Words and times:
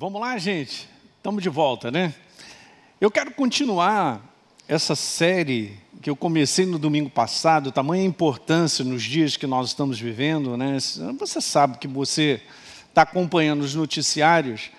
Vamos 0.00 0.20
lá, 0.20 0.38
gente? 0.38 0.88
Estamos 1.16 1.42
de 1.42 1.48
volta, 1.48 1.90
né? 1.90 2.14
Eu 3.00 3.10
quero 3.10 3.32
continuar 3.32 4.22
essa 4.68 4.94
série 4.94 5.76
que 6.00 6.08
eu 6.08 6.14
comecei 6.14 6.64
no 6.64 6.78
domingo 6.78 7.10
passado, 7.10 7.72
tamanha 7.72 8.04
importância 8.04 8.84
nos 8.84 9.02
dias 9.02 9.36
que 9.36 9.44
nós 9.44 9.70
estamos 9.70 9.98
vivendo, 9.98 10.56
né? 10.56 10.78
Você 11.18 11.40
sabe 11.40 11.78
que 11.78 11.88
você 11.88 12.40
está 12.88 13.02
acompanhando 13.02 13.62
os 13.62 13.74
noticiários, 13.74 14.70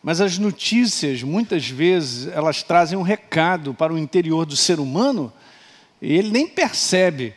mas 0.00 0.20
as 0.20 0.38
notícias, 0.38 1.20
muitas 1.24 1.68
vezes, 1.68 2.28
elas 2.28 2.62
trazem 2.62 2.96
um 2.96 3.02
recado 3.02 3.74
para 3.74 3.92
o 3.92 3.98
interior 3.98 4.46
do 4.46 4.54
ser 4.54 4.78
humano 4.78 5.32
e 6.00 6.12
ele 6.12 6.30
nem 6.30 6.46
percebe, 6.46 7.34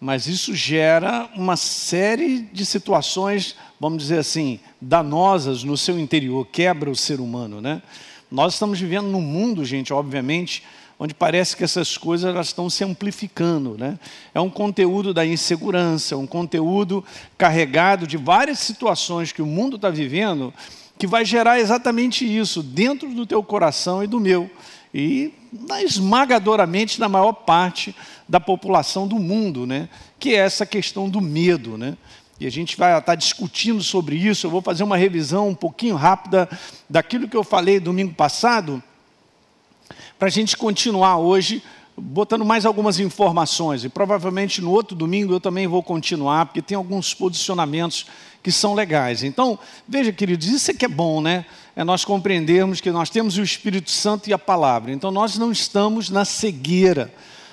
mas 0.00 0.26
isso 0.26 0.52
gera 0.52 1.30
uma 1.36 1.56
série 1.56 2.40
de 2.40 2.66
situações 2.66 3.54
vamos 3.80 4.02
dizer 4.02 4.18
assim, 4.18 4.60
danosas 4.80 5.62
no 5.62 5.76
seu 5.76 5.98
interior, 5.98 6.46
quebra 6.46 6.90
o 6.90 6.96
ser 6.96 7.20
humano, 7.20 7.60
né? 7.60 7.82
Nós 8.30 8.54
estamos 8.54 8.80
vivendo 8.80 9.06
num 9.06 9.20
mundo, 9.20 9.64
gente, 9.64 9.92
obviamente, 9.92 10.62
onde 10.98 11.14
parece 11.14 11.56
que 11.56 11.62
essas 11.62 11.96
coisas 11.96 12.28
elas 12.28 12.48
estão 12.48 12.70
se 12.70 12.82
amplificando, 12.82 13.76
né? 13.78 13.98
É 14.34 14.40
um 14.40 14.50
conteúdo 14.50 15.12
da 15.12 15.24
insegurança, 15.24 16.14
é 16.14 16.18
um 16.18 16.26
conteúdo 16.26 17.04
carregado 17.36 18.06
de 18.06 18.16
várias 18.16 18.58
situações 18.58 19.32
que 19.32 19.42
o 19.42 19.46
mundo 19.46 19.76
está 19.76 19.90
vivendo, 19.90 20.52
que 20.98 21.06
vai 21.06 21.24
gerar 21.24 21.60
exatamente 21.60 22.24
isso 22.24 22.62
dentro 22.62 23.14
do 23.14 23.26
teu 23.26 23.42
coração 23.42 24.02
e 24.02 24.06
do 24.06 24.18
meu 24.18 24.50
e 24.92 25.34
esmagadoramente 25.84 26.98
na 26.98 27.08
maior 27.08 27.32
parte 27.32 27.94
da 28.26 28.40
população 28.40 29.06
do 29.06 29.18
mundo, 29.18 29.66
né? 29.66 29.90
Que 30.18 30.34
é 30.34 30.38
essa 30.38 30.64
questão 30.64 31.08
do 31.08 31.20
medo, 31.20 31.76
né? 31.76 31.96
E 32.38 32.46
a 32.46 32.50
gente 32.50 32.76
vai 32.76 32.96
estar 32.98 33.14
discutindo 33.14 33.82
sobre 33.82 34.16
isso. 34.16 34.46
Eu 34.46 34.50
vou 34.50 34.60
fazer 34.60 34.84
uma 34.84 34.96
revisão 34.96 35.48
um 35.48 35.54
pouquinho 35.54 35.96
rápida 35.96 36.48
daquilo 36.88 37.28
que 37.28 37.36
eu 37.36 37.42
falei 37.42 37.80
domingo 37.80 38.14
passado, 38.14 38.82
para 40.18 40.28
a 40.28 40.30
gente 40.30 40.56
continuar 40.56 41.18
hoje 41.18 41.62
botando 41.96 42.44
mais 42.44 42.66
algumas 42.66 43.00
informações. 43.00 43.84
E 43.84 43.88
provavelmente 43.88 44.60
no 44.60 44.70
outro 44.70 44.94
domingo 44.94 45.32
eu 45.32 45.40
também 45.40 45.66
vou 45.66 45.82
continuar, 45.82 46.46
porque 46.46 46.60
tem 46.60 46.76
alguns 46.76 47.14
posicionamentos 47.14 48.06
que 48.42 48.52
são 48.52 48.74
legais. 48.74 49.22
Então, 49.22 49.58
veja, 49.88 50.12
queridos, 50.12 50.46
isso 50.46 50.70
é 50.70 50.74
que 50.74 50.84
é 50.84 50.88
bom, 50.88 51.20
né? 51.20 51.46
É 51.74 51.82
nós 51.82 52.04
compreendermos 52.04 52.80
que 52.80 52.90
nós 52.90 53.10
temos 53.10 53.38
o 53.38 53.42
Espírito 53.42 53.90
Santo 53.90 54.28
e 54.28 54.32
a 54.32 54.38
palavra. 54.38 54.92
Então, 54.92 55.10
nós 55.10 55.36
não 55.36 55.50
estamos 55.50 56.10
na 56.10 56.24
cegueira 56.24 57.12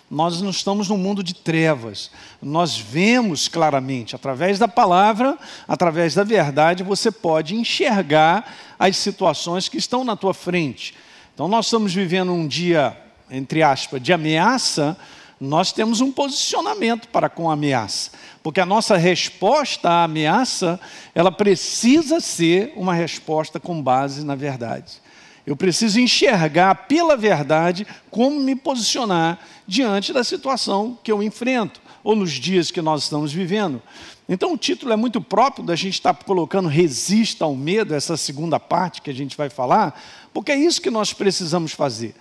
nós 0.09 0.41
não 0.41 0.49
estamos 0.49 0.89
num 0.89 0.97
mundo 0.97 1.23
de 1.23 1.33
trevas. 1.33 2.11
Nós 2.41 2.77
vemos 2.77 3.47
claramente, 3.47 4.15
através 4.15 4.59
da 4.59 4.67
palavra, 4.67 5.37
através 5.67 6.13
da 6.13 6.23
verdade, 6.23 6.83
você 6.83 7.11
pode 7.11 7.55
enxergar 7.55 8.53
as 8.77 8.97
situações 8.97 9.67
que 9.67 9.77
estão 9.77 10.03
na 10.03 10.15
tua 10.15 10.33
frente. 10.33 10.93
Então, 11.33 11.47
nós 11.47 11.65
estamos 11.65 11.93
vivendo 11.93 12.31
um 12.31 12.47
dia, 12.47 12.95
entre 13.29 13.63
aspas, 13.63 14.01
de 14.01 14.13
ameaça, 14.13 14.95
nós 15.39 15.71
temos 15.71 15.99
um 15.99 16.11
posicionamento 16.11 17.07
para 17.09 17.27
com 17.27 17.49
a 17.49 17.53
ameaça. 17.53 18.11
Porque 18.41 18.61
a 18.61 18.65
nossa 18.65 18.95
resposta 18.95 19.89
à 19.89 20.03
ameaça, 20.03 20.79
ela 21.13 21.31
precisa 21.31 22.19
ser 22.19 22.71
uma 22.75 22.93
resposta 22.93 23.59
com 23.59 23.81
base 23.81 24.23
na 24.25 24.35
verdade. 24.35 25.02
Eu 25.45 25.55
preciso 25.55 25.99
enxergar 25.99 26.73
pela 26.87 27.17
verdade 27.17 27.85
como 28.09 28.39
me 28.39 28.55
posicionar 28.55 29.39
diante 29.67 30.13
da 30.13 30.23
situação 30.23 30.97
que 31.03 31.11
eu 31.11 31.21
enfrento, 31.21 31.81
ou 32.03 32.15
nos 32.15 32.31
dias 32.31 32.71
que 32.71 32.81
nós 32.81 33.03
estamos 33.03 33.33
vivendo. 33.33 33.81
Então, 34.27 34.53
o 34.53 34.57
título 34.57 34.93
é 34.93 34.95
muito 34.95 35.19
próprio 35.19 35.65
da 35.65 35.75
gente 35.75 35.95
estar 35.95 36.13
colocando 36.13 36.69
resista 36.69 37.43
ao 37.43 37.55
medo, 37.55 37.93
essa 37.93 38.15
segunda 38.15 38.57
parte 38.57 39.01
que 39.01 39.09
a 39.09 39.13
gente 39.13 39.35
vai 39.35 39.49
falar, 39.49 40.01
porque 40.33 40.51
é 40.51 40.57
isso 40.57 40.81
que 40.81 40.89
nós 40.89 41.11
precisamos 41.11 41.73
fazer. 41.73 42.15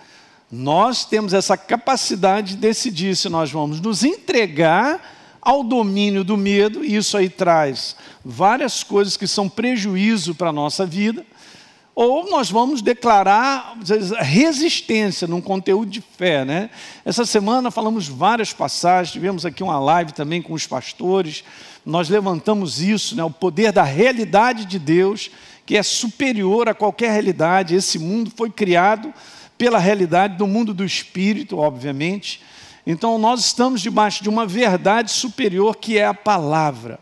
Nós 0.51 1.05
temos 1.05 1.33
essa 1.33 1.55
capacidade 1.55 2.49
de 2.49 2.57
decidir 2.57 3.15
se 3.15 3.29
nós 3.29 3.49
vamos 3.49 3.79
nos 3.79 4.03
entregar 4.03 5.01
ao 5.41 5.63
domínio 5.63 6.23
do 6.23 6.37
medo, 6.37 6.83
e 6.83 6.95
isso 6.95 7.17
aí 7.17 7.29
traz 7.29 7.95
várias 8.23 8.83
coisas 8.83 9.17
que 9.17 9.27
são 9.27 9.49
prejuízo 9.49 10.35
para 10.35 10.49
a 10.49 10.53
nossa 10.53 10.85
vida, 10.85 11.25
ou 11.95 12.29
nós 12.29 12.49
vamos 12.49 12.81
declarar 12.81 13.77
resistência 14.19 15.27
num 15.27 15.41
conteúdo 15.41 15.91
de 15.91 16.01
fé. 16.01 16.43
Né? 16.43 16.69
Essa 17.05 17.25
semana 17.25 17.69
falamos 17.69 18.07
várias 18.07 18.51
passagens, 18.51 19.13
tivemos 19.13 19.45
aqui 19.45 19.61
uma 19.61 19.79
live 19.79 20.11
também 20.11 20.41
com 20.41 20.53
os 20.53 20.65
pastores, 20.65 21.43
nós 21.85 22.09
levantamos 22.09 22.81
isso, 22.81 23.15
né? 23.15 23.23
o 23.23 23.29
poder 23.29 23.71
da 23.71 23.83
realidade 23.83 24.65
de 24.65 24.79
Deus, 24.79 25.29
que 25.65 25.77
é 25.77 25.83
superior 25.83 26.67
a 26.67 26.73
qualquer 26.73 27.11
realidade. 27.11 27.75
Esse 27.75 27.99
mundo 27.99 28.31
foi 28.35 28.49
criado 28.49 29.13
pela 29.57 29.77
realidade 29.77 30.35
do 30.35 30.47
mundo 30.47 30.73
do 30.73 30.83
espírito, 30.83 31.57
obviamente. 31.57 32.41
Então 32.87 33.17
nós 33.17 33.41
estamos 33.41 33.81
debaixo 33.81 34.23
de 34.23 34.29
uma 34.29 34.45
verdade 34.45 35.11
superior 35.11 35.77
que 35.77 35.97
é 35.97 36.05
a 36.05 36.13
palavra. 36.13 36.99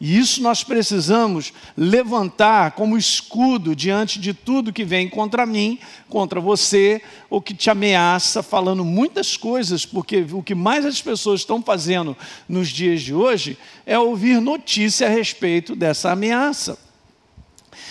E 0.00 0.16
isso 0.16 0.42
nós 0.42 0.64
precisamos 0.64 1.52
levantar 1.76 2.70
como 2.70 2.96
escudo 2.96 3.76
diante 3.76 4.18
de 4.18 4.32
tudo 4.32 4.72
que 4.72 4.82
vem 4.82 5.06
contra 5.06 5.44
mim, 5.44 5.78
contra 6.08 6.40
você, 6.40 7.02
ou 7.28 7.38
que 7.42 7.52
te 7.52 7.68
ameaça, 7.68 8.42
falando 8.42 8.82
muitas 8.82 9.36
coisas, 9.36 9.84
porque 9.84 10.24
o 10.32 10.42
que 10.42 10.54
mais 10.54 10.86
as 10.86 11.02
pessoas 11.02 11.40
estão 11.40 11.60
fazendo 11.60 12.16
nos 12.48 12.70
dias 12.70 13.02
de 13.02 13.12
hoje 13.12 13.58
é 13.84 13.98
ouvir 13.98 14.40
notícia 14.40 15.06
a 15.06 15.10
respeito 15.10 15.76
dessa 15.76 16.10
ameaça. 16.10 16.78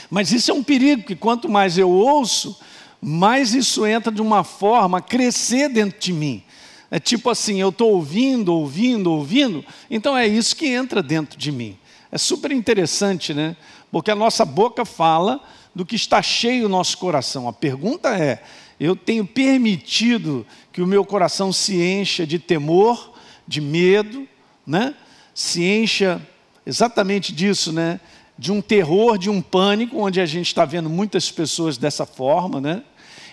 Mas 0.10 0.32
isso 0.32 0.50
é 0.50 0.54
um 0.54 0.64
perigo, 0.64 1.04
que 1.04 1.16
quanto 1.16 1.48
mais 1.48 1.78
eu 1.78 1.92
ouço, 1.92 2.60
mais 3.00 3.54
isso 3.54 3.86
entra 3.86 4.12
de 4.12 4.22
uma 4.22 4.44
forma 4.44 4.98
a 4.98 5.02
crescer 5.02 5.70
dentro 5.70 6.00
de 6.00 6.12
mim. 6.12 6.44
É 6.90 7.00
tipo 7.00 7.30
assim, 7.30 7.62
eu 7.62 7.70
estou 7.70 7.92
ouvindo, 7.92 8.52
ouvindo, 8.52 9.12
ouvindo, 9.12 9.64
então 9.92 10.18
é 10.18 10.26
isso 10.26 10.56
que 10.56 10.66
entra 10.66 11.04
dentro 11.04 11.38
de 11.38 11.52
mim. 11.52 11.78
É 12.12 12.18
super 12.18 12.52
interessante, 12.52 13.34
né? 13.34 13.56
Porque 13.92 14.10
a 14.10 14.16
nossa 14.16 14.44
boca 14.44 14.84
fala 14.84 15.40
do 15.76 15.86
que 15.86 15.96
está 15.96 16.22
cheio 16.22 16.66
o 16.66 16.70
nosso 16.70 16.98
coração. 16.98 17.48
A 17.48 17.54
pergunta 17.54 18.18
é: 18.18 18.44
eu 18.80 18.96
tenho 18.96 19.26
permitido 19.26 20.46
que 20.72 20.82
o 20.82 20.88
meu 20.88 21.06
coração 21.06 21.54
se 21.54 21.82
encha 21.82 22.26
de 22.26 22.40
temor, 22.40 23.14
de 23.48 23.62
medo, 23.62 24.28
né? 24.66 24.96
Se 25.34 25.64
encha 25.64 26.22
exatamente 26.66 27.32
disso, 27.34 27.72
né? 27.72 28.00
De 28.38 28.52
um 28.52 28.62
terror, 28.62 29.18
de 29.18 29.30
um 29.30 29.42
pânico, 29.42 29.98
onde 29.98 30.20
a 30.20 30.26
gente 30.26 30.48
está 30.48 30.66
vendo 30.66 30.90
muitas 30.90 31.30
pessoas 31.30 31.78
dessa 31.78 32.06
forma, 32.06 32.60
né? 32.60 32.84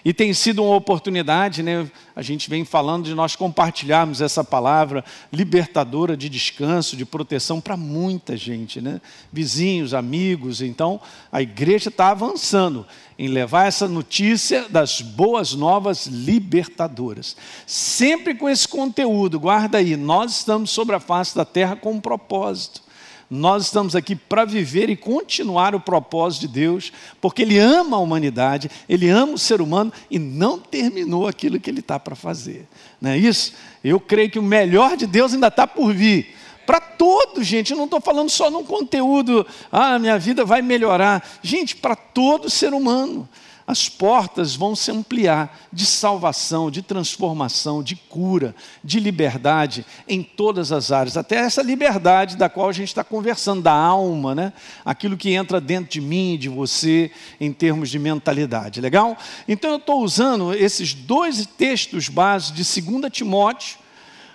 E 0.06 0.15
tem 0.15 0.33
sido 0.33 0.62
uma 0.62 0.77
oportunidade, 0.77 1.65
né? 1.65 1.91
A 2.15 2.22
gente 2.22 2.49
vem 2.49 2.65
falando 2.65 3.06
de 3.06 3.12
nós 3.12 3.34
compartilharmos 3.34 4.21
essa 4.21 4.44
palavra 4.44 5.05
libertadora 5.33 6.17
de 6.17 6.28
descanso, 6.28 6.97
de 6.97 7.05
proteção 7.05 7.61
para 7.61 7.77
muita 7.77 8.37
gente, 8.37 8.81
né? 8.81 9.00
Vizinhos, 9.33 9.93
amigos. 9.93 10.62
Então, 10.62 11.00
a 11.33 11.43
igreja 11.43 11.89
está 11.89 12.11
avançando 12.12 12.87
em 13.19 13.27
levar 13.27 13.66
essa 13.66 13.89
notícia 13.89 14.69
das 14.69 15.00
boas 15.00 15.55
novas 15.55 16.06
libertadoras. 16.06 17.37
Sempre 17.66 18.37
com 18.37 18.49
esse 18.49 18.69
conteúdo, 18.69 19.41
guarda 19.41 19.78
aí, 19.78 19.97
nós 19.97 20.37
estamos 20.37 20.71
sobre 20.71 20.95
a 20.95 21.00
face 21.00 21.34
da 21.34 21.45
terra 21.45 21.75
com 21.75 21.91
um 21.91 22.00
propósito. 22.00 22.86
Nós 23.29 23.65
estamos 23.65 23.97
aqui 23.97 24.15
para 24.15 24.45
viver 24.45 24.89
e 24.89 24.97
continuar 24.97 25.75
o 25.75 25.81
propósito 25.81 26.43
de 26.43 26.49
Deus, 26.49 26.93
porque 27.21 27.43
Ele 27.43 27.59
ama 27.59 27.97
a 27.97 28.01
humanidade, 28.01 28.71
Ele 28.89 29.09
ama 29.09 29.33
o 29.33 29.39
ser 29.39 29.61
humano 29.61 29.93
e 30.09 30.19
não 30.19 30.59
terminou 30.59 31.27
aquilo 31.27 31.59
que 31.59 31.69
Ele 31.69 31.81
está 31.81 31.99
para 31.99 32.15
fazer. 32.15 32.69
Não 33.01 33.11
é 33.11 33.19
isso? 33.19 33.55
Eu 33.83 33.99
creio 33.99 34.31
que 34.31 34.39
o 34.39 34.43
melhor 34.43 34.97
de 34.97 35.07
Deus 35.07 35.35
ainda 35.35 35.49
está 35.49 35.67
por 35.67 35.93
vir. 35.93 36.35
Para 36.65 36.81
todos, 36.81 37.47
gente, 37.47 37.73
eu 37.73 37.77
não 37.77 37.85
estou 37.85 38.01
falando 38.01 38.29
só 38.29 38.51
num 38.51 38.65
conteúdo, 38.65 39.47
ah, 39.71 39.99
minha 39.99 40.19
vida 40.19 40.45
vai 40.45 40.63
melhorar. 40.63 41.25
Gente, 41.43 41.77
para 41.77 41.97
todo 41.97 42.51
ser 42.51 42.73
humano 42.73 43.29
as 43.66 43.89
portas 43.89 44.54
vão 44.54 44.77
se 44.77 44.92
ampliar 44.92 45.68
de 45.72 45.84
salvação, 45.84 46.71
de 46.71 46.83
transformação, 46.83 47.83
de 47.83 47.97
cura, 47.97 48.54
de 48.84 49.01
liberdade 49.01 49.84
em 50.07 50.22
todas 50.22 50.71
as 50.71 50.92
áreas, 50.92 51.16
até 51.16 51.36
essa 51.36 51.63
liberdade 51.63 52.36
da 52.36 52.48
qual 52.48 52.68
a 52.68 52.72
gente 52.72 52.89
está 52.89 53.03
conversando, 53.03 53.63
da 53.63 53.72
alma, 53.72 54.34
né? 54.34 54.53
aquilo 54.84 55.16
que 55.16 55.30
entra 55.33 55.60
dentro 55.60 55.91
de 55.91 56.01
mim 56.01 56.39
de 56.39 56.48
você 56.48 57.10
em 57.41 57.53
termos 57.53 57.91
de 57.91 57.98
mentalidade, 57.98 58.80
legal? 58.80 59.16
Então 59.48 59.71
eu 59.71 59.78
estou 59.78 60.03
usando 60.03 60.54
esses 60.54 60.95
dois 60.95 61.45
textos 61.45 62.09
básicos 62.09 62.74
de 62.74 62.83
2 62.83 63.12
Timóteo, 63.12 63.78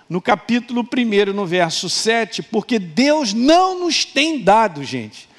no 0.09 0.21
capítulo 0.21 0.81
1, 0.81 1.31
no 1.31 1.45
verso 1.45 1.89
7, 1.89 2.43
porque 2.43 2.77
Deus 2.77 3.33
não 3.33 3.79
nos 3.79 4.03
tem 4.03 4.41
dado, 4.41 4.83
gente, 4.83 5.29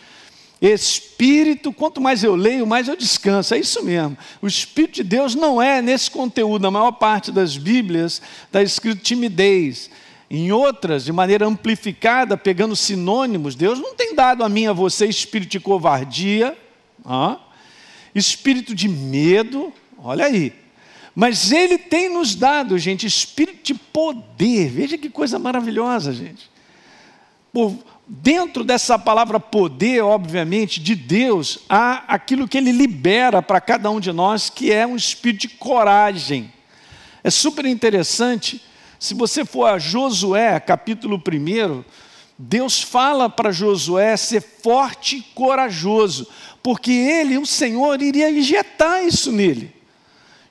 Espírito, 0.63 1.73
quanto 1.73 2.01
mais 2.01 2.23
eu 2.23 2.37
leio, 2.37 2.65
mais 2.65 2.87
eu 2.87 2.95
descanso. 2.95 3.53
É 3.53 3.59
isso 3.59 3.83
mesmo. 3.83 4.17
O 4.41 4.47
Espírito 4.47 4.95
de 4.95 5.03
Deus 5.03 5.35
não 5.35 5.61
é 5.61 5.83
nesse 5.83 6.09
conteúdo. 6.09 6.63
Na 6.63 6.71
maior 6.71 6.93
parte 6.93 7.33
das 7.33 7.57
Bíblias 7.57 8.23
está 8.47 8.63
escrito 8.63 9.03
timidez. 9.03 9.91
Em 10.31 10.53
outras, 10.53 11.05
de 11.05 11.13
maneira 11.13 11.47
amplificada, 11.47 12.37
pegando 12.37 12.77
sinônimos, 12.77 13.57
Deus 13.57 13.81
não 13.81 13.97
tem 13.97 14.15
dado 14.15 14.45
a 14.45 14.49
mim 14.49 14.67
a 14.67 14.73
você 14.73 15.07
espírito 15.07 15.51
de 15.51 15.61
covardia. 15.61 16.57
Ah, 17.05 17.41
espírito 18.15 18.73
de 18.73 18.89
medo, 18.89 19.73
olha 19.99 20.27
aí. 20.27 20.53
Mas 21.13 21.51
ele 21.51 21.77
tem 21.77 22.09
nos 22.09 22.37
dado, 22.37 22.79
gente, 22.79 23.05
espírito 23.05 23.65
de 23.65 23.75
poder. 23.75 24.71
Veja 24.71 24.97
que 24.97 25.11
coisa 25.11 25.41
maravilhosa, 25.41 26.13
gente. 26.13 26.49
Por, 27.53 27.77
dentro 28.15 28.63
dessa 28.63 28.99
palavra 28.99 29.41
poder, 29.41 30.03
obviamente, 30.03 30.79
de 30.79 30.95
Deus, 30.95 31.61
há 31.67 32.05
aquilo 32.07 32.47
que 32.47 32.59
ele 32.59 32.71
libera 32.71 33.41
para 33.41 33.59
cada 33.59 33.91
um 33.91 33.99
de 33.99 34.13
nós, 34.13 34.51
que 34.51 34.71
é 34.71 34.87
um 34.87 34.97
espírito 34.97 35.41
de 35.41 35.49
coragem. 35.49 36.53
É 37.25 37.31
super 37.31 37.65
interessante, 37.65 38.63
se 38.99 39.15
você 39.15 39.47
for 39.47 39.65
a 39.65 39.79
Josué, 39.79 40.61
capítulo 40.61 41.17
1, 41.17 41.83
Deus 42.39 42.83
fala 42.83 43.31
para 43.31 43.51
Josué 43.51 44.15
ser 44.19 44.43
forte 44.43 45.17
e 45.17 45.23
corajoso, 45.35 46.29
porque 46.63 46.93
ele, 46.93 47.39
o 47.39 47.47
Senhor, 47.47 48.03
iria 48.03 48.31
injetar 48.31 49.03
isso 49.03 49.33
nele. 49.33 49.73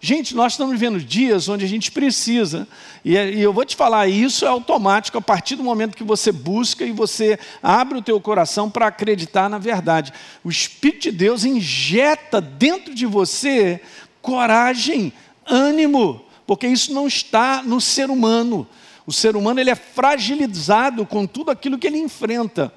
Gente, 0.03 0.35
nós 0.35 0.53
estamos 0.53 0.71
vivendo 0.71 0.99
dias 0.99 1.47
onde 1.47 1.63
a 1.63 1.67
gente 1.67 1.91
precisa, 1.91 2.67
e, 3.05 3.13
eu 3.15 3.53
vou 3.53 3.63
te 3.63 3.75
falar, 3.75 4.07
isso 4.07 4.43
é 4.43 4.47
automático 4.47 5.15
a 5.19 5.21
partir 5.21 5.55
do 5.55 5.63
momento 5.63 5.95
que 5.95 6.03
você 6.03 6.31
busca 6.31 6.83
e 6.83 6.91
você 6.91 7.37
abre 7.61 7.99
o 7.99 8.01
teu 8.01 8.19
coração 8.19 8.67
para 8.67 8.87
acreditar 8.87 9.47
na 9.47 9.59
verdade. 9.59 10.11
O 10.43 10.49
Espírito 10.49 11.03
de 11.03 11.11
Deus 11.11 11.45
injeta 11.45 12.41
dentro 12.41 12.95
de 12.95 13.05
você 13.05 13.79
coragem, 14.23 15.13
ânimo, 15.45 16.25
porque 16.47 16.65
isso 16.65 16.91
não 16.91 17.05
está 17.05 17.61
no 17.61 17.79
ser 17.79 18.09
humano. 18.09 18.67
O 19.05 19.13
ser 19.13 19.35
humano 19.35 19.59
ele 19.59 19.69
é 19.69 19.75
fragilizado 19.75 21.05
com 21.05 21.27
tudo 21.27 21.51
aquilo 21.51 21.77
que 21.77 21.85
ele 21.85 21.99
enfrenta. 21.99 22.73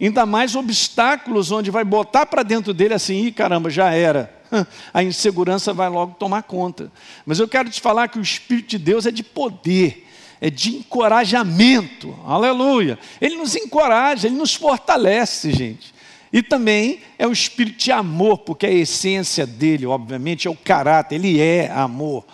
Ainda 0.00 0.24
mais 0.24 0.56
obstáculos 0.56 1.50
onde 1.50 1.70
vai 1.70 1.84
botar 1.84 2.24
para 2.24 2.42
dentro 2.42 2.72
dele 2.72 2.94
assim, 2.94 3.26
Ih, 3.26 3.30
caramba, 3.30 3.68
já 3.68 3.92
era 3.92 4.41
a 4.92 5.02
insegurança 5.02 5.72
vai 5.72 5.88
logo 5.88 6.14
tomar 6.18 6.42
conta. 6.42 6.90
Mas 7.24 7.38
eu 7.38 7.48
quero 7.48 7.70
te 7.70 7.80
falar 7.80 8.08
que 8.08 8.18
o 8.18 8.22
Espírito 8.22 8.70
de 8.70 8.78
Deus 8.78 9.06
é 9.06 9.10
de 9.10 9.22
poder, 9.22 10.06
é 10.40 10.50
de 10.50 10.76
encorajamento, 10.76 12.16
aleluia. 12.26 12.98
Ele 13.20 13.36
nos 13.36 13.54
encoraja, 13.56 14.26
ele 14.26 14.36
nos 14.36 14.54
fortalece, 14.54 15.52
gente. 15.52 15.92
E 16.32 16.42
também 16.42 17.00
é 17.18 17.26
o 17.26 17.32
espírito 17.32 17.76
de 17.76 17.92
amor, 17.92 18.38
porque 18.38 18.64
a 18.64 18.70
essência 18.70 19.46
dele, 19.46 19.84
obviamente, 19.84 20.48
é 20.48 20.50
o 20.50 20.56
caráter, 20.56 21.16
ele 21.16 21.38
é 21.38 21.70
amor. 21.70 22.24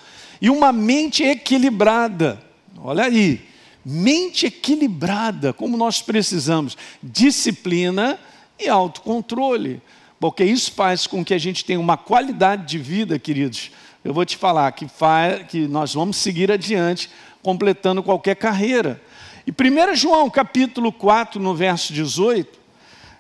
E 0.40 0.48
uma 0.48 0.72
mente 0.72 1.24
equilibrada, 1.24 2.40
olha 2.76 3.04
aí, 3.04 3.40
mente 3.84 4.46
equilibrada, 4.46 5.52
como 5.52 5.76
nós 5.76 6.00
precisamos, 6.00 6.76
disciplina 7.02 8.16
e 8.56 8.68
autocontrole 8.68 9.82
porque 10.20 10.44
isso 10.44 10.72
faz 10.72 11.06
com 11.06 11.24
que 11.24 11.32
a 11.32 11.38
gente 11.38 11.64
tenha 11.64 11.78
uma 11.78 11.96
qualidade 11.96 12.66
de 12.66 12.78
vida, 12.78 13.18
queridos. 13.18 13.70
Eu 14.04 14.12
vou 14.12 14.24
te 14.24 14.36
falar 14.36 14.72
que, 14.72 14.88
faz, 14.88 15.46
que 15.46 15.68
nós 15.68 15.94
vamos 15.94 16.16
seguir 16.16 16.50
adiante, 16.50 17.10
completando 17.42 18.02
qualquer 18.02 18.34
carreira. 18.34 19.00
E 19.46 19.50
1 19.50 19.94
João, 19.94 20.28
capítulo 20.28 20.92
4, 20.92 21.40
no 21.40 21.54
verso 21.54 21.92
18, 21.92 22.58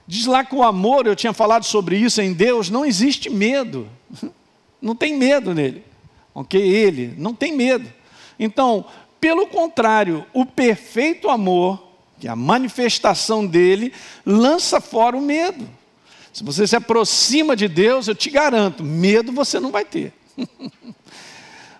diz 0.06 0.26
lá 0.26 0.44
que 0.44 0.54
o 0.54 0.62
amor, 0.62 1.06
eu 1.06 1.14
tinha 1.14 1.32
falado 1.32 1.64
sobre 1.64 1.96
isso 1.96 2.20
em 2.20 2.32
Deus, 2.32 2.68
não 2.68 2.84
existe 2.84 3.30
medo. 3.30 3.88
Não 4.80 4.94
tem 4.94 5.16
medo 5.16 5.52
nele. 5.52 5.82
Ok? 6.32 6.60
Ele 6.62 7.12
não 7.16 7.34
tem 7.34 7.52
medo. 7.52 7.92
Então, 8.38 8.84
pelo 9.20 9.48
contrário, 9.48 10.24
o 10.32 10.46
perfeito 10.46 11.28
amor, 11.28 11.82
que 12.20 12.28
é 12.28 12.30
a 12.30 12.36
manifestação 12.36 13.44
dele, 13.44 13.92
lança 14.24 14.80
fora 14.80 15.16
o 15.16 15.20
medo. 15.20 15.68
Se 16.38 16.44
você 16.44 16.68
se 16.68 16.76
aproxima 16.76 17.56
de 17.56 17.66
Deus, 17.66 18.06
eu 18.06 18.14
te 18.14 18.30
garanto, 18.30 18.84
medo 18.84 19.32
você 19.32 19.58
não 19.58 19.72
vai 19.72 19.84
ter. 19.84 20.12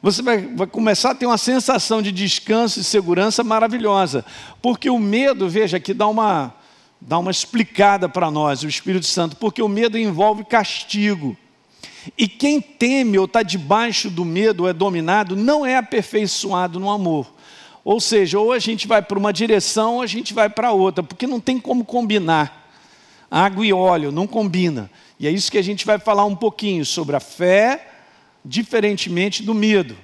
Você 0.01 0.23
vai, 0.23 0.41
começar 0.71 1.11
a 1.11 1.15
ter 1.15 1.27
uma 1.27 1.37
sensação 1.37 2.01
de 2.01 2.13
descanso 2.13 2.79
e 2.79 2.85
segurança 2.85 3.43
maravilhosa. 3.43 4.25
Porque 4.63 4.89
o 4.89 4.97
medo, 4.97 5.49
veja, 5.49 5.77
aqui 5.77 5.93
dá 5.93 6.07
uma, 6.07 6.55
dá 7.01 7.19
uma 7.19 7.33
explicada 7.33 8.09
para 8.09 8.31
nós, 8.31 8.63
o 8.63 8.69
Espírito 8.69 9.07
Santo, 9.07 9.35
porque 9.37 9.61
o 9.61 9.69
medo 9.69 9.99
envolve 9.99 10.45
castigo. 10.45 11.37
E 12.17 12.29
quem 12.29 12.61
teme 12.61 13.19
ou 13.19 13.25
está 13.25 13.43
debaixo 13.43 14.09
do 14.09 14.25
medo 14.25 14.63
ou 14.63 14.69
é 14.69 14.73
dominado, 14.73 15.35
não 15.35 15.67
é 15.67 15.77
aperfeiçoado 15.77 16.79
no 16.79 16.91
amor. 16.91 17.33
Ou 17.85 18.01
seja, 18.01 18.39
ou 18.39 18.53
a 18.53 18.61
gente 18.61 18.87
vai 18.87 19.03
para 19.03 19.19
uma 19.19 19.33
direção 19.33 19.97
ou 19.97 20.03
a 20.03 20.07
gente 20.07 20.33
vai 20.33 20.49
para 20.49 20.71
outra, 20.71 21.03
porque 21.03 21.27
não 21.27 21.41
tem 21.41 21.59
como 21.59 21.85
combinar. 21.85 22.68
Água 23.31 23.65
e 23.67 23.73
óleo 23.73 24.11
não 24.11 24.27
combina. 24.27 24.91
E 25.19 25.27
é 25.27 25.31
isso 25.31 25.51
que 25.51 25.59
a 25.59 25.63
gente 25.63 25.85
vai 25.85 25.99
falar 25.99 26.25
um 26.25 26.37
pouquinho 26.37 26.85
sobre 26.85 27.17
a 27.17 27.21
fé, 27.21 27.89
diferentemente 28.45 29.43
do 29.43 29.55
medo. 29.55 29.97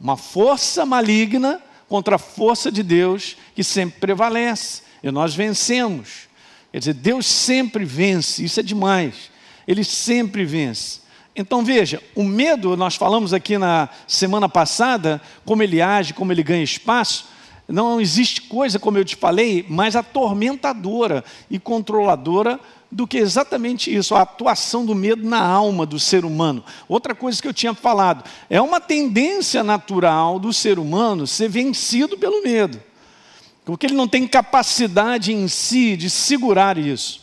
Uma 0.00 0.16
força 0.16 0.84
maligna 0.84 1.60
contra 1.88 2.16
a 2.16 2.18
força 2.18 2.70
de 2.70 2.82
Deus 2.82 3.36
que 3.54 3.62
sempre 3.62 4.00
prevalece. 4.00 4.82
E 5.02 5.10
nós 5.10 5.34
vencemos. 5.34 6.26
Quer 6.72 6.80
dizer, 6.80 6.94
Deus 6.94 7.26
sempre 7.26 7.84
vence, 7.84 8.44
isso 8.44 8.60
é 8.60 8.62
demais. 8.62 9.30
Ele 9.66 9.84
sempre 9.84 10.44
vence. 10.44 11.00
Então 11.34 11.64
veja, 11.64 12.02
o 12.14 12.24
medo, 12.24 12.76
nós 12.76 12.96
falamos 12.96 13.34
aqui 13.34 13.58
na 13.58 13.88
semana 14.08 14.48
passada, 14.48 15.20
como 15.44 15.62
ele 15.62 15.82
age, 15.82 16.14
como 16.14 16.32
ele 16.32 16.42
ganha 16.42 16.64
espaço. 16.64 17.28
Não 17.68 18.00
existe 18.00 18.42
coisa, 18.42 18.78
como 18.78 18.96
eu 18.96 19.04
te 19.04 19.16
falei, 19.16 19.66
mais 19.68 19.96
atormentadora 19.96 21.24
e 21.50 21.58
controladora 21.58 22.60
do 22.90 23.06
que 23.06 23.18
exatamente 23.18 23.94
isso, 23.94 24.14
a 24.14 24.22
atuação 24.22 24.86
do 24.86 24.94
medo 24.94 25.28
na 25.28 25.44
alma 25.44 25.84
do 25.84 25.98
ser 25.98 26.24
humano. 26.24 26.62
Outra 26.88 27.14
coisa 27.14 27.42
que 27.42 27.48
eu 27.48 27.52
tinha 27.52 27.74
falado, 27.74 28.24
é 28.48 28.60
uma 28.60 28.80
tendência 28.80 29.64
natural 29.64 30.38
do 30.38 30.52
ser 30.52 30.78
humano 30.78 31.26
ser 31.26 31.48
vencido 31.48 32.16
pelo 32.16 32.44
medo, 32.44 32.80
porque 33.64 33.86
ele 33.86 33.96
não 33.96 34.06
tem 34.06 34.28
capacidade 34.28 35.32
em 35.32 35.48
si 35.48 35.96
de 35.96 36.08
segurar 36.08 36.78
isso. 36.78 37.20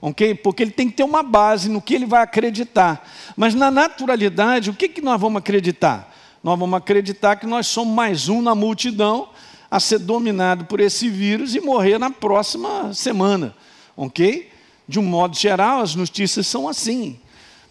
ok? 0.00 0.34
Porque 0.34 0.62
ele 0.62 0.72
tem 0.72 0.88
que 0.88 0.96
ter 0.96 1.04
uma 1.04 1.22
base 1.22 1.68
no 1.68 1.82
que 1.82 1.94
ele 1.94 2.06
vai 2.06 2.22
acreditar. 2.22 3.06
Mas 3.36 3.54
na 3.54 3.70
naturalidade, 3.70 4.70
o 4.70 4.74
que, 4.74 4.88
que 4.88 5.02
nós 5.02 5.20
vamos 5.20 5.38
acreditar? 5.38 6.10
Nós 6.42 6.58
vamos 6.58 6.76
acreditar 6.76 7.36
que 7.36 7.46
nós 7.46 7.66
somos 7.66 7.94
mais 7.94 8.28
um 8.28 8.40
na 8.40 8.54
multidão 8.54 9.28
a 9.72 9.80
ser 9.80 10.00
dominado 10.00 10.66
por 10.66 10.80
esse 10.80 11.08
vírus 11.08 11.54
e 11.54 11.60
morrer 11.62 11.96
na 11.96 12.10
próxima 12.10 12.92
semana, 12.92 13.56
ok? 13.96 14.50
De 14.86 15.00
um 15.00 15.02
modo 15.02 15.34
geral, 15.34 15.80
as 15.80 15.94
notícias 15.94 16.46
são 16.46 16.68
assim. 16.68 17.18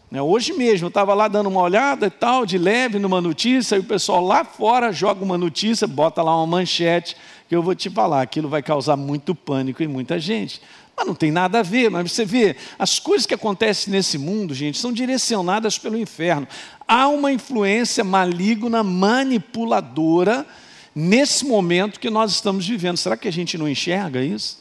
Né? 0.10 0.20
Hoje 0.20 0.52
mesmo, 0.52 0.86
eu 0.86 0.90
estava 0.90 1.14
lá 1.14 1.28
dando 1.28 1.48
uma 1.48 1.62
olhada 1.62 2.08
e 2.08 2.10
tal, 2.10 2.44
de 2.44 2.58
leve 2.58 2.98
numa 2.98 3.22
notícia, 3.22 3.76
e 3.76 3.80
o 3.82 3.84
pessoal 3.84 4.26
lá 4.26 4.44
fora 4.44 4.92
joga 4.92 5.24
uma 5.24 5.38
notícia, 5.38 5.86
bota 5.86 6.24
lá 6.24 6.36
uma 6.36 6.48
manchete, 6.48 7.16
que 7.48 7.56
eu 7.56 7.62
vou 7.62 7.76
te 7.76 7.88
falar, 7.88 8.24
aquilo 8.24 8.50
vai 8.50 8.64
causar 8.64 8.98
muito 8.98 9.36
pânico 9.36 9.84
em 9.84 9.88
muita 9.88 10.18
gente. 10.18 10.60
Mas 10.98 11.06
não 11.06 11.14
tem 11.14 11.30
nada 11.30 11.60
a 11.60 11.64
ver, 11.64 11.92
mas 11.92 12.12
você 12.12 12.26
vê, 12.26 12.56
as 12.80 12.98
coisas 12.98 13.28
que 13.28 13.36
acontecem 13.36 13.94
nesse 13.94 14.18
mundo, 14.18 14.56
gente, 14.56 14.80
são 14.80 14.92
direcionadas 14.92 15.78
pelo 15.78 16.00
inferno. 16.00 16.48
Há 16.88 17.08
uma 17.10 17.32
influência 17.32 18.04
maligna, 18.04 18.82
manipuladora, 18.82 20.48
nesse 20.96 21.46
momento 21.46 22.00
que 22.00 22.10
nós 22.10 22.32
estamos 22.32 22.68
vivendo. 22.68 22.98
Será 22.98 23.16
que 23.18 23.28
a 23.28 23.32
gente 23.32 23.58
não 23.58 23.68
enxerga 23.68 24.24
isso? 24.24 24.60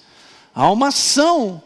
Há 0.55 0.71
uma 0.71 0.89
ação 0.89 1.63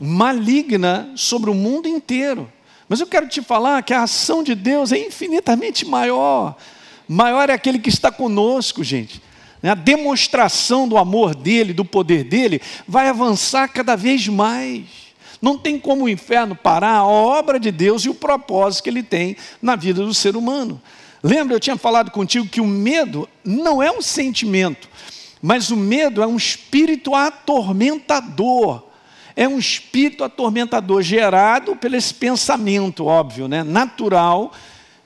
maligna 0.00 1.10
sobre 1.16 1.50
o 1.50 1.54
mundo 1.54 1.88
inteiro. 1.88 2.50
Mas 2.88 3.00
eu 3.00 3.06
quero 3.06 3.28
te 3.28 3.42
falar 3.42 3.82
que 3.82 3.92
a 3.92 4.02
ação 4.02 4.42
de 4.42 4.54
Deus 4.54 4.92
é 4.92 4.98
infinitamente 4.98 5.84
maior. 5.84 6.56
Maior 7.06 7.50
é 7.50 7.52
aquele 7.52 7.78
que 7.78 7.88
está 7.88 8.10
conosco, 8.10 8.82
gente. 8.82 9.22
A 9.62 9.74
demonstração 9.74 10.88
do 10.88 10.96
amor 10.96 11.34
dele, 11.34 11.72
do 11.72 11.84
poder 11.84 12.24
dele, 12.24 12.60
vai 12.86 13.08
avançar 13.08 13.68
cada 13.68 13.96
vez 13.96 14.26
mais. 14.28 14.84
Não 15.42 15.58
tem 15.58 15.78
como 15.78 16.04
o 16.04 16.08
inferno 16.08 16.54
parar 16.54 16.96
a 16.96 17.06
obra 17.06 17.58
de 17.58 17.70
Deus 17.70 18.04
e 18.04 18.08
o 18.08 18.14
propósito 18.14 18.84
que 18.84 18.90
ele 18.90 19.02
tem 19.02 19.36
na 19.60 19.76
vida 19.76 20.04
do 20.04 20.14
ser 20.14 20.36
humano. 20.36 20.80
Lembra, 21.22 21.54
eu 21.54 21.60
tinha 21.60 21.76
falado 21.76 22.10
contigo 22.10 22.48
que 22.48 22.60
o 22.60 22.66
medo 22.66 23.28
não 23.44 23.82
é 23.82 23.90
um 23.90 24.00
sentimento, 24.00 24.88
mas 25.42 25.70
o 25.70 25.76
medo 25.76 26.22
é 26.22 26.26
um 26.26 26.36
espírito 26.36 27.14
atormentador. 27.14 28.84
É 29.34 29.46
um 29.46 29.58
espírito 29.58 30.24
atormentador 30.24 31.00
gerado 31.00 31.76
pelo 31.76 31.94
esse 31.94 32.12
pensamento, 32.12 33.06
óbvio, 33.06 33.46
né, 33.46 33.62
natural, 33.62 34.52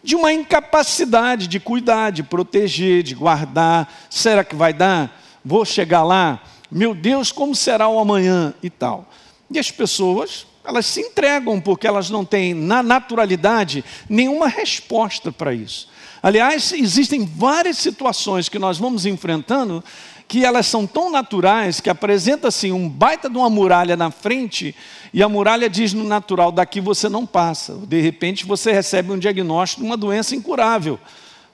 de 0.02 0.16
uma 0.16 0.32
incapacidade 0.32 1.46
de 1.46 1.60
cuidar, 1.60 2.10
de 2.10 2.22
proteger, 2.22 3.02
de 3.02 3.14
guardar. 3.14 3.92
Será 4.08 4.42
que 4.42 4.56
vai 4.56 4.72
dar? 4.72 5.20
Vou 5.44 5.64
chegar 5.64 6.02
lá? 6.02 6.42
Meu 6.70 6.94
Deus, 6.94 7.30
como 7.30 7.54
será 7.54 7.88
o 7.88 7.98
amanhã 7.98 8.54
e 8.62 8.70
tal. 8.70 9.06
E 9.50 9.58
as 9.58 9.70
pessoas, 9.70 10.46
elas 10.64 10.86
se 10.86 11.00
entregam 11.00 11.60
porque 11.60 11.86
elas 11.86 12.08
não 12.08 12.24
têm, 12.24 12.54
na 12.54 12.82
naturalidade, 12.82 13.84
nenhuma 14.08 14.48
resposta 14.48 15.30
para 15.30 15.52
isso. 15.52 15.91
Aliás, 16.22 16.72
existem 16.72 17.24
várias 17.26 17.78
situações 17.78 18.48
que 18.48 18.58
nós 18.58 18.78
vamos 18.78 19.04
enfrentando 19.06 19.82
que 20.28 20.44
elas 20.44 20.66
são 20.66 20.86
tão 20.86 21.10
naturais 21.10 21.80
que 21.80 21.90
apresenta 21.90 22.48
assim 22.48 22.70
um 22.70 22.88
baita 22.88 23.28
de 23.28 23.36
uma 23.36 23.50
muralha 23.50 23.96
na 23.96 24.10
frente 24.10 24.74
e 25.12 25.22
a 25.22 25.28
muralha 25.28 25.68
diz 25.68 25.92
no 25.92 26.04
natural 26.04 26.52
daqui 26.52 26.80
você 26.80 27.08
não 27.08 27.26
passa. 27.26 27.74
De 27.86 28.00
repente 28.00 28.46
você 28.46 28.72
recebe 28.72 29.12
um 29.12 29.18
diagnóstico 29.18 29.82
de 29.82 29.86
uma 29.86 29.96
doença 29.96 30.36
incurável. 30.36 30.98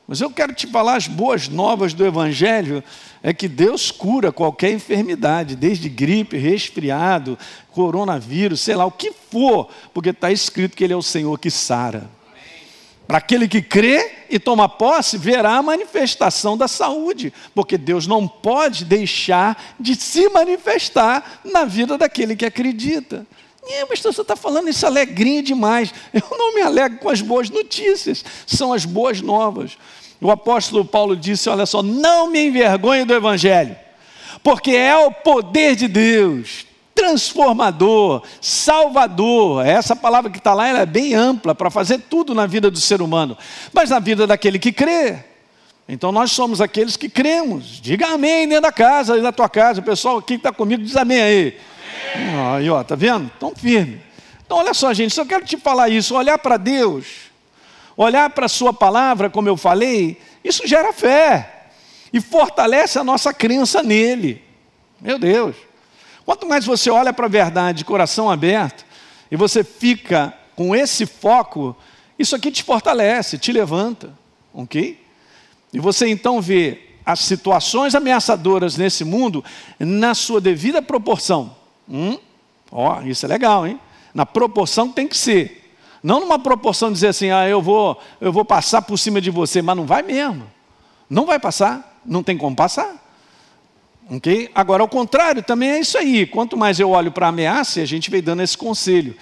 Mas 0.07 0.21
eu 0.21 0.31
quero 0.31 0.55
te 0.55 0.67
falar 0.67 0.97
as 0.97 1.09
boas 1.09 1.49
novas 1.49 1.93
do 1.93 2.05
evangelho 2.05 2.85
é 3.23 3.33
que 3.33 3.49
Deus 3.49 3.91
cura 3.91 4.31
qualquer 4.31 4.71
enfermidade, 4.71 5.57
desde 5.57 5.89
gripe, 5.89 6.37
resfriado, 6.37 7.39
coronavírus, 7.73 8.61
sei 8.61 8.77
lá 8.77 8.87
o 8.87 8.93
que 8.93 9.13
for, 9.31 9.69
porque 9.93 10.11
está 10.11 10.31
escrito 10.31 10.77
que 10.77 10.85
ele 10.85 10.93
é 10.93 10.97
o 10.97 11.03
Senhor 11.03 11.39
que 11.39 11.51
sara. 11.51 12.18
Para 13.09 13.17
aquele 13.17 13.49
que 13.49 13.63
crê 13.63 14.27
e 14.29 14.39
toma 14.39 14.69
posse, 14.69 15.17
verá 15.17 15.57
a 15.57 15.63
manifestação 15.63 16.59
da 16.59 16.69
saúde, 16.69 17.33
porque 17.55 17.79
Deus 17.79 18.07
não 18.07 18.29
pode 18.29 18.85
deixar 18.85 19.75
de 19.81 19.95
se 19.95 20.29
manifestar 20.29 21.41
na 21.43 21.65
vida 21.65 21.97
daquele 21.97 22.37
que 22.37 22.45
acredita. 22.45 23.27
É, 23.67 23.87
mas 23.89 24.01
você 24.01 24.21
está 24.21 24.37
falando 24.37 24.69
isso 24.69 24.87
alegrinho 24.87 25.43
demais. 25.43 25.93
Eu 26.13 26.37
não 26.37 26.55
me 26.55 26.61
alegro 26.61 26.99
com 26.99 27.09
as 27.09 27.23
boas 27.23 27.49
notícias, 27.49 28.23
são 28.47 28.75
as 28.75 28.85
boas 28.85 29.23
novas. 29.23 29.79
O 30.21 30.31
apóstolo 30.31 30.85
Paulo 30.85 31.17
disse: 31.17 31.49
Olha 31.49 31.65
só, 31.65 31.83
não 31.83 32.31
me 32.31 32.49
envergonhe 32.49 33.07
do 33.07 33.15
Evangelho, 33.15 33.75
porque 34.43 34.73
é 34.73 34.95
o 34.95 35.11
poder 35.11 35.75
de 35.77 35.89
Deus 35.89 36.68
transformador, 36.99 38.25
salvador. 38.41 39.65
Essa 39.65 39.95
palavra 39.95 40.29
que 40.31 40.39
está 40.39 40.53
lá 40.53 40.69
é 40.69 40.85
bem 40.85 41.15
ampla 41.15 41.55
para 41.55 41.71
fazer 41.71 42.01
tudo 42.11 42.35
na 42.35 42.45
vida 42.45 42.73
do 42.73 42.81
ser 42.81 43.01
humano, 43.01 43.39
mas 43.73 43.91
na 43.91 44.01
vida 44.01 44.27
daquele 44.27 44.59
que 44.59 44.73
crê. 44.73 45.19
Então 45.89 46.11
nós 46.11 46.33
somos 46.33 46.61
aqueles 46.61 46.97
que 46.97 47.09
cremos. 47.09 47.81
Diga 47.81 48.09
amém 48.09 48.49
dentro 48.49 48.63
da 48.63 48.73
casa, 48.73 49.15
aí 49.15 49.21
na 49.21 49.31
tua 49.31 49.49
casa. 49.49 49.81
O 49.81 49.85
pessoal 49.85 50.19
aqui 50.19 50.35
que 50.35 50.35
está 50.35 50.53
comigo 50.53 50.83
diz 50.83 50.97
amém 50.97 51.21
aí. 51.21 51.59
Aí, 52.57 52.69
ó, 52.69 52.83
tá 52.83 52.97
vendo? 52.97 53.31
Tão 53.39 53.55
firme. 53.55 54.03
Então, 54.45 54.59
olha 54.59 54.75
só, 54.75 54.93
gente, 54.93 55.15
só 55.15 55.25
quero 55.25 55.45
te 55.45 55.57
falar 55.57 55.89
isso: 55.89 56.17
olhar 56.17 56.39
para 56.39 56.57
Deus, 56.57 57.07
olhar 57.97 58.29
para 58.31 58.47
a 58.47 58.49
Sua 58.49 58.73
palavra, 58.73 59.31
como 59.31 59.49
eu 59.49 59.57
falei, 59.57 60.21
isso 60.43 60.67
gera 60.67 60.93
fé 60.93 61.69
e 62.13 62.21
fortalece 62.21 62.99
a 62.99 63.05
nossa 63.05 63.33
crença 63.33 63.85
nele. 63.85 64.43
Meu 65.01 65.17
Deus. 65.17 65.68
Quanto 66.29 66.47
mais 66.47 66.67
você 66.67 66.91
olha 66.91 67.11
para 67.11 67.25
a 67.25 67.31
verdade 67.31 67.79
de 67.79 67.85
coração 67.87 68.31
aberto 68.31 68.85
e 69.31 69.35
você 69.35 69.65
fica 69.65 70.35
com 70.55 70.77
esse 70.77 71.07
foco, 71.07 71.75
isso 72.19 72.37
aqui 72.37 72.51
te 72.51 72.63
fortalece, 72.63 73.39
te 73.39 73.51
levanta, 73.51 74.13
ok? 74.53 75.03
E 75.73 75.81
você 75.81 76.07
então 76.07 76.39
vê 76.39 76.83
as 77.03 77.21
situações 77.21 77.95
ameaçadoras 77.95 78.77
nesse 78.77 79.05
mundo 79.07 79.43
na 79.81 80.15
sua 80.15 80.39
devida 80.39 80.83
proporção. 80.83 81.57
Hum? 81.89 82.19
Ó, 82.71 83.01
isso 83.05 83.25
é 83.25 83.29
legal, 83.31 83.67
hein? 83.67 83.81
Na 84.13 84.27
proporção 84.27 84.93
tem 84.93 85.09
que 85.09 85.17
ser. 85.17 85.73
Não 86.03 86.21
numa 86.21 86.39
proporção 86.39 86.91
de 86.91 86.97
dizer 86.97 87.09
assim, 87.09 87.31
ah, 87.31 87.49
eu 87.49 87.63
vou, 87.63 87.99
eu 88.21 88.31
vou 88.31 88.45
passar 88.45 88.83
por 88.83 88.99
cima 88.99 89.19
de 89.19 89.31
você, 89.31 89.63
mas 89.63 89.75
não 89.75 89.87
vai 89.87 90.03
mesmo. 90.03 90.47
Não 91.09 91.25
vai 91.25 91.39
passar, 91.39 91.99
não 92.05 92.23
tem 92.23 92.37
como 92.37 92.55
passar. 92.55 93.08
Okay? 94.11 94.49
Agora, 94.55 94.83
ao 94.83 94.89
contrário, 94.89 95.43
também 95.43 95.71
é 95.71 95.81
isso 95.81 95.99
aí. 95.99 96.25
Quanto 96.27 96.57
mais 96.57 96.81
eu 96.81 96.91
olho 96.91 97.13
para 97.13 97.27
a 97.27 97.29
ameaça, 97.29 97.81
a 97.81 97.85
gente 97.85 98.11
vem 98.11 98.23
dando 98.23 98.43
esse 98.43 98.57
conselho. 98.57 99.15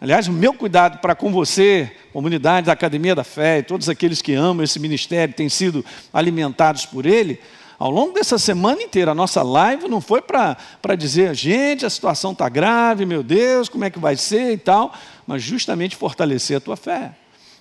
Aliás, 0.00 0.26
o 0.26 0.32
meu 0.32 0.52
cuidado 0.52 0.98
para 0.98 1.14
com 1.14 1.30
você, 1.30 1.90
comunidade 2.12 2.66
da 2.66 2.72
Academia 2.72 3.14
da 3.14 3.24
Fé, 3.24 3.58
e 3.58 3.62
todos 3.62 3.88
aqueles 3.88 4.20
que 4.20 4.34
amam 4.34 4.64
esse 4.64 4.78
ministério, 4.78 5.34
têm 5.34 5.48
sido 5.48 5.84
alimentados 6.12 6.84
por 6.84 7.06
ele, 7.06 7.40
ao 7.78 7.90
longo 7.90 8.12
dessa 8.12 8.38
semana 8.38 8.82
inteira, 8.82 9.12
a 9.12 9.14
nossa 9.14 9.42
live 9.42 9.88
não 9.88 10.00
foi 10.00 10.20
para 10.20 10.56
dizer, 10.96 11.34
gente, 11.34 11.86
a 11.86 11.90
situação 11.90 12.32
está 12.32 12.48
grave, 12.48 13.06
meu 13.06 13.22
Deus, 13.22 13.68
como 13.68 13.84
é 13.84 13.90
que 13.90 13.98
vai 13.98 14.16
ser 14.16 14.52
e 14.52 14.58
tal, 14.58 14.92
mas 15.26 15.42
justamente 15.42 15.96
fortalecer 15.96 16.56
a 16.56 16.60
tua 16.60 16.76
fé 16.76 17.12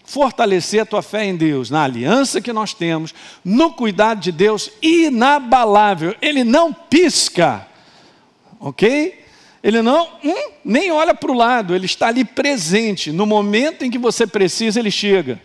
fortalecer 0.04 0.82
a 0.82 0.86
tua 0.86 1.02
fé 1.02 1.26
em 1.26 1.36
Deus, 1.36 1.70
na 1.70 1.84
aliança 1.84 2.42
que 2.42 2.52
nós 2.52 2.74
temos, 2.74 3.14
no 3.44 3.72
cuidado 3.72 4.20
de 4.20 4.32
Deus 4.32 4.70
inabalável. 4.82 6.16
Ele 6.22 6.44
não 6.44 6.74
pisca, 6.74 7.68
ok? 8.60 9.24
Ele 9.64 9.82
não 9.82 10.08
hum, 10.24 10.52
nem 10.64 10.92
olha 10.92 11.16
para 11.16 11.32
o 11.32 11.36
lado, 11.36 11.74
ele 11.74 11.86
está 11.86 12.08
ali 12.08 12.26
presente. 12.26 13.12
No 13.12 13.26
momento 13.26 13.84
em 13.84 13.90
que 13.90 13.98
você 13.98 14.28
precisa, 14.28 14.80
ele 14.80 14.92
chega. 14.92 15.42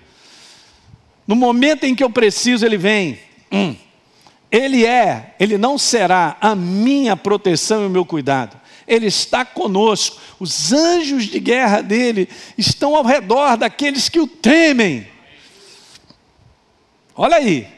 No 1.26 1.36
momento 1.36 1.84
em 1.84 1.94
que 1.94 2.02
eu 2.02 2.10
preciso, 2.10 2.66
ele 2.66 2.76
vem. 2.76 3.18
Hum. 3.52 3.76
Ele 4.50 4.84
é, 4.84 5.34
ele 5.38 5.58
não 5.58 5.78
será 5.78 6.36
a 6.40 6.54
minha 6.54 7.16
proteção 7.16 7.82
e 7.82 7.86
o 7.86 7.90
meu 7.90 8.04
cuidado. 8.04 8.58
Ele 8.88 9.06
está 9.06 9.44
conosco. 9.44 10.18
Os 10.40 10.72
anjos 10.72 11.24
de 11.24 11.38
guerra 11.38 11.82
dele 11.82 12.28
estão 12.56 12.96
ao 12.96 13.04
redor 13.04 13.56
daqueles 13.56 14.08
que 14.08 14.18
o 14.18 14.26
temem. 14.26 15.06
Olha 17.14 17.36
aí, 17.36 17.68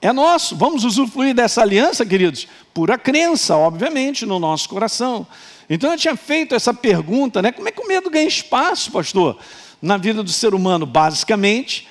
é 0.00 0.12
nosso. 0.12 0.56
Vamos 0.56 0.84
usufruir 0.84 1.34
dessa 1.34 1.60
aliança, 1.60 2.06
queridos? 2.06 2.48
Pura 2.72 2.96
crença, 2.96 3.56
obviamente, 3.56 4.24
no 4.24 4.38
nosso 4.38 4.68
coração. 4.68 5.26
Então 5.68 5.92
eu 5.92 5.98
tinha 5.98 6.16
feito 6.16 6.54
essa 6.54 6.72
pergunta, 6.72 7.42
né? 7.42 7.52
Como 7.52 7.68
é 7.68 7.72
que 7.72 7.80
o 7.80 7.86
medo 7.86 8.08
ganha 8.08 8.26
espaço, 8.26 8.90
pastor, 8.90 9.38
na 9.82 9.98
vida 9.98 10.22
do 10.22 10.30
ser 10.30 10.54
humano? 10.54 10.86
Basicamente, 10.86 11.86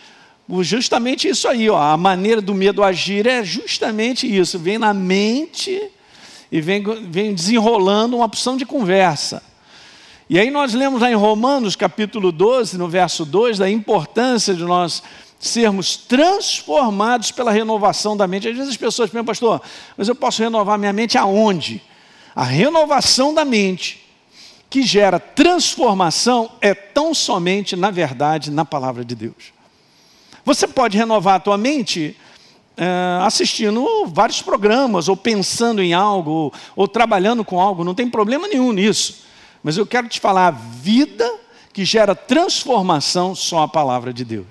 justamente 0.62 1.28
isso 1.28 1.48
aí, 1.48 1.70
ó, 1.70 1.78
a 1.78 1.96
maneira 1.96 2.42
do 2.42 2.56
medo 2.56 2.84
agir 2.84 3.28
é 3.28 3.44
justamente 3.44 4.26
isso, 4.26 4.58
vem 4.58 4.80
na 4.80 4.94
mente 4.94 5.92
e 6.52 6.62
vem, 6.62 6.84
vem 7.10 7.34
desenrolando 7.34 8.16
uma 8.16 8.26
opção 8.26 8.58
de 8.58 8.66
conversa. 8.66 9.44
E 10.30 10.38
aí 10.38 10.50
nós 10.52 10.74
lemos 10.74 11.02
lá 11.02 11.10
em 11.10 11.16
Romanos 11.16 11.76
capítulo 11.76 12.32
12, 12.32 12.78
no 12.78 12.88
verso 12.88 13.26
2, 13.26 13.60
da 13.60 13.70
importância 13.70 14.54
de 14.54 14.64
nós 14.64 15.02
sermos 15.40 15.96
transformados 15.96 17.32
pela 17.32 17.52
renovação 17.52 18.18
da 18.18 18.28
mente. 18.28 18.48
Às 18.48 18.56
vezes 18.56 18.72
as 18.72 18.78
pessoas 18.78 19.10
perguntam, 19.10 19.34
pastor, 19.34 19.62
mas 19.96 20.08
eu 20.08 20.16
posso 20.16 20.42
renovar 20.42 20.78
minha 20.78 20.94
mente 20.94 21.18
aonde? 21.18 21.82
A 22.36 22.44
renovação 22.44 23.34
da 23.34 23.46
mente 23.46 24.06
que 24.70 24.84
gera 24.84 25.20
transformação 25.20 26.52
é 26.60 26.74
tão 26.74 27.14
somente, 27.14 27.76
na 27.76 27.90
verdade, 27.90 28.52
na 28.52 28.66
palavra 28.66 29.06
de 29.06 29.16
Deus. 29.16 29.54
Você 30.44 30.68
pode 30.68 30.98
renovar 30.98 31.36
a 31.36 31.40
tua 31.40 31.58
mente 31.58 32.18
é, 32.78 33.26
assistindo 33.26 34.06
vários 34.06 34.42
programas, 34.42 35.10
ou 35.10 35.18
pensando 35.18 35.82
em 35.82 35.94
algo, 35.94 36.30
ou, 36.30 36.54
ou 36.76 36.88
trabalhando 36.88 37.44
com 37.44 37.60
algo, 37.60 37.84
não 37.84 37.96
tem 37.96 38.08
problema 38.08 38.48
nenhum 38.48 38.72
nisso. 38.72 39.26
Mas 39.64 39.78
eu 39.78 39.86
quero 39.86 40.08
te 40.08 40.20
falar, 40.20 40.48
a 40.48 40.52
vida 40.52 41.30
que 41.74 41.84
gera 41.84 42.16
transformação, 42.16 43.36
só 43.36 43.64
a 43.64 43.68
palavra 43.68 44.14
de 44.14 44.24
Deus. 44.24 44.48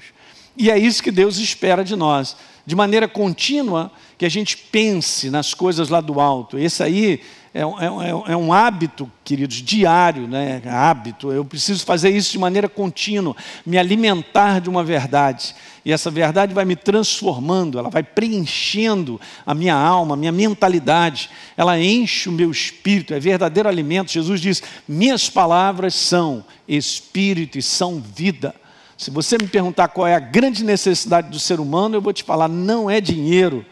E 0.56 0.70
é 0.70 0.78
isso 0.78 1.02
que 1.02 1.10
Deus 1.10 1.38
espera 1.38 1.84
de 1.84 1.94
nós, 1.94 2.36
de 2.64 2.74
maneira 2.74 3.06
contínua, 3.06 3.92
que 4.18 4.24
a 4.24 4.28
gente 4.28 4.56
pense 4.56 5.30
nas 5.30 5.54
coisas 5.54 5.88
lá 5.88 6.00
do 6.00 6.20
alto. 6.20 6.58
Esse 6.58 6.82
aí 6.82 7.20
é, 7.56 7.62
é, 7.62 8.32
é, 8.32 8.36
um 8.36 8.52
hábito, 8.52 9.10
queridos, 9.24 9.56
diário, 9.62 10.28
né? 10.28 10.60
hábito. 10.66 11.32
Eu 11.32 11.42
preciso 11.42 11.86
fazer 11.86 12.10
isso 12.10 12.32
de 12.32 12.38
maneira 12.38 12.68
contínua, 12.68 13.34
me 13.64 13.78
alimentar 13.78 14.60
de 14.60 14.68
uma 14.68 14.84
verdade. 14.84 15.54
E 15.82 15.90
essa 15.90 16.10
verdade 16.10 16.52
vai 16.52 16.66
me 16.66 16.76
transformando, 16.76 17.78
ela 17.78 17.88
vai 17.88 18.02
preenchendo 18.02 19.18
a 19.46 19.54
minha 19.54 19.74
alma, 19.74 20.14
a 20.14 20.16
minha 20.18 20.32
mentalidade, 20.32 21.30
ela 21.56 21.80
enche 21.80 22.28
o 22.28 22.32
meu 22.32 22.50
espírito, 22.50 23.14
é 23.14 23.20
verdadeiro 23.20 23.68
alimento. 23.68 24.12
Jesus 24.12 24.38
diz: 24.38 24.62
Minhas 24.86 25.30
palavras 25.30 25.94
são 25.94 26.44
espírito 26.68 27.56
e 27.56 27.62
são 27.62 28.00
vida. 28.00 28.54
Se 28.98 29.10
você 29.10 29.38
me 29.38 29.46
perguntar 29.46 29.88
qual 29.88 30.06
é 30.06 30.14
a 30.14 30.20
grande 30.20 30.64
necessidade 30.64 31.30
do 31.30 31.38
ser 31.38 31.60
humano, 31.60 31.96
eu 31.96 32.02
vou 32.02 32.12
te 32.12 32.24
falar: 32.24 32.48
não 32.48 32.90
é 32.90 33.00
dinheiro, 33.00 33.64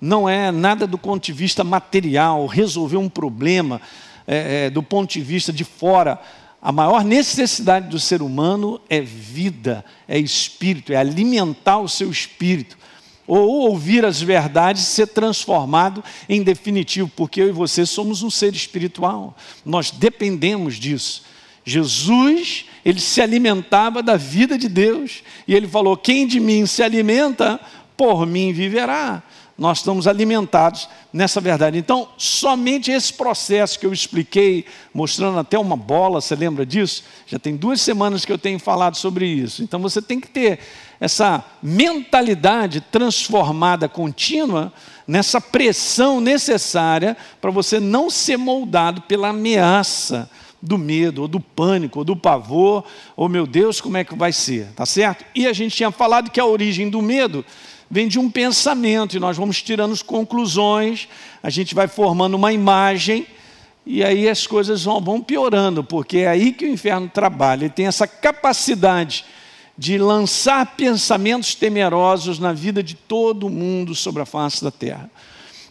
não 0.00 0.28
é 0.28 0.50
nada 0.50 0.86
do 0.86 0.98
ponto 0.98 1.24
de 1.24 1.32
vista 1.32 1.64
material, 1.64 2.46
resolver 2.46 2.96
um 2.96 3.08
problema 3.08 3.80
é, 4.26 4.66
é, 4.66 4.70
do 4.70 4.82
ponto 4.82 5.12
de 5.12 5.20
vista 5.20 5.52
de 5.52 5.64
fora 5.64 6.20
a 6.60 6.72
maior 6.72 7.04
necessidade 7.04 7.88
do 7.88 8.00
ser 8.00 8.20
humano 8.20 8.80
é 8.90 9.00
vida, 9.00 9.84
é 10.08 10.18
espírito, 10.18 10.92
é 10.92 10.96
alimentar 10.96 11.78
o 11.78 11.88
seu 11.88 12.10
espírito. 12.10 12.76
Ou 13.26 13.68
ouvir 13.68 14.04
as 14.04 14.20
verdades 14.20 14.82
e 14.82 14.86
ser 14.86 15.08
transformado 15.08 16.02
em 16.28 16.42
definitivo, 16.42 17.10
porque 17.14 17.40
eu 17.40 17.48
e 17.48 17.52
você 17.52 17.86
somos 17.86 18.22
um 18.22 18.30
ser 18.30 18.54
espiritual, 18.54 19.36
nós 19.64 19.90
dependemos 19.90 20.76
disso. 20.76 21.22
Jesus, 21.64 22.64
ele 22.84 23.00
se 23.00 23.20
alimentava 23.20 24.02
da 24.02 24.16
vida 24.16 24.56
de 24.56 24.68
Deus, 24.68 25.22
e 25.46 25.54
ele 25.54 25.68
falou: 25.68 25.96
Quem 25.96 26.26
de 26.26 26.40
mim 26.40 26.64
se 26.64 26.82
alimenta, 26.82 27.60
por 27.96 28.26
mim 28.26 28.52
viverá. 28.52 29.22
Nós 29.58 29.78
estamos 29.78 30.06
alimentados 30.06 30.88
nessa 31.12 31.40
verdade. 31.40 31.76
Então, 31.76 32.08
somente 32.16 32.92
esse 32.92 33.12
processo 33.12 33.76
que 33.76 33.84
eu 33.84 33.92
expliquei, 33.92 34.64
mostrando 34.94 35.36
até 35.36 35.58
uma 35.58 35.76
bola, 35.76 36.20
você 36.20 36.36
lembra 36.36 36.64
disso? 36.64 37.02
Já 37.26 37.40
tem 37.40 37.56
duas 37.56 37.80
semanas 37.80 38.24
que 38.24 38.32
eu 38.32 38.38
tenho 38.38 38.60
falado 38.60 38.96
sobre 38.96 39.26
isso. 39.26 39.64
Então, 39.64 39.80
você 39.80 40.00
tem 40.00 40.20
que 40.20 40.28
ter 40.28 40.60
essa 41.00 41.44
mentalidade 41.60 42.80
transformada 42.80 43.88
contínua 43.88 44.72
nessa 45.06 45.40
pressão 45.40 46.20
necessária 46.20 47.16
para 47.40 47.50
você 47.50 47.80
não 47.80 48.08
ser 48.08 48.36
moldado 48.36 49.02
pela 49.02 49.30
ameaça 49.30 50.30
do 50.62 50.78
medo, 50.78 51.22
ou 51.22 51.28
do 51.28 51.40
pânico, 51.40 52.00
ou 52.00 52.04
do 52.04 52.16
pavor, 52.16 52.84
ou 53.16 53.28
meu 53.28 53.46
Deus, 53.46 53.80
como 53.80 53.96
é 53.96 54.04
que 54.04 54.14
vai 54.14 54.32
ser, 54.32 54.66
tá 54.74 54.84
certo? 54.84 55.24
E 55.34 55.46
a 55.46 55.52
gente 55.52 55.76
tinha 55.76 55.90
falado 55.90 56.30
que 56.30 56.40
a 56.40 56.44
origem 56.44 56.90
do 56.90 57.00
medo 57.00 57.44
vem 57.90 58.08
de 58.08 58.18
um 58.18 58.30
pensamento, 58.30 59.16
e 59.16 59.20
nós 59.20 59.36
vamos 59.36 59.62
tirando 59.62 59.92
as 59.92 60.02
conclusões, 60.02 61.08
a 61.42 61.50
gente 61.50 61.74
vai 61.74 61.88
formando 61.88 62.34
uma 62.34 62.52
imagem, 62.52 63.26
e 63.86 64.04
aí 64.04 64.28
as 64.28 64.46
coisas 64.46 64.84
vão, 64.84 65.00
vão 65.00 65.20
piorando, 65.20 65.82
porque 65.82 66.18
é 66.18 66.28
aí 66.28 66.52
que 66.52 66.66
o 66.66 66.70
inferno 66.70 67.08
trabalha, 67.08 67.64
ele 67.64 67.70
tem 67.70 67.86
essa 67.86 68.06
capacidade 68.06 69.24
de 69.76 69.96
lançar 69.96 70.74
pensamentos 70.76 71.54
temerosos 71.54 72.38
na 72.38 72.52
vida 72.52 72.82
de 72.82 72.94
todo 72.94 73.48
mundo 73.48 73.94
sobre 73.94 74.20
a 74.20 74.26
face 74.26 74.62
da 74.62 74.72
terra. 74.72 75.08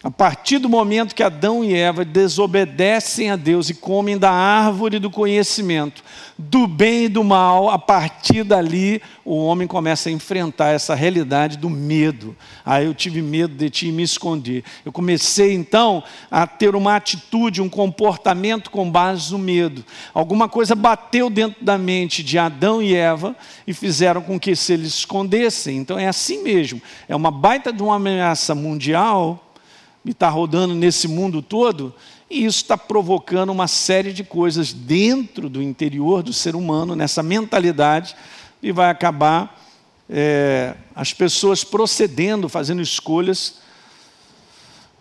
A 0.07 0.11
partir 0.11 0.59
do 0.59 0.69
momento 0.69 1.13
que 1.13 1.21
Adão 1.21 1.65
e 1.65 1.75
Eva 1.75 2.05
desobedecem 2.05 3.29
a 3.29 3.35
Deus 3.35 3.69
e 3.69 3.73
comem 3.73 4.17
da 4.17 4.31
árvore 4.31 4.99
do 4.99 5.11
conhecimento, 5.11 6.01
do 6.37 6.65
bem 6.65 7.03
e 7.03 7.09
do 7.09 7.25
mal, 7.25 7.69
a 7.69 7.77
partir 7.77 8.45
dali 8.45 9.01
o 9.25 9.35
homem 9.35 9.67
começa 9.67 10.07
a 10.07 10.11
enfrentar 10.13 10.69
essa 10.69 10.95
realidade 10.95 11.57
do 11.57 11.69
medo. 11.69 12.33
Ah, 12.65 12.81
eu 12.81 12.93
tive 12.93 13.21
medo 13.21 13.53
de 13.53 13.69
ti 13.69 13.89
e 13.89 13.91
me 13.91 14.01
escondi. 14.01 14.63
Eu 14.85 14.93
comecei 14.93 15.53
então 15.53 16.01
a 16.31 16.47
ter 16.47 16.73
uma 16.73 16.95
atitude, 16.95 17.61
um 17.61 17.67
comportamento 17.67 18.71
com 18.71 18.89
base 18.89 19.33
no 19.33 19.37
medo. 19.37 19.83
Alguma 20.13 20.47
coisa 20.47 20.73
bateu 20.73 21.29
dentro 21.29 21.65
da 21.65 21.77
mente 21.77 22.23
de 22.23 22.39
Adão 22.39 22.81
e 22.81 22.95
Eva 22.95 23.35
e 23.67 23.73
fizeram 23.73 24.21
com 24.21 24.39
que 24.39 24.55
se 24.55 24.71
eles 24.71 24.93
escondessem. 24.93 25.75
Então 25.75 25.99
é 25.99 26.07
assim 26.07 26.41
mesmo. 26.43 26.81
É 27.09 27.15
uma 27.15 27.29
baita 27.29 27.73
de 27.73 27.83
uma 27.83 27.97
ameaça 27.97 28.55
mundial 28.55 29.43
e 30.07 30.11
está 30.11 30.29
rodando 30.29 30.73
nesse 30.73 31.07
mundo 31.07 31.41
todo, 31.41 31.93
e 32.29 32.45
isso 32.45 32.61
está 32.61 32.77
provocando 32.77 33.51
uma 33.51 33.67
série 33.67 34.13
de 34.13 34.23
coisas 34.23 34.73
dentro 34.73 35.49
do 35.49 35.61
interior 35.61 36.23
do 36.23 36.33
ser 36.33 36.55
humano, 36.55 36.95
nessa 36.95 37.21
mentalidade, 37.21 38.15
e 38.61 38.71
vai 38.71 38.89
acabar 38.89 39.61
é, 40.09 40.75
as 40.95 41.13
pessoas 41.13 41.63
procedendo, 41.63 42.49
fazendo 42.49 42.81
escolhas. 42.81 43.55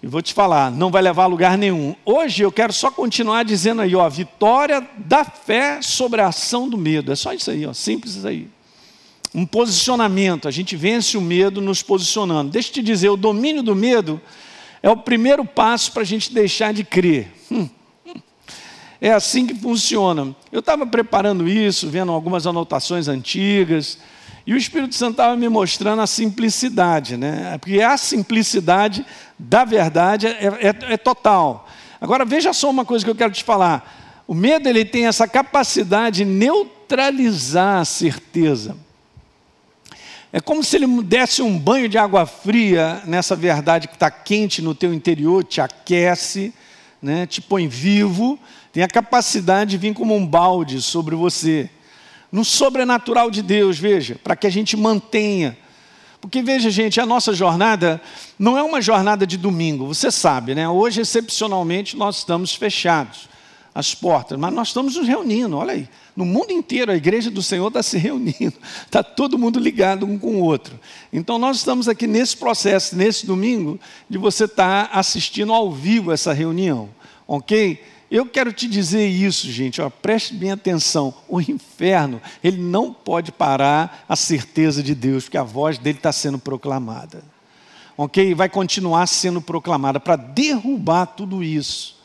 E 0.02 0.06
vou 0.06 0.20
te 0.20 0.34
falar, 0.34 0.70
não 0.70 0.90
vai 0.90 1.02
levar 1.02 1.24
a 1.24 1.28
lugar 1.28 1.56
nenhum. 1.56 1.94
Hoje 2.04 2.42
eu 2.42 2.52
quero 2.52 2.72
só 2.72 2.90
continuar 2.90 3.44
dizendo 3.44 3.82
aí, 3.82 3.94
ó, 3.94 4.08
vitória 4.08 4.86
da 4.98 5.24
fé 5.24 5.80
sobre 5.80 6.20
a 6.20 6.28
ação 6.28 6.68
do 6.68 6.76
medo. 6.76 7.12
É 7.12 7.16
só 7.16 7.32
isso 7.32 7.50
aí, 7.50 7.66
ó, 7.66 7.72
simples 7.72 8.24
aí. 8.24 8.48
Um 9.34 9.44
posicionamento, 9.44 10.48
a 10.48 10.50
gente 10.50 10.76
vence 10.76 11.16
o 11.16 11.20
medo 11.20 11.60
nos 11.60 11.82
posicionando. 11.82 12.50
Deixa 12.50 12.70
eu 12.70 12.74
te 12.74 12.82
dizer, 12.82 13.08
o 13.08 13.16
domínio 13.16 13.62
do 13.62 13.74
medo 13.74 14.20
é 14.86 14.90
o 14.90 14.96
primeiro 14.96 15.44
passo 15.44 15.90
para 15.90 16.02
a 16.02 16.06
gente 16.06 16.32
deixar 16.32 16.72
de 16.72 16.84
crer. 16.84 17.26
Hum. 17.50 17.68
É 19.00 19.12
assim 19.12 19.44
que 19.44 19.52
funciona. 19.52 20.32
Eu 20.52 20.60
estava 20.60 20.86
preparando 20.86 21.48
isso, 21.48 21.88
vendo 21.90 22.12
algumas 22.12 22.46
anotações 22.46 23.08
antigas, 23.08 23.98
e 24.46 24.54
o 24.54 24.56
Espírito 24.56 24.94
Santo 24.94 25.10
estava 25.14 25.34
me 25.34 25.48
mostrando 25.48 26.02
a 26.02 26.06
simplicidade, 26.06 27.16
né? 27.16 27.58
Porque 27.58 27.82
a 27.82 27.96
simplicidade 27.96 29.04
da 29.36 29.64
verdade 29.64 30.28
é, 30.28 30.46
é, 30.68 30.92
é 30.92 30.96
total. 30.96 31.68
Agora 32.00 32.24
veja 32.24 32.52
só 32.52 32.70
uma 32.70 32.84
coisa 32.84 33.04
que 33.04 33.10
eu 33.10 33.16
quero 33.16 33.32
te 33.32 33.42
falar. 33.42 34.22
O 34.24 34.34
medo 34.34 34.68
ele 34.68 34.84
tem 34.84 35.08
essa 35.08 35.26
capacidade 35.26 36.18
de 36.18 36.24
neutralizar 36.24 37.80
a 37.80 37.84
certeza. 37.84 38.76
É 40.36 40.40
como 40.42 40.62
se 40.62 40.76
ele 40.76 40.86
desse 41.02 41.40
um 41.40 41.58
banho 41.58 41.88
de 41.88 41.96
água 41.96 42.26
fria 42.26 43.00
nessa 43.06 43.34
verdade 43.34 43.88
que 43.88 43.94
está 43.94 44.10
quente 44.10 44.60
no 44.60 44.74
teu 44.74 44.92
interior, 44.92 45.42
te 45.42 45.62
aquece, 45.62 46.52
né, 47.00 47.24
te 47.26 47.40
põe 47.40 47.66
vivo, 47.66 48.38
tem 48.70 48.82
a 48.82 48.86
capacidade 48.86 49.70
de 49.70 49.78
vir 49.78 49.94
como 49.94 50.14
um 50.14 50.26
balde 50.26 50.82
sobre 50.82 51.16
você. 51.16 51.70
No 52.30 52.44
sobrenatural 52.44 53.30
de 53.30 53.40
Deus, 53.40 53.78
veja, 53.78 54.20
para 54.22 54.36
que 54.36 54.46
a 54.46 54.50
gente 54.50 54.76
mantenha. 54.76 55.56
Porque 56.20 56.42
veja, 56.42 56.68
gente, 56.68 57.00
a 57.00 57.06
nossa 57.06 57.32
jornada 57.32 57.98
não 58.38 58.58
é 58.58 58.62
uma 58.62 58.82
jornada 58.82 59.26
de 59.26 59.38
domingo, 59.38 59.86
você 59.86 60.10
sabe, 60.10 60.54
né? 60.54 60.68
Hoje, 60.68 61.00
excepcionalmente, 61.00 61.96
nós 61.96 62.18
estamos 62.18 62.54
fechados 62.54 63.26
as 63.76 63.94
portas, 63.94 64.38
mas 64.38 64.54
nós 64.54 64.68
estamos 64.68 64.96
nos 64.96 65.06
reunindo, 65.06 65.54
olha 65.54 65.74
aí. 65.74 65.86
No 66.16 66.24
mundo 66.24 66.50
inteiro, 66.50 66.90
a 66.90 66.96
igreja 66.96 67.30
do 67.30 67.42
Senhor 67.42 67.68
está 67.68 67.82
se 67.82 67.98
reunindo, 68.00 68.54
está 68.86 69.02
todo 69.02 69.38
mundo 69.38 69.60
ligado 69.60 70.06
um 70.06 70.18
com 70.18 70.36
o 70.36 70.40
outro. 70.40 70.80
Então, 71.12 71.38
nós 71.38 71.58
estamos 71.58 71.86
aqui 71.86 72.06
nesse 72.06 72.38
processo, 72.38 72.96
nesse 72.96 73.26
domingo, 73.26 73.78
de 74.08 74.16
você 74.16 74.44
estar 74.44 74.88
tá 74.88 74.98
assistindo 74.98 75.52
ao 75.52 75.70
vivo 75.70 76.10
essa 76.10 76.32
reunião, 76.32 76.88
ok? 77.28 77.78
Eu 78.10 78.24
quero 78.24 78.50
te 78.50 78.66
dizer 78.66 79.06
isso, 79.08 79.46
gente, 79.52 79.82
ó, 79.82 79.90
preste 79.90 80.32
bem 80.32 80.52
atenção. 80.52 81.12
O 81.28 81.38
inferno, 81.38 82.18
ele 82.42 82.62
não 82.62 82.94
pode 82.94 83.30
parar 83.30 84.06
a 84.08 84.16
certeza 84.16 84.82
de 84.82 84.94
Deus, 84.94 85.24
porque 85.24 85.36
a 85.36 85.42
voz 85.42 85.76
dele 85.76 85.98
está 85.98 86.12
sendo 86.12 86.38
proclamada. 86.38 87.22
Ok? 87.94 88.34
Vai 88.34 88.48
continuar 88.48 89.06
sendo 89.06 89.42
proclamada 89.42 90.00
para 90.00 90.16
derrubar 90.16 91.04
tudo 91.04 91.44
isso. 91.44 91.95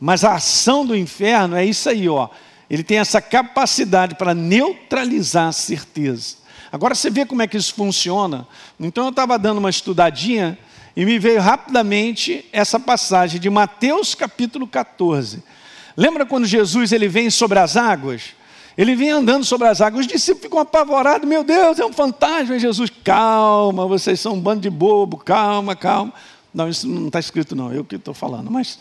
Mas 0.00 0.24
a 0.24 0.34
ação 0.34 0.84
do 0.84 0.96
inferno 0.96 1.56
é 1.56 1.64
isso 1.64 1.88
aí, 1.88 2.08
ó. 2.08 2.28
Ele 2.68 2.82
tem 2.82 2.98
essa 2.98 3.20
capacidade 3.20 4.14
para 4.14 4.34
neutralizar 4.34 5.48
a 5.48 5.52
certeza. 5.52 6.36
Agora 6.72 6.94
você 6.94 7.10
vê 7.10 7.24
como 7.24 7.42
é 7.42 7.46
que 7.46 7.56
isso 7.56 7.74
funciona. 7.74 8.46
Então 8.80 9.04
eu 9.04 9.10
estava 9.10 9.38
dando 9.38 9.58
uma 9.58 9.70
estudadinha 9.70 10.58
e 10.96 11.04
me 11.04 11.18
veio 11.18 11.40
rapidamente 11.40 12.44
essa 12.52 12.78
passagem 12.80 13.40
de 13.40 13.48
Mateus 13.50 14.14
capítulo 14.14 14.66
14. 14.66 15.42
Lembra 15.96 16.26
quando 16.26 16.46
Jesus 16.46 16.92
ele 16.92 17.08
vem 17.08 17.30
sobre 17.30 17.58
as 17.58 17.76
águas? 17.76 18.34
Ele 18.76 18.96
vem 18.96 19.10
andando 19.10 19.44
sobre 19.44 19.68
as 19.68 19.80
águas, 19.80 20.04
os 20.04 20.12
discípulos 20.12 20.42
ficam 20.42 20.58
apavorados, 20.58 21.28
meu 21.28 21.44
Deus, 21.44 21.78
é 21.78 21.86
um 21.86 21.92
fantasma, 21.92 22.58
Jesus, 22.58 22.90
calma, 23.04 23.86
vocês 23.86 24.18
são 24.18 24.34
um 24.34 24.40
bando 24.40 24.62
de 24.62 24.70
bobo, 24.70 25.16
calma, 25.16 25.76
calma. 25.76 26.12
Não, 26.52 26.68
isso 26.68 26.88
não 26.88 27.06
está 27.06 27.20
escrito 27.20 27.54
não, 27.54 27.72
eu 27.72 27.84
que 27.84 27.94
estou 27.94 28.14
falando, 28.14 28.50
mas 28.50 28.78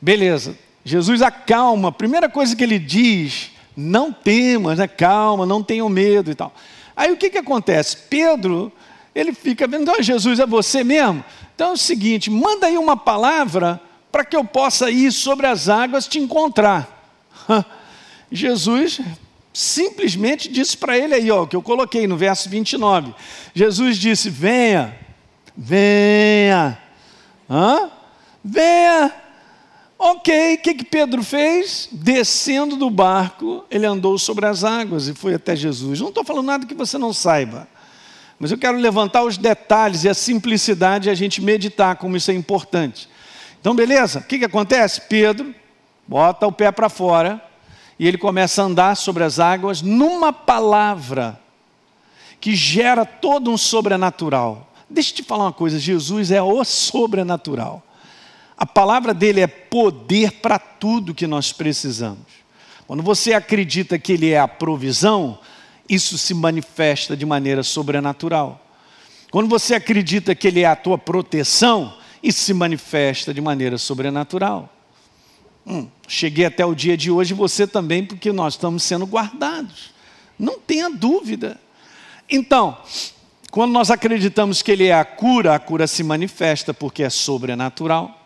beleza. 0.00 0.56
Jesus 0.84 1.22
acalma, 1.22 1.92
primeira 1.92 2.28
coisa 2.28 2.56
que 2.56 2.62
ele 2.62 2.78
diz, 2.78 3.50
não 3.76 4.12
temas, 4.12 4.78
né? 4.78 4.88
calma, 4.88 5.44
não 5.44 5.62
tenham 5.62 5.88
medo 5.88 6.30
e 6.30 6.34
tal. 6.34 6.54
Aí 6.96 7.12
o 7.12 7.16
que, 7.16 7.30
que 7.30 7.38
acontece? 7.38 7.96
Pedro, 8.08 8.72
ele 9.14 9.32
fica 9.32 9.66
vendo, 9.66 9.82
então 9.82 10.02
Jesus 10.02 10.40
é 10.40 10.46
você 10.46 10.82
mesmo? 10.82 11.24
Então 11.54 11.70
é 11.70 11.72
o 11.72 11.76
seguinte, 11.76 12.30
manda 12.30 12.66
aí 12.66 12.78
uma 12.78 12.96
palavra 12.96 13.80
para 14.10 14.24
que 14.24 14.36
eu 14.36 14.44
possa 14.44 14.90
ir 14.90 15.12
sobre 15.12 15.46
as 15.46 15.68
águas 15.68 16.08
te 16.08 16.18
encontrar. 16.18 16.88
Jesus 18.30 19.00
simplesmente 19.52 20.48
disse 20.48 20.76
para 20.76 20.96
ele 20.96 21.14
aí, 21.14 21.30
ó, 21.30 21.46
que 21.46 21.56
eu 21.56 21.62
coloquei 21.62 22.06
no 22.06 22.16
verso 22.16 22.48
29. 22.48 23.14
Jesus 23.54 23.96
disse: 23.98 24.30
Venha, 24.30 24.96
venha, 25.56 26.78
Hã? 27.50 27.90
venha. 28.44 29.12
Ok, 30.00 30.54
o 30.54 30.58
que, 30.58 30.74
que 30.74 30.84
Pedro 30.84 31.24
fez? 31.24 31.88
Descendo 31.90 32.76
do 32.76 32.88
barco, 32.88 33.64
ele 33.68 33.84
andou 33.84 34.16
sobre 34.16 34.46
as 34.46 34.62
águas 34.62 35.08
e 35.08 35.14
foi 35.14 35.34
até 35.34 35.56
Jesus. 35.56 35.98
Não 35.98 36.10
estou 36.10 36.22
falando 36.22 36.46
nada 36.46 36.66
que 36.66 36.74
você 36.74 36.96
não 36.96 37.12
saiba, 37.12 37.66
mas 38.38 38.52
eu 38.52 38.58
quero 38.58 38.78
levantar 38.78 39.24
os 39.24 39.36
detalhes 39.36 40.04
e 40.04 40.08
a 40.08 40.14
simplicidade 40.14 41.08
e 41.08 41.10
a 41.10 41.14
gente 41.14 41.42
meditar 41.42 41.96
como 41.96 42.16
isso 42.16 42.30
é 42.30 42.34
importante. 42.34 43.08
Então, 43.60 43.74
beleza? 43.74 44.20
O 44.20 44.22
que, 44.22 44.38
que 44.38 44.44
acontece? 44.44 45.00
Pedro 45.00 45.52
bota 46.06 46.46
o 46.46 46.52
pé 46.52 46.70
para 46.70 46.88
fora 46.88 47.42
e 47.98 48.06
ele 48.06 48.16
começa 48.16 48.62
a 48.62 48.66
andar 48.66 48.96
sobre 48.96 49.24
as 49.24 49.40
águas 49.40 49.82
numa 49.82 50.32
palavra 50.32 51.40
que 52.40 52.54
gera 52.54 53.04
todo 53.04 53.50
um 53.50 53.58
sobrenatural. 53.58 54.72
Deixa 54.88 55.10
eu 55.10 55.16
te 55.16 55.22
falar 55.24 55.46
uma 55.46 55.52
coisa: 55.52 55.76
Jesus 55.76 56.30
é 56.30 56.40
o 56.40 56.62
sobrenatural. 56.62 57.82
A 58.58 58.66
palavra 58.66 59.14
dele 59.14 59.40
é 59.40 59.46
poder 59.46 60.32
para 60.32 60.58
tudo 60.58 61.14
que 61.14 61.26
nós 61.26 61.52
precisamos. 61.52 62.26
Quando 62.86 63.02
você 63.02 63.32
acredita 63.32 63.98
que 63.98 64.12
ele 64.12 64.30
é 64.30 64.40
a 64.40 64.48
provisão, 64.48 65.38
isso 65.88 66.18
se 66.18 66.34
manifesta 66.34 67.16
de 67.16 67.24
maneira 67.24 67.62
sobrenatural. 67.62 68.60
Quando 69.30 69.48
você 69.48 69.74
acredita 69.74 70.34
que 70.34 70.48
ele 70.48 70.60
é 70.60 70.66
a 70.66 70.74
tua 70.74 70.98
proteção, 70.98 71.96
isso 72.22 72.40
se 72.40 72.52
manifesta 72.52 73.32
de 73.32 73.40
maneira 73.40 73.78
sobrenatural. 73.78 74.72
Hum, 75.66 75.86
cheguei 76.08 76.46
até 76.46 76.64
o 76.64 76.74
dia 76.74 76.96
de 76.96 77.10
hoje, 77.10 77.34
você 77.34 77.66
também, 77.66 78.04
porque 78.04 78.32
nós 78.32 78.54
estamos 78.54 78.82
sendo 78.82 79.06
guardados. 79.06 79.92
Não 80.38 80.58
tenha 80.58 80.90
dúvida. 80.90 81.60
Então, 82.28 82.76
Quando 83.50 83.72
nós 83.72 83.90
acreditamos 83.90 84.60
que 84.60 84.70
Ele 84.70 84.86
é 84.86 84.94
a 84.94 85.04
cura, 85.04 85.54
a 85.54 85.58
cura 85.58 85.86
se 85.86 86.02
manifesta 86.02 86.74
porque 86.74 87.02
é 87.02 87.10
sobrenatural. 87.10 88.17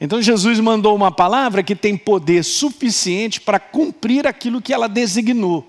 Então 0.00 0.20
Jesus 0.20 0.60
mandou 0.60 0.94
uma 0.94 1.10
palavra 1.10 1.62
que 1.62 1.74
tem 1.74 1.96
poder 1.96 2.44
suficiente 2.44 3.40
para 3.40 3.58
cumprir 3.58 4.26
aquilo 4.26 4.60
que 4.60 4.72
ela 4.72 4.88
designou. 4.88 5.66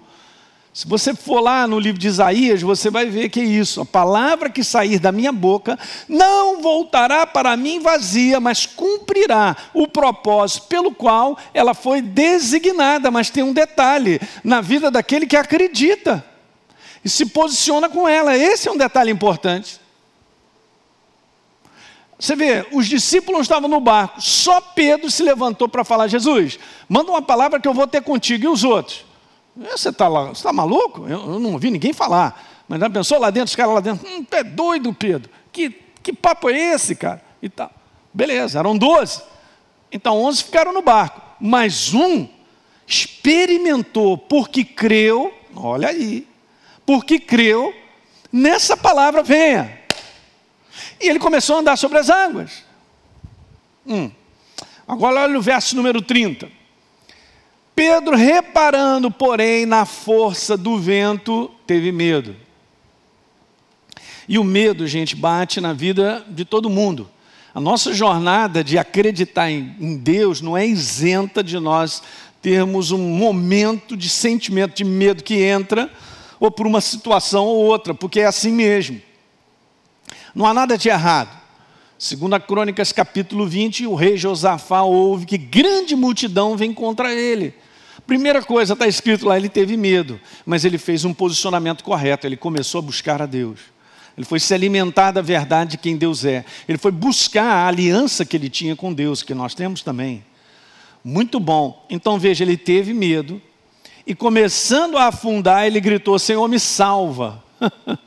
Se 0.78 0.88
você 0.88 1.16
for 1.16 1.40
lá 1.40 1.66
no 1.66 1.80
livro 1.80 2.00
de 2.00 2.08
Isaías, 2.08 2.62
você 2.62 2.92
vai 2.92 3.08
ver 3.08 3.30
que 3.30 3.40
é 3.40 3.44
isso. 3.44 3.82
A 3.82 3.86
palavra 3.86 4.48
que 4.48 4.64
sair 4.64 5.00
da 5.00 5.12
minha 5.12 5.32
boca 5.32 5.80
não 6.08 6.62
voltará 6.62 7.26
para 7.26 7.58
mim 7.58 7.80
vazia, 7.80 8.40
mas 8.40 8.68
cumprirá 8.68 9.58
o 9.74 9.88
propósito 9.88 10.68
pelo 10.68 10.94
qual 10.94 11.36
ela 11.52 11.74
foi 11.74 12.00
designada. 12.00 13.10
Mas 13.10 13.32
tem 13.32 13.42
um 13.42 13.54
detalhe: 13.54 14.22
na 14.44 14.62
vida 14.62 14.92
daquele 14.92 15.26
que 15.26 15.36
acredita 15.36 16.24
e 17.04 17.10
se 17.10 17.26
posiciona 17.26 17.90
com 17.90 18.08
ela. 18.08 18.38
Esse 18.38 18.68
é 18.68 18.72
um 18.72 18.78
detalhe 18.78 19.10
importante. 19.10 19.80
Você 22.20 22.36
vê, 22.36 22.66
os 22.72 22.88
discípulos 22.88 23.42
estavam 23.42 23.70
no 23.70 23.80
barco, 23.80 24.20
só 24.20 24.60
Pedro 24.60 25.10
se 25.12 25.22
levantou 25.22 25.70
para 25.70 25.84
falar: 25.84 26.08
Jesus, 26.08 26.58
manda 26.90 27.12
uma 27.12 27.22
palavra 27.22 27.60
que 27.60 27.68
eu 27.68 27.74
vou 27.74 27.88
ter 27.88 28.02
contigo 28.02 28.46
e 28.46 28.48
os 28.48 28.64
outros. 28.64 29.06
Você 29.56 29.90
está 29.90 30.08
tá 30.34 30.54
maluco? 30.54 31.08
Eu, 31.08 31.34
eu, 31.34 31.40
não 31.40 31.54
ouvi 31.54 31.70
ninguém 31.72 31.94
falar. 31.94 32.44
Mas 32.68 32.80
já 32.80 32.90
pensou 32.90 33.20
lá 33.20 33.30
dentro, 33.30 33.50
os 33.50 33.56
caras 33.56 33.74
lá 33.74 33.80
dentro, 33.80 34.08
hum, 34.08 34.26
é 34.32 34.44
doido, 34.44 34.94
Pedro. 34.94 35.30
Que, 35.52 35.70
que 36.04 36.12
papo 36.12 36.50
é 36.50 36.74
esse, 36.74 36.96
cara? 36.96 37.24
E 37.42 37.50
tal. 37.50 37.72
Beleza, 38.14 38.60
eram 38.60 38.78
doze. 38.78 39.22
Então 39.92 40.22
onze 40.24 40.44
ficaram 40.44 40.74
no 40.74 40.82
barco. 40.82 41.22
Mas 41.40 41.94
um 41.94 42.28
experimentou, 42.88 44.18
porque 44.18 44.64
creu, 44.64 45.34
olha 45.56 45.90
aí, 45.90 46.28
porque 46.86 47.20
creu 47.20 47.74
nessa 48.32 48.76
palavra, 48.76 49.22
venha. 49.22 49.78
E 51.00 51.10
ele 51.10 51.20
começou 51.20 51.58
a 51.58 51.60
andar 51.60 51.78
sobre 51.78 51.98
as 51.98 52.10
águas. 52.10 52.64
Hum. 53.86 54.12
Agora 54.88 55.22
olha 55.22 55.38
o 55.38 55.42
verso 55.42 55.76
número 55.76 56.02
30. 56.02 56.50
Pedro, 57.76 58.16
reparando, 58.16 59.12
porém, 59.12 59.66
na 59.66 59.86
força 59.86 60.58
do 60.58 60.80
vento, 60.80 61.52
teve 61.68 61.92
medo. 61.92 62.36
E 64.28 64.40
o 64.40 64.44
medo, 64.44 64.88
gente, 64.88 65.16
bate 65.16 65.62
na 65.62 65.74
vida 65.74 66.26
de 66.28 66.44
todo 66.44 66.70
mundo. 66.70 67.10
A 67.54 67.62
nossa 67.62 67.94
jornada 67.94 68.64
de 68.64 68.78
acreditar 68.78 69.50
em, 69.50 69.98
Deus 69.98 70.42
não 70.42 70.58
é 70.58 70.66
isenta 70.66 71.44
de 71.44 71.60
nós 71.60 72.02
termos 72.42 72.92
um 72.92 72.98
momento 72.98 73.98
de 73.98 74.10
sentimento 74.10 74.76
de 74.76 74.84
medo 74.84 75.24
que 75.24 75.42
entra, 75.42 75.92
ou 76.40 76.52
por 76.52 76.68
uma 76.68 76.82
situação 76.82 77.46
ou 77.46 77.66
outra, 77.66 77.94
porque 77.94 78.20
é 78.20 78.26
assim 78.26 78.52
mesmo. 78.52 79.02
Não 80.38 80.46
há 80.46 80.54
nada 80.54 80.78
de 80.78 80.88
errado. 80.88 81.36
Segundo 81.98 82.36
a 82.36 82.40
Crônicas 82.40 82.92
capítulo 82.92 83.48
20, 83.48 83.88
o 83.88 83.96
rei 83.96 84.18
Josafá 84.18 84.84
ouve 84.84 85.26
que 85.26 85.36
grande 85.36 85.96
multidão 85.96 86.56
vem 86.56 86.72
contra 86.72 87.12
ele. 87.12 87.56
Primeira 88.06 88.44
coisa, 88.44 88.74
está 88.74 88.86
escrito 88.86 89.26
lá, 89.26 89.36
ele 89.36 89.50
teve 89.50 89.76
medo, 89.76 90.20
mas 90.46 90.64
ele 90.64 90.78
fez 90.78 91.04
um 91.06 91.12
posicionamento 91.12 91.84
correto, 91.84 92.28
ele 92.28 92.38
começou 92.38 92.78
a 92.78 92.82
buscar 92.84 93.20
a 93.20 93.26
Deus. 93.26 93.62
Ele 94.16 94.28
foi 94.28 94.40
se 94.40 94.54
alimentar 94.54 95.10
da 95.10 95.24
verdade 95.24 95.72
de 95.72 95.78
quem 95.80 95.98
Deus 95.98 96.24
é. 96.24 96.46
Ele 96.70 96.78
foi 96.78 96.92
buscar 96.92 97.52
a 97.52 97.68
aliança 97.68 98.24
que 98.24 98.38
ele 98.38 98.48
tinha 98.48 98.76
com 98.76 98.94
Deus, 98.94 99.24
que 99.24 99.34
nós 99.34 99.56
temos 99.56 99.82
também. 99.82 100.24
Muito 101.04 101.40
bom. 101.40 101.84
Então 101.90 102.20
veja, 102.20 102.44
ele 102.44 102.58
teve 102.58 102.94
medo, 102.94 103.42
e 104.06 104.14
começando 104.14 105.00
a 105.00 105.08
afundar, 105.08 105.66
ele 105.66 105.80
gritou: 105.80 106.20
Senhor, 106.20 106.48
me 106.48 106.60
salva. 106.60 107.44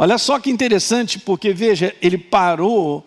Olha 0.00 0.16
só 0.16 0.38
que 0.38 0.48
interessante, 0.48 1.18
porque 1.18 1.52
veja, 1.52 1.92
ele 2.00 2.16
parou 2.16 3.04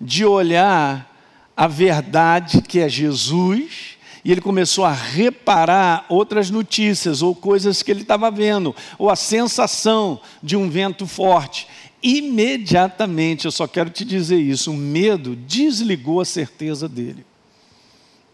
de 0.00 0.24
olhar 0.24 1.08
a 1.56 1.68
verdade 1.68 2.60
que 2.60 2.80
é 2.80 2.88
Jesus 2.88 3.96
e 4.24 4.32
ele 4.32 4.40
começou 4.40 4.84
a 4.84 4.90
reparar 4.90 6.04
outras 6.08 6.50
notícias 6.50 7.22
ou 7.22 7.32
coisas 7.32 7.80
que 7.80 7.92
ele 7.92 8.02
estava 8.02 8.28
vendo, 8.28 8.74
ou 8.98 9.08
a 9.08 9.14
sensação 9.14 10.20
de 10.42 10.56
um 10.56 10.68
vento 10.68 11.06
forte. 11.06 11.68
Imediatamente, 12.02 13.44
eu 13.44 13.52
só 13.52 13.68
quero 13.68 13.88
te 13.88 14.04
dizer 14.04 14.40
isso, 14.40 14.72
o 14.72 14.76
medo 14.76 15.36
desligou 15.36 16.20
a 16.20 16.24
certeza 16.24 16.88
dele. 16.88 17.24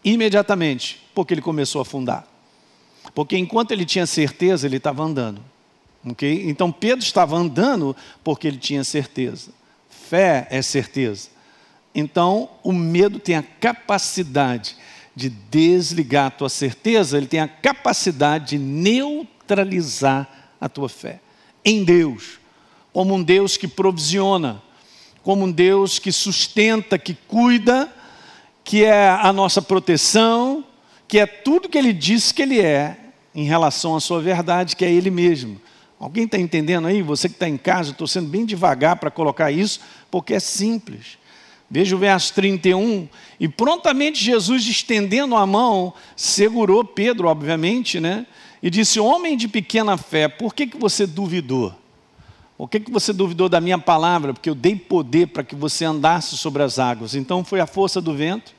Imediatamente, 0.03 0.99
porque 1.13 1.35
ele 1.35 1.41
começou 1.41 1.77
a 1.77 1.83
afundar. 1.83 2.27
Porque 3.13 3.37
enquanto 3.37 3.69
ele 3.69 3.85
tinha 3.85 4.07
certeza, 4.07 4.65
ele 4.65 4.77
estava 4.77 5.03
andando. 5.03 5.41
Então 6.03 6.71
Pedro 6.71 7.03
estava 7.03 7.35
andando 7.35 7.95
porque 8.23 8.47
ele 8.47 8.57
tinha 8.57 8.83
certeza. 8.83 9.51
Fé 9.89 10.47
é 10.49 10.61
certeza. 10.61 11.29
Então 11.93 12.49
o 12.63 12.71
medo 12.71 13.19
tem 13.19 13.35
a 13.35 13.43
capacidade 13.43 14.75
de 15.15 15.29
desligar 15.29 16.27
a 16.27 16.31
tua 16.31 16.49
certeza, 16.49 17.17
ele 17.17 17.27
tem 17.27 17.41
a 17.41 17.47
capacidade 17.47 18.51
de 18.51 18.57
neutralizar 18.57 20.29
a 20.61 20.69
tua 20.69 20.87
fé 20.87 21.19
em 21.65 21.83
Deus, 21.83 22.39
como 22.93 23.15
um 23.15 23.21
Deus 23.21 23.57
que 23.57 23.67
provisiona, 23.67 24.61
como 25.21 25.45
um 25.45 25.51
Deus 25.51 25.99
que 25.99 26.11
sustenta, 26.11 26.97
que 26.97 27.13
cuida, 27.27 27.91
que 28.63 28.85
é 28.85 29.09
a 29.09 29.33
nossa 29.33 29.61
proteção, 29.61 30.63
que 31.07 31.19
é 31.19 31.25
tudo 31.25 31.67
que 31.67 31.77
ele 31.77 31.91
disse 31.91 32.33
que 32.33 32.41
ele 32.41 32.61
é 32.61 32.97
em 33.35 33.43
relação 33.43 33.95
à 33.95 33.99
sua 33.99 34.21
verdade, 34.21 34.75
que 34.75 34.85
é 34.85 34.91
ele 34.91 35.09
mesmo. 35.09 35.59
Alguém 35.99 36.23
está 36.23 36.39
entendendo 36.39 36.87
aí? 36.87 37.01
Você 37.01 37.27
que 37.27 37.35
está 37.35 37.49
em 37.49 37.57
casa, 37.57 37.91
estou 37.91 38.07
sendo 38.07 38.29
bem 38.29 38.45
devagar 38.45 38.95
para 38.95 39.11
colocar 39.11 39.51
isso, 39.51 39.81
porque 40.09 40.33
é 40.33 40.39
simples. 40.39 41.17
Veja 41.69 41.95
o 41.95 41.99
verso 41.99 42.33
31. 42.33 43.07
E 43.39 43.47
prontamente 43.49 44.23
Jesus, 44.23 44.65
estendendo 44.65 45.35
a 45.35 45.45
mão, 45.45 45.93
segurou 46.15 46.85
Pedro, 46.85 47.27
obviamente, 47.27 47.99
né? 47.99 48.25
E 48.63 48.69
disse: 48.69 48.99
Homem 48.99 49.35
de 49.35 49.47
pequena 49.47 49.97
fé, 49.97 50.27
por 50.27 50.53
que, 50.53 50.65
que 50.65 50.77
você 50.77 51.05
duvidou? 51.05 51.75
Por 52.57 52.69
que, 52.69 52.79
que 52.79 52.91
você 52.91 53.13
duvidou 53.13 53.47
da 53.47 53.61
minha 53.61 53.77
palavra? 53.77 54.33
Porque 54.33 54.49
eu 54.49 54.55
dei 54.55 54.75
poder 54.75 55.27
para 55.27 55.43
que 55.43 55.55
você 55.55 55.85
andasse 55.85 56.35
sobre 56.37 56.63
as 56.63 56.79
águas. 56.79 57.13
Então 57.13 57.43
foi 57.43 57.59
a 57.59 57.67
força 57.67 58.01
do 58.01 58.13
vento. 58.13 58.53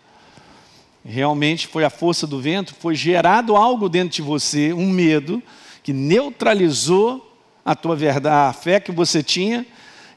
Realmente 1.05 1.66
foi 1.66 1.85
a 1.85 1.90
força 1.90 2.26
do 2.26 2.40
vento. 2.40 2.74
Foi 2.74 2.94
gerado 2.94 3.57
algo 3.57 3.88
dentro 3.88 4.16
de 4.16 4.22
você, 4.22 4.72
um 4.72 4.88
medo, 4.88 5.42
que 5.83 5.92
neutralizou 5.92 7.30
a 7.71 7.75
tua 7.77 7.95
verdade, 7.95 8.35
a 8.35 8.53
fé 8.53 8.81
que 8.81 8.91
você 8.91 9.23
tinha. 9.23 9.65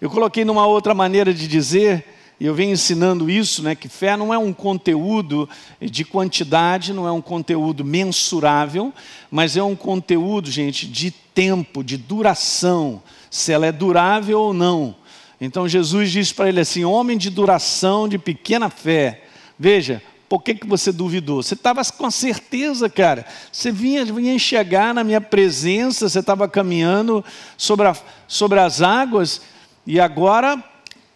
Eu 0.02 0.10
coloquei 0.10 0.44
numa 0.44 0.66
outra 0.66 0.96
maneira 0.96 1.32
de 1.32 1.48
dizer 1.48 2.04
e 2.40 2.48
eu 2.48 2.56
venho 2.56 2.74
ensinando 2.74 3.30
isso, 3.30 3.62
né, 3.62 3.76
que 3.76 3.88
fé 3.88 4.18
não 4.18 4.34
é 4.34 4.38
um 4.40 4.52
conteúdo 4.52 5.48
de 5.80 6.04
quantidade, 6.04 6.92
não 6.92 7.08
é 7.08 7.12
um 7.12 7.22
conteúdo 7.22 7.86
mensurável, 7.86 8.92
mas 9.30 9.56
é 9.56 9.62
um 9.62 9.76
conteúdo, 9.76 10.50
gente, 10.50 10.88
de 10.88 11.12
tempo, 11.12 11.84
de 11.84 11.96
duração, 11.96 13.04
se 13.30 13.52
ela 13.52 13.68
é 13.68 13.72
durável 13.72 14.40
ou 14.40 14.52
não. 14.52 14.96
Então 15.40 15.70
Jesus 15.70 16.12
diz 16.12 16.32
para 16.32 16.50
ele 16.50 16.60
assim: 16.60 16.84
homem 16.84 17.20
de 17.20 17.30
duração, 17.30 18.10
de 18.10 18.18
pequena 18.18 18.68
fé. 18.68 19.26
Veja, 19.60 20.02
por 20.34 20.42
que, 20.42 20.56
que 20.56 20.66
você 20.66 20.92
duvidou? 20.92 21.44
Você 21.44 21.54
estava 21.54 21.80
com 21.96 22.10
certeza, 22.10 22.90
cara. 22.90 23.24
Você 23.52 23.72
vinha, 23.72 24.04
vinha 24.04 24.34
enxergar 24.34 24.92
na 24.92 25.04
minha 25.04 25.22
presença, 25.22 26.10
você 26.10 26.22
estava 26.22 26.50
caminhando 26.50 27.24
sobre, 27.56 27.88
a, 27.88 27.96
sobre 28.28 28.60
as 28.60 28.82
águas, 28.82 29.42
e 29.86 30.00
agora 30.00 30.58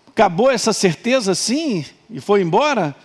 acabou 0.06 0.52
essa 0.52 0.72
certeza 0.72 1.32
assim 1.32 1.84
e 2.12 2.22
foi 2.22 2.44
embora? 2.44 2.96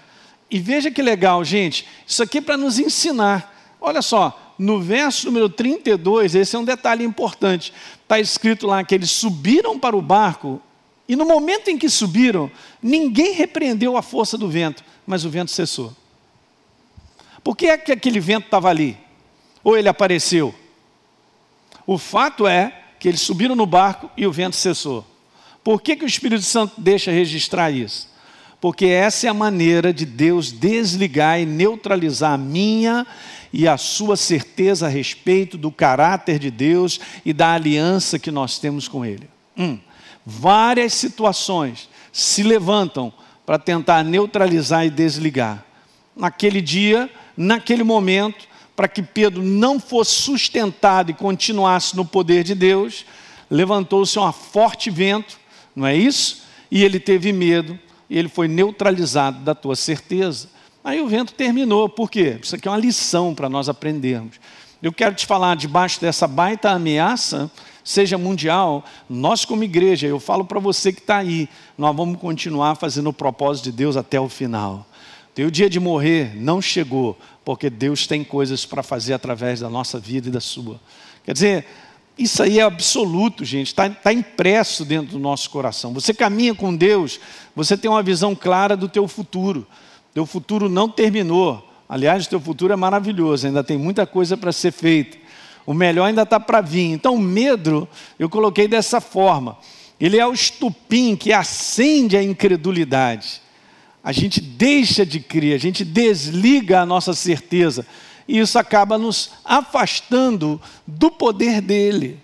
E 0.50 0.58
veja 0.58 0.90
que 0.90 1.00
legal, 1.00 1.42
gente, 1.42 1.88
isso 2.06 2.22
aqui 2.22 2.36
é 2.36 2.42
para 2.42 2.58
nos 2.58 2.78
ensinar. 2.78 3.74
Olha 3.80 4.02
só, 4.02 4.54
no 4.58 4.82
verso 4.82 5.28
número 5.28 5.48
32, 5.48 6.34
esse 6.34 6.54
é 6.54 6.58
um 6.58 6.64
detalhe 6.64 7.02
importante. 7.06 7.72
Está 8.02 8.20
escrito 8.20 8.66
lá 8.66 8.84
que 8.84 8.94
eles 8.94 9.10
subiram 9.10 9.78
para 9.78 9.96
o 9.96 10.02
barco, 10.02 10.60
e 11.08 11.16
no 11.16 11.24
momento 11.24 11.68
em 11.68 11.78
que 11.78 11.88
subiram, 11.88 12.50
ninguém 12.82 13.32
repreendeu 13.32 13.96
a 13.96 14.02
força 14.02 14.36
do 14.36 14.46
vento, 14.46 14.84
mas 15.06 15.24
o 15.24 15.30
vento 15.30 15.50
cessou. 15.50 16.01
Por 17.42 17.56
que 17.56 17.66
é 17.66 17.76
que 17.76 17.92
aquele 17.92 18.20
vento 18.20 18.46
estava 18.46 18.68
ali? 18.68 18.96
Ou 19.64 19.76
ele 19.76 19.88
apareceu? 19.88 20.54
O 21.86 21.98
fato 21.98 22.46
é 22.46 22.80
que 22.98 23.08
eles 23.08 23.20
subiram 23.20 23.56
no 23.56 23.66
barco 23.66 24.10
e 24.16 24.26
o 24.26 24.32
vento 24.32 24.56
cessou. 24.56 25.04
Por 25.64 25.80
que, 25.80 25.96
que 25.96 26.04
o 26.04 26.08
Espírito 26.08 26.42
Santo 26.42 26.80
deixa 26.80 27.10
registrar 27.10 27.70
isso? 27.70 28.08
Porque 28.60 28.86
essa 28.86 29.26
é 29.26 29.30
a 29.30 29.34
maneira 29.34 29.92
de 29.92 30.06
Deus 30.06 30.52
desligar 30.52 31.40
e 31.40 31.46
neutralizar 31.46 32.32
a 32.32 32.38
minha 32.38 33.04
e 33.52 33.66
a 33.66 33.76
sua 33.76 34.16
certeza 34.16 34.86
a 34.86 34.88
respeito 34.88 35.58
do 35.58 35.70
caráter 35.70 36.38
de 36.38 36.50
Deus 36.50 37.00
e 37.24 37.32
da 37.32 37.52
aliança 37.52 38.18
que 38.18 38.30
nós 38.30 38.58
temos 38.58 38.86
com 38.86 39.04
Ele. 39.04 39.28
Hum, 39.56 39.78
várias 40.24 40.94
situações 40.94 41.88
se 42.12 42.42
levantam 42.42 43.12
para 43.44 43.58
tentar 43.58 44.04
neutralizar 44.04 44.86
e 44.86 44.90
desligar. 44.90 45.64
Naquele 46.16 46.60
dia, 46.60 47.10
naquele 47.42 47.82
momento, 47.82 48.46
para 48.74 48.88
que 48.88 49.02
Pedro 49.02 49.42
não 49.42 49.78
fosse 49.78 50.12
sustentado 50.12 51.10
e 51.10 51.14
continuasse 51.14 51.94
no 51.96 52.04
poder 52.04 52.42
de 52.42 52.54
Deus, 52.54 53.04
levantou-se 53.50 54.18
um 54.18 54.32
forte 54.32 54.90
vento, 54.90 55.38
não 55.76 55.86
é 55.86 55.94
isso? 55.94 56.42
E 56.70 56.82
ele 56.82 56.98
teve 56.98 57.32
medo, 57.32 57.78
e 58.08 58.18
ele 58.18 58.28
foi 58.28 58.48
neutralizado 58.48 59.40
da 59.40 59.54
tua 59.54 59.76
certeza. 59.76 60.48
Aí 60.82 61.00
o 61.00 61.08
vento 61.08 61.34
terminou, 61.34 61.88
por 61.88 62.10
quê? 62.10 62.38
Isso 62.42 62.56
aqui 62.56 62.66
é 62.66 62.70
uma 62.70 62.78
lição 62.78 63.34
para 63.34 63.48
nós 63.48 63.68
aprendermos. 63.68 64.40
Eu 64.82 64.92
quero 64.92 65.14
te 65.14 65.26
falar, 65.26 65.54
debaixo 65.54 66.00
dessa 66.00 66.26
baita 66.26 66.70
ameaça, 66.70 67.50
seja 67.84 68.18
mundial, 68.18 68.84
nós 69.08 69.44
como 69.44 69.62
igreja, 69.62 70.06
eu 70.06 70.18
falo 70.18 70.44
para 70.44 70.58
você 70.58 70.92
que 70.92 71.00
está 71.00 71.18
aí, 71.18 71.48
nós 71.76 71.94
vamos 71.94 72.18
continuar 72.18 72.74
fazendo 72.74 73.10
o 73.10 73.12
propósito 73.12 73.64
de 73.64 73.72
Deus 73.72 73.96
até 73.96 74.20
o 74.20 74.28
final. 74.28 74.86
Teu 75.34 75.50
dia 75.50 75.70
de 75.70 75.80
morrer 75.80 76.36
não 76.36 76.60
chegou, 76.60 77.18
porque 77.44 77.68
Deus 77.68 78.06
tem 78.06 78.22
coisas 78.22 78.64
para 78.64 78.82
fazer 78.82 79.14
através 79.14 79.60
da 79.60 79.68
nossa 79.68 79.98
vida 79.98 80.28
e 80.28 80.32
da 80.32 80.40
sua. 80.40 80.80
Quer 81.24 81.32
dizer, 81.32 81.66
isso 82.16 82.42
aí 82.42 82.58
é 82.58 82.62
absoluto, 82.62 83.44
gente, 83.44 83.68
está 83.68 83.88
tá 83.88 84.12
impresso 84.12 84.84
dentro 84.84 85.12
do 85.12 85.18
nosso 85.18 85.50
coração. 85.50 85.92
Você 85.94 86.14
caminha 86.14 86.54
com 86.54 86.74
Deus, 86.74 87.18
você 87.54 87.76
tem 87.76 87.90
uma 87.90 88.02
visão 88.02 88.34
clara 88.34 88.76
do 88.76 88.88
teu 88.88 89.08
futuro. 89.08 89.66
Teu 90.14 90.26
futuro 90.26 90.68
não 90.68 90.88
terminou. 90.88 91.68
Aliás, 91.88 92.26
teu 92.26 92.40
futuro 92.40 92.72
é 92.72 92.76
maravilhoso, 92.76 93.46
ainda 93.46 93.64
tem 93.64 93.76
muita 93.76 94.06
coisa 94.06 94.36
para 94.36 94.52
ser 94.52 94.72
feita. 94.72 95.18
O 95.66 95.74
melhor 95.74 96.06
ainda 96.06 96.22
está 96.22 96.40
para 96.40 96.60
vir. 96.60 96.90
Então, 96.90 97.14
o 97.14 97.20
medo, 97.20 97.88
eu 98.18 98.28
coloquei 98.28 98.66
dessa 98.66 99.00
forma. 99.00 99.58
Ele 100.00 100.18
é 100.18 100.26
o 100.26 100.32
estupim 100.32 101.14
que 101.14 101.32
acende 101.32 102.16
a 102.16 102.22
incredulidade. 102.22 103.41
A 104.04 104.10
gente 104.10 104.40
deixa 104.40 105.06
de 105.06 105.20
crer, 105.20 105.54
a 105.54 105.58
gente 105.58 105.84
desliga 105.84 106.80
a 106.80 106.86
nossa 106.86 107.12
certeza. 107.12 107.86
E 108.26 108.38
isso 108.38 108.58
acaba 108.58 108.98
nos 108.98 109.30
afastando 109.44 110.60
do 110.86 111.10
poder 111.10 111.60
dele, 111.60 112.18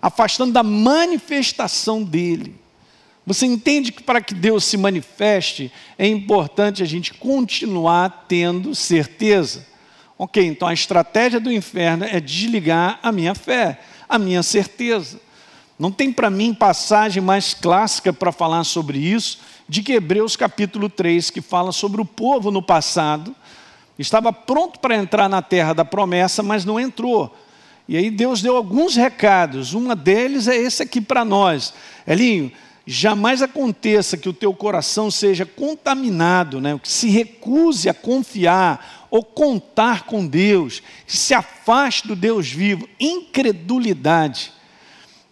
afastando 0.00 0.52
da 0.52 0.62
manifestação 0.62 2.02
dele. 2.02 2.54
Você 3.26 3.46
entende 3.46 3.92
que 3.92 4.02
para 4.02 4.20
que 4.20 4.34
Deus 4.34 4.64
se 4.64 4.76
manifeste, 4.76 5.70
é 5.98 6.06
importante 6.06 6.82
a 6.82 6.86
gente 6.86 7.14
continuar 7.14 8.24
tendo 8.26 8.74
certeza. 8.74 9.66
Ok, 10.18 10.44
então 10.44 10.66
a 10.66 10.74
estratégia 10.74 11.38
do 11.38 11.52
inferno 11.52 12.04
é 12.04 12.20
desligar 12.20 12.98
a 13.02 13.12
minha 13.12 13.34
fé, 13.34 13.80
a 14.08 14.18
minha 14.18 14.42
certeza. 14.42 15.20
Não 15.78 15.90
tem 15.90 16.12
para 16.12 16.30
mim 16.30 16.54
passagem 16.54 17.22
mais 17.22 17.54
clássica 17.54 18.12
para 18.12 18.32
falar 18.32 18.64
sobre 18.64 18.98
isso 18.98 19.38
de 19.72 19.82
que 19.82 19.94
Hebreus 19.94 20.36
capítulo 20.36 20.90
3, 20.90 21.30
que 21.30 21.40
fala 21.40 21.72
sobre 21.72 21.98
o 21.98 22.04
povo 22.04 22.50
no 22.50 22.60
passado, 22.60 23.34
estava 23.98 24.30
pronto 24.30 24.78
para 24.78 24.94
entrar 24.94 25.30
na 25.30 25.40
terra 25.40 25.72
da 25.72 25.82
promessa, 25.82 26.42
mas 26.42 26.66
não 26.66 26.78
entrou. 26.78 27.34
E 27.88 27.96
aí 27.96 28.10
Deus 28.10 28.42
deu 28.42 28.54
alguns 28.54 28.96
recados, 28.96 29.72
uma 29.72 29.96
deles 29.96 30.46
é 30.46 30.54
esse 30.54 30.82
aqui 30.82 31.00
para 31.00 31.24
nós. 31.24 31.72
Elinho, 32.06 32.52
jamais 32.86 33.40
aconteça 33.40 34.18
que 34.18 34.28
o 34.28 34.34
teu 34.34 34.52
coração 34.52 35.10
seja 35.10 35.46
contaminado, 35.46 36.60
né? 36.60 36.78
que 36.78 36.92
se 36.92 37.08
recuse 37.08 37.88
a 37.88 37.94
confiar 37.94 39.08
ou 39.10 39.24
contar 39.24 40.02
com 40.02 40.26
Deus, 40.26 40.82
que 41.06 41.16
se 41.16 41.32
afaste 41.32 42.06
do 42.06 42.14
Deus 42.14 42.46
vivo, 42.46 42.86
incredulidade. 43.00 44.52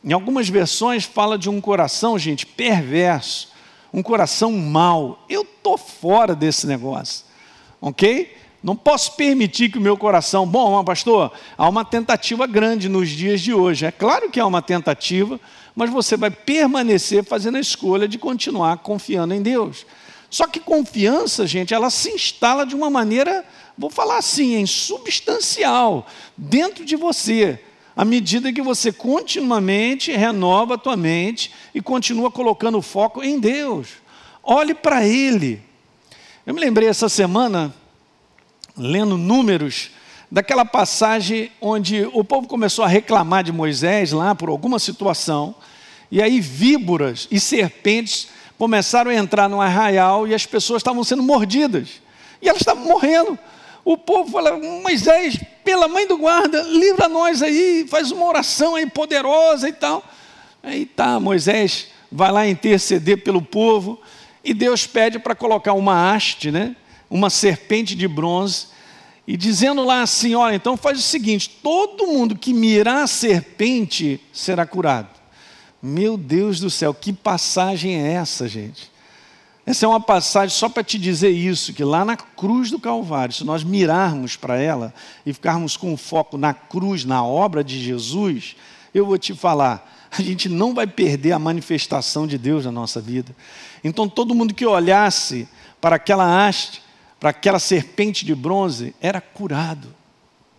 Em 0.03 0.14
algumas 0.14 0.48
versões 0.48 1.05
fala 1.05 1.37
de 1.37 1.50
um 1.50 1.61
coração, 1.61 2.18
gente, 2.18 2.46
perverso, 2.46 3.49
um 3.92 4.03
coração 4.03 4.53
mau. 4.53 5.24
Eu 5.29 5.42
estou 5.42 5.76
fora 5.76 6.35
desse 6.35 6.66
negócio, 6.66 7.24
ok? 7.81 8.37
Não 8.62 8.76
posso 8.76 9.16
permitir 9.16 9.70
que 9.70 9.79
o 9.79 9.81
meu 9.81 9.96
coração. 9.96 10.46
Bom, 10.46 10.85
pastor, 10.85 11.33
há 11.57 11.68
uma 11.68 11.85
tentativa 11.85 12.46
grande 12.46 12.88
nos 12.88 13.09
dias 13.09 13.40
de 13.40 13.55
hoje. 13.55 13.87
É 13.87 13.90
claro 13.90 14.31
que 14.31 14.38
há 14.38 14.46
uma 14.46 14.61
tentativa, 14.61 15.40
mas 15.74 15.88
você 15.88 16.16
vai 16.16 16.31
permanecer 16.31 17.24
fazendo 17.24 17.57
a 17.57 17.61
escolha 17.61 18.07
de 18.07 18.18
continuar 18.18 18.79
confiando 18.79 19.33
em 19.33 19.40
Deus. 19.40 19.87
Só 20.29 20.46
que 20.46 20.61
confiança, 20.61 21.46
gente, 21.46 21.74
ela 21.74 21.90
se 21.90 22.11
instala 22.11 22.64
de 22.66 22.74
uma 22.74 22.90
maneira, 22.90 23.44
vou 23.76 23.90
falar 23.90 24.18
assim, 24.18 24.55
em 24.55 24.66
substancial, 24.66 26.07
dentro 26.37 26.85
de 26.85 26.94
você, 26.94 27.59
à 28.00 28.04
medida 28.06 28.50
que 28.50 28.62
você 28.62 28.90
continuamente 28.90 30.10
renova 30.10 30.72
a 30.72 30.78
tua 30.78 30.96
mente 30.96 31.52
e 31.74 31.82
continua 31.82 32.30
colocando 32.30 32.78
o 32.78 32.82
foco 32.82 33.22
em 33.22 33.38
Deus. 33.38 33.88
Olhe 34.42 34.72
para 34.72 35.06
Ele. 35.06 35.60
Eu 36.46 36.54
me 36.54 36.60
lembrei 36.60 36.88
essa 36.88 37.10
semana, 37.10 37.74
lendo 38.74 39.18
números, 39.18 39.90
daquela 40.30 40.64
passagem 40.64 41.52
onde 41.60 42.08
o 42.14 42.24
povo 42.24 42.48
começou 42.48 42.86
a 42.86 42.88
reclamar 42.88 43.44
de 43.44 43.52
Moisés 43.52 44.12
lá 44.12 44.34
por 44.34 44.48
alguma 44.48 44.78
situação, 44.78 45.54
e 46.10 46.22
aí 46.22 46.40
víboras 46.40 47.28
e 47.30 47.38
serpentes 47.38 48.28
começaram 48.56 49.10
a 49.10 49.14
entrar 49.14 49.46
no 49.46 49.60
arraial 49.60 50.26
e 50.26 50.34
as 50.34 50.46
pessoas 50.46 50.80
estavam 50.80 51.04
sendo 51.04 51.22
mordidas. 51.22 52.00
E 52.40 52.48
elas 52.48 52.62
estavam 52.62 52.82
morrendo. 52.82 53.38
O 53.84 53.96
povo 53.96 54.30
fala, 54.30 54.56
Moisés, 54.58 55.38
pela 55.64 55.88
mãe 55.88 56.06
do 56.06 56.18
guarda, 56.18 56.62
livra 56.62 57.08
nós 57.08 57.42
aí, 57.42 57.86
faz 57.88 58.10
uma 58.10 58.26
oração 58.26 58.74
aí 58.74 58.86
poderosa 58.86 59.68
e 59.68 59.72
tal. 59.72 60.04
Aí 60.62 60.84
tá, 60.84 61.18
Moisés 61.18 61.88
vai 62.12 62.30
lá 62.30 62.46
interceder 62.46 63.22
pelo 63.22 63.40
povo 63.40 64.00
e 64.44 64.52
Deus 64.52 64.86
pede 64.86 65.18
para 65.18 65.34
colocar 65.34 65.72
uma 65.72 66.14
haste, 66.14 66.50
né? 66.50 66.76
uma 67.10 67.28
serpente 67.28 67.96
de 67.96 68.06
bronze, 68.06 68.68
e 69.26 69.36
dizendo 69.36 69.84
lá 69.84 70.02
assim: 70.02 70.34
olha, 70.34 70.54
então 70.54 70.76
faz 70.76 70.98
o 70.98 71.02
seguinte: 71.02 71.50
todo 71.62 72.06
mundo 72.06 72.36
que 72.36 72.54
mirar 72.54 73.02
a 73.02 73.06
serpente 73.06 74.20
será 74.32 74.64
curado. 74.64 75.08
Meu 75.82 76.16
Deus 76.16 76.60
do 76.60 76.70
céu, 76.70 76.94
que 76.94 77.12
passagem 77.12 77.96
é 77.96 78.12
essa, 78.12 78.46
gente? 78.46 78.90
Essa 79.66 79.85
é 79.85 79.88
uma 79.88 80.01
passagem 80.01 80.57
só 80.57 80.68
para 80.68 80.83
te 80.83 80.99
dizer 80.99 81.31
isso, 81.31 81.73
que 81.73 81.85
lá 81.85 82.05
na 82.05 82.16
cruz 82.16 82.70
do 82.70 82.79
Calvário, 82.79 83.35
se 83.35 83.44
nós 83.44 83.62
mirarmos 83.62 84.37
para 84.37 84.59
ela 84.59 84.92
e 85.25 85.33
ficarmos 85.33 85.77
com 85.77 85.96
foco 85.96 86.38
na 86.38 86.55
cruz, 86.55 87.05
na 87.05 87.25
obra 87.25 87.62
de 87.62 87.79
Jesus, 87.79 88.57
eu 88.94 89.05
vou 89.05 89.18
te 89.18 89.35
falar, 89.35 89.87
a 90.11 90.23
gente 90.23 90.49
não 90.49 90.75
vai 90.75 90.87
perder 90.87 91.33
a 91.33 91.38
manifestação 91.38 92.27
de 92.27 92.38
Deus 92.38 92.64
na 92.64 92.73
nossa 92.73 93.01
vida. 93.01 93.37
Então 93.85 94.09
todo 94.09 94.35
mundo 94.35 94.55
que 94.55 94.64
olhasse 94.64 95.46
para 95.81 95.96
aquela 95.96 96.46
haste, 96.46 96.83
para 97.18 97.31
aquela 97.31 97.59
serpente 97.59 98.25
de 98.25 98.35
bronze, 98.35 98.94
era 99.01 99.20
curado. 99.20 99.94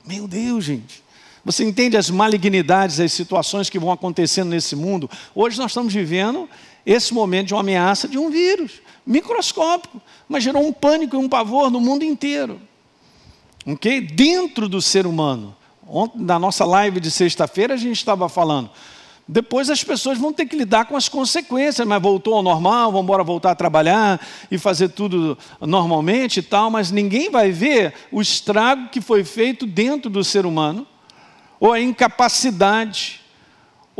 Meu 0.05 0.27
Deus, 0.27 0.63
gente. 0.63 1.03
Você 1.43 1.63
entende 1.63 1.97
as 1.97 2.11
malignidades, 2.11 2.99
as 2.99 3.11
situações 3.11 3.67
que 3.67 3.79
vão 3.79 3.91
acontecendo 3.91 4.49
nesse 4.49 4.75
mundo? 4.75 5.09
Hoje 5.33 5.57
nós 5.57 5.71
estamos 5.71 5.91
vivendo 5.91 6.47
esse 6.85 7.15
momento 7.15 7.47
de 7.47 7.53
uma 7.55 7.61
ameaça 7.61 8.07
de 8.07 8.17
um 8.19 8.29
vírus 8.29 8.79
microscópico, 9.05 10.01
mas 10.27 10.43
gerou 10.43 10.65
um 10.65 10.73
pânico 10.73 11.15
e 11.15 11.19
um 11.19 11.29
pavor 11.29 11.69
no 11.69 11.79
mundo 11.79 12.03
inteiro. 12.03 12.61
Ok? 13.65 14.01
Dentro 14.01 14.67
do 14.67 14.81
ser 14.81 15.05
humano. 15.05 15.55
Ontem, 15.87 16.21
na 16.21 16.39
nossa 16.39 16.65
live 16.65 16.99
de 16.99 17.11
sexta-feira, 17.11 17.73
a 17.73 17.77
gente 17.77 17.97
estava 17.97 18.29
falando. 18.29 18.69
Depois 19.27 19.69
as 19.69 19.83
pessoas 19.83 20.17
vão 20.17 20.33
ter 20.33 20.45
que 20.45 20.55
lidar 20.55 20.85
com 20.85 20.97
as 20.97 21.07
consequências, 21.07 21.87
mas 21.87 22.01
voltou 22.01 22.33
ao 22.33 22.43
normal, 22.43 22.91
vamos 22.91 23.03
embora 23.03 23.23
voltar 23.23 23.51
a 23.51 23.55
trabalhar 23.55 24.19
e 24.49 24.57
fazer 24.57 24.89
tudo 24.89 25.37
normalmente 25.61 26.39
e 26.39 26.43
tal, 26.43 26.69
mas 26.69 26.91
ninguém 26.91 27.29
vai 27.29 27.51
ver 27.51 27.93
o 28.11 28.21
estrago 28.21 28.89
que 28.89 28.99
foi 28.99 29.23
feito 29.23 29.65
dentro 29.65 30.09
do 30.09 30.23
ser 30.23 30.45
humano 30.45 30.85
ou 31.61 31.71
a 31.71 31.79
incapacidade, 31.79 33.20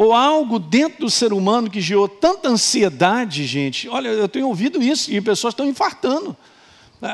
ou 0.02 0.14
algo 0.14 0.58
dentro 0.58 1.02
do 1.02 1.12
ser 1.12 1.32
humano 1.32 1.70
que 1.70 1.80
gerou 1.80 2.08
tanta 2.08 2.50
ansiedade, 2.50 3.46
gente. 3.46 3.88
Olha, 3.88 4.08
eu 4.10 4.28
tenho 4.28 4.48
ouvido 4.48 4.82
isso 4.82 5.14
e 5.14 5.22
pessoas 5.22 5.52
estão 5.52 5.64
infartando. 5.64 6.36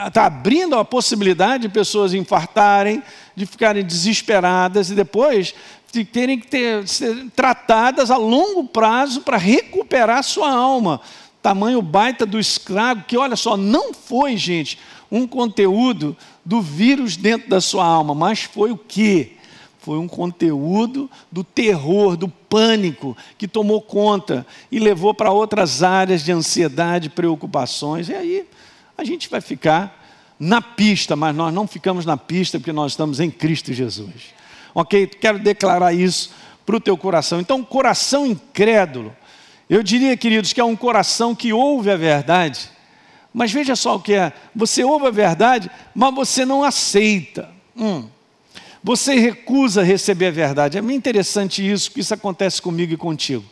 Está 0.07 0.25
abrindo 0.25 0.73
a 0.73 0.85
possibilidade 0.85 1.63
de 1.63 1.69
pessoas 1.69 2.13
infartarem, 2.13 3.03
de 3.35 3.45
ficarem 3.45 3.83
desesperadas 3.83 4.89
e 4.89 4.95
depois 4.95 5.53
de 5.91 6.05
terem 6.05 6.39
que 6.39 6.47
ter, 6.47 6.87
ser 6.87 7.29
tratadas 7.35 8.09
a 8.09 8.15
longo 8.15 8.63
prazo 8.63 9.19
para 9.19 9.35
recuperar 9.35 10.23
sua 10.23 10.49
alma. 10.49 11.01
Tamanho 11.41 11.81
baita 11.81 12.25
do 12.25 12.39
escravo, 12.39 13.03
que 13.05 13.17
olha 13.17 13.35
só, 13.35 13.57
não 13.57 13.93
foi, 13.93 14.37
gente, 14.37 14.79
um 15.11 15.27
conteúdo 15.27 16.15
do 16.45 16.61
vírus 16.61 17.17
dentro 17.17 17.49
da 17.49 17.59
sua 17.59 17.85
alma, 17.85 18.15
mas 18.15 18.43
foi 18.43 18.71
o 18.71 18.77
quê? 18.77 19.36
Foi 19.87 19.97
um 19.97 20.07
conteúdo 20.09 21.09
do 21.31 21.45
terror, 21.45 22.17
do 22.17 22.27
pânico 22.27 23.15
que 23.37 23.47
tomou 23.47 23.81
conta 23.81 24.45
e 24.69 24.79
levou 24.79 25.13
para 25.13 25.31
outras 25.31 25.81
áreas 25.81 26.25
de 26.25 26.31
ansiedade, 26.33 27.09
preocupações. 27.09 28.09
E 28.09 28.13
aí 28.13 28.45
a 28.97 29.05
gente 29.05 29.29
vai 29.29 29.39
ficar 29.39 30.05
na 30.37 30.61
pista, 30.61 31.15
mas 31.15 31.33
nós 31.33 31.53
não 31.53 31.65
ficamos 31.65 32.05
na 32.05 32.17
pista 32.17 32.59
porque 32.59 32.73
nós 32.73 32.91
estamos 32.91 33.21
em 33.21 33.31
Cristo 33.31 33.71
Jesus. 33.71 34.33
Ok? 34.75 35.07
Quero 35.07 35.39
declarar 35.39 35.93
isso 35.93 36.31
para 36.65 36.75
o 36.75 36.81
teu 36.81 36.97
coração. 36.97 37.39
Então, 37.39 37.63
coração 37.63 38.25
incrédulo, 38.25 39.15
eu 39.69 39.81
diria, 39.81 40.17
queridos, 40.17 40.51
que 40.51 40.59
é 40.59 40.65
um 40.65 40.75
coração 40.75 41.33
que 41.33 41.53
ouve 41.53 41.89
a 41.89 41.95
verdade, 41.95 42.69
mas 43.33 43.53
veja 43.53 43.73
só 43.73 43.95
o 43.95 44.01
que 44.01 44.15
é: 44.15 44.33
você 44.53 44.83
ouve 44.83 45.07
a 45.07 45.11
verdade, 45.11 45.71
mas 45.95 46.13
você 46.13 46.43
não 46.43 46.61
aceita. 46.61 47.49
Hum. 47.73 48.09
Você 48.87 49.15
recusa 49.15 49.83
receber 49.83 50.27
a 50.27 50.31
verdade. 50.31 50.77
É 50.77 50.81
muito 50.81 50.95
interessante 50.95 51.61
isso, 51.69 51.91
que 51.91 51.99
isso 51.99 52.13
acontece 52.13 52.61
comigo 52.61 52.93
e 52.93 52.97
contigo. 52.97 53.43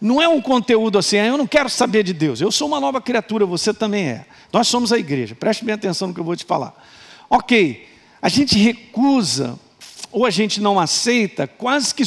Não 0.00 0.20
é 0.20 0.26
um 0.26 0.40
conteúdo 0.40 0.98
assim, 0.98 1.16
ah, 1.16 1.26
eu 1.26 1.38
não 1.38 1.46
quero 1.46 1.70
saber 1.70 2.02
de 2.02 2.12
Deus, 2.12 2.40
eu 2.40 2.50
sou 2.50 2.66
uma 2.66 2.80
nova 2.80 3.00
criatura, 3.00 3.46
você 3.46 3.72
também 3.72 4.08
é. 4.08 4.26
Nós 4.52 4.66
somos 4.66 4.92
a 4.92 4.98
igreja, 4.98 5.36
preste 5.36 5.64
bem 5.64 5.76
atenção 5.76 6.08
no 6.08 6.14
que 6.14 6.18
eu 6.18 6.24
vou 6.24 6.34
te 6.34 6.44
falar. 6.44 6.74
Ok, 7.30 7.86
a 8.20 8.28
gente 8.28 8.58
recusa 8.58 9.56
ou 10.10 10.26
a 10.26 10.30
gente 10.30 10.60
não 10.60 10.80
aceita, 10.80 11.46
quase 11.46 11.94
que 11.94 12.02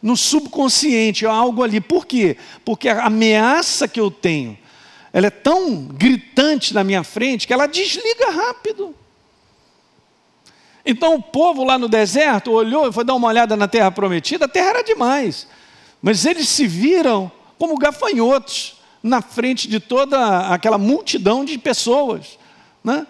no 0.00 0.16
subconsciente, 0.16 1.26
algo 1.26 1.64
ali. 1.64 1.80
Por 1.80 2.06
quê? 2.06 2.36
Porque 2.64 2.88
a 2.88 3.06
ameaça 3.06 3.88
que 3.88 3.98
eu 3.98 4.12
tenho, 4.12 4.56
ela 5.12 5.26
é 5.26 5.30
tão 5.30 5.82
gritante 5.82 6.72
na 6.72 6.84
minha 6.84 7.02
frente 7.02 7.48
que 7.48 7.52
ela 7.52 7.66
desliga 7.66 8.30
rápido. 8.30 8.94
Então 10.86 11.16
o 11.16 11.22
povo 11.22 11.64
lá 11.64 11.76
no 11.76 11.88
deserto 11.88 12.52
olhou 12.52 12.88
e 12.88 12.92
foi 12.92 13.02
dar 13.02 13.14
uma 13.14 13.26
olhada 13.26 13.56
na 13.56 13.66
terra 13.66 13.90
prometida, 13.90 14.44
a 14.44 14.48
terra 14.48 14.70
era 14.70 14.84
demais. 14.84 15.48
Mas 16.00 16.24
eles 16.24 16.48
se 16.48 16.64
viram 16.64 17.30
como 17.58 17.76
gafanhotos 17.76 18.76
na 19.02 19.20
frente 19.20 19.66
de 19.66 19.80
toda 19.80 20.48
aquela 20.48 20.78
multidão 20.78 21.44
de 21.44 21.58
pessoas. 21.58 22.38
Né? 22.84 23.04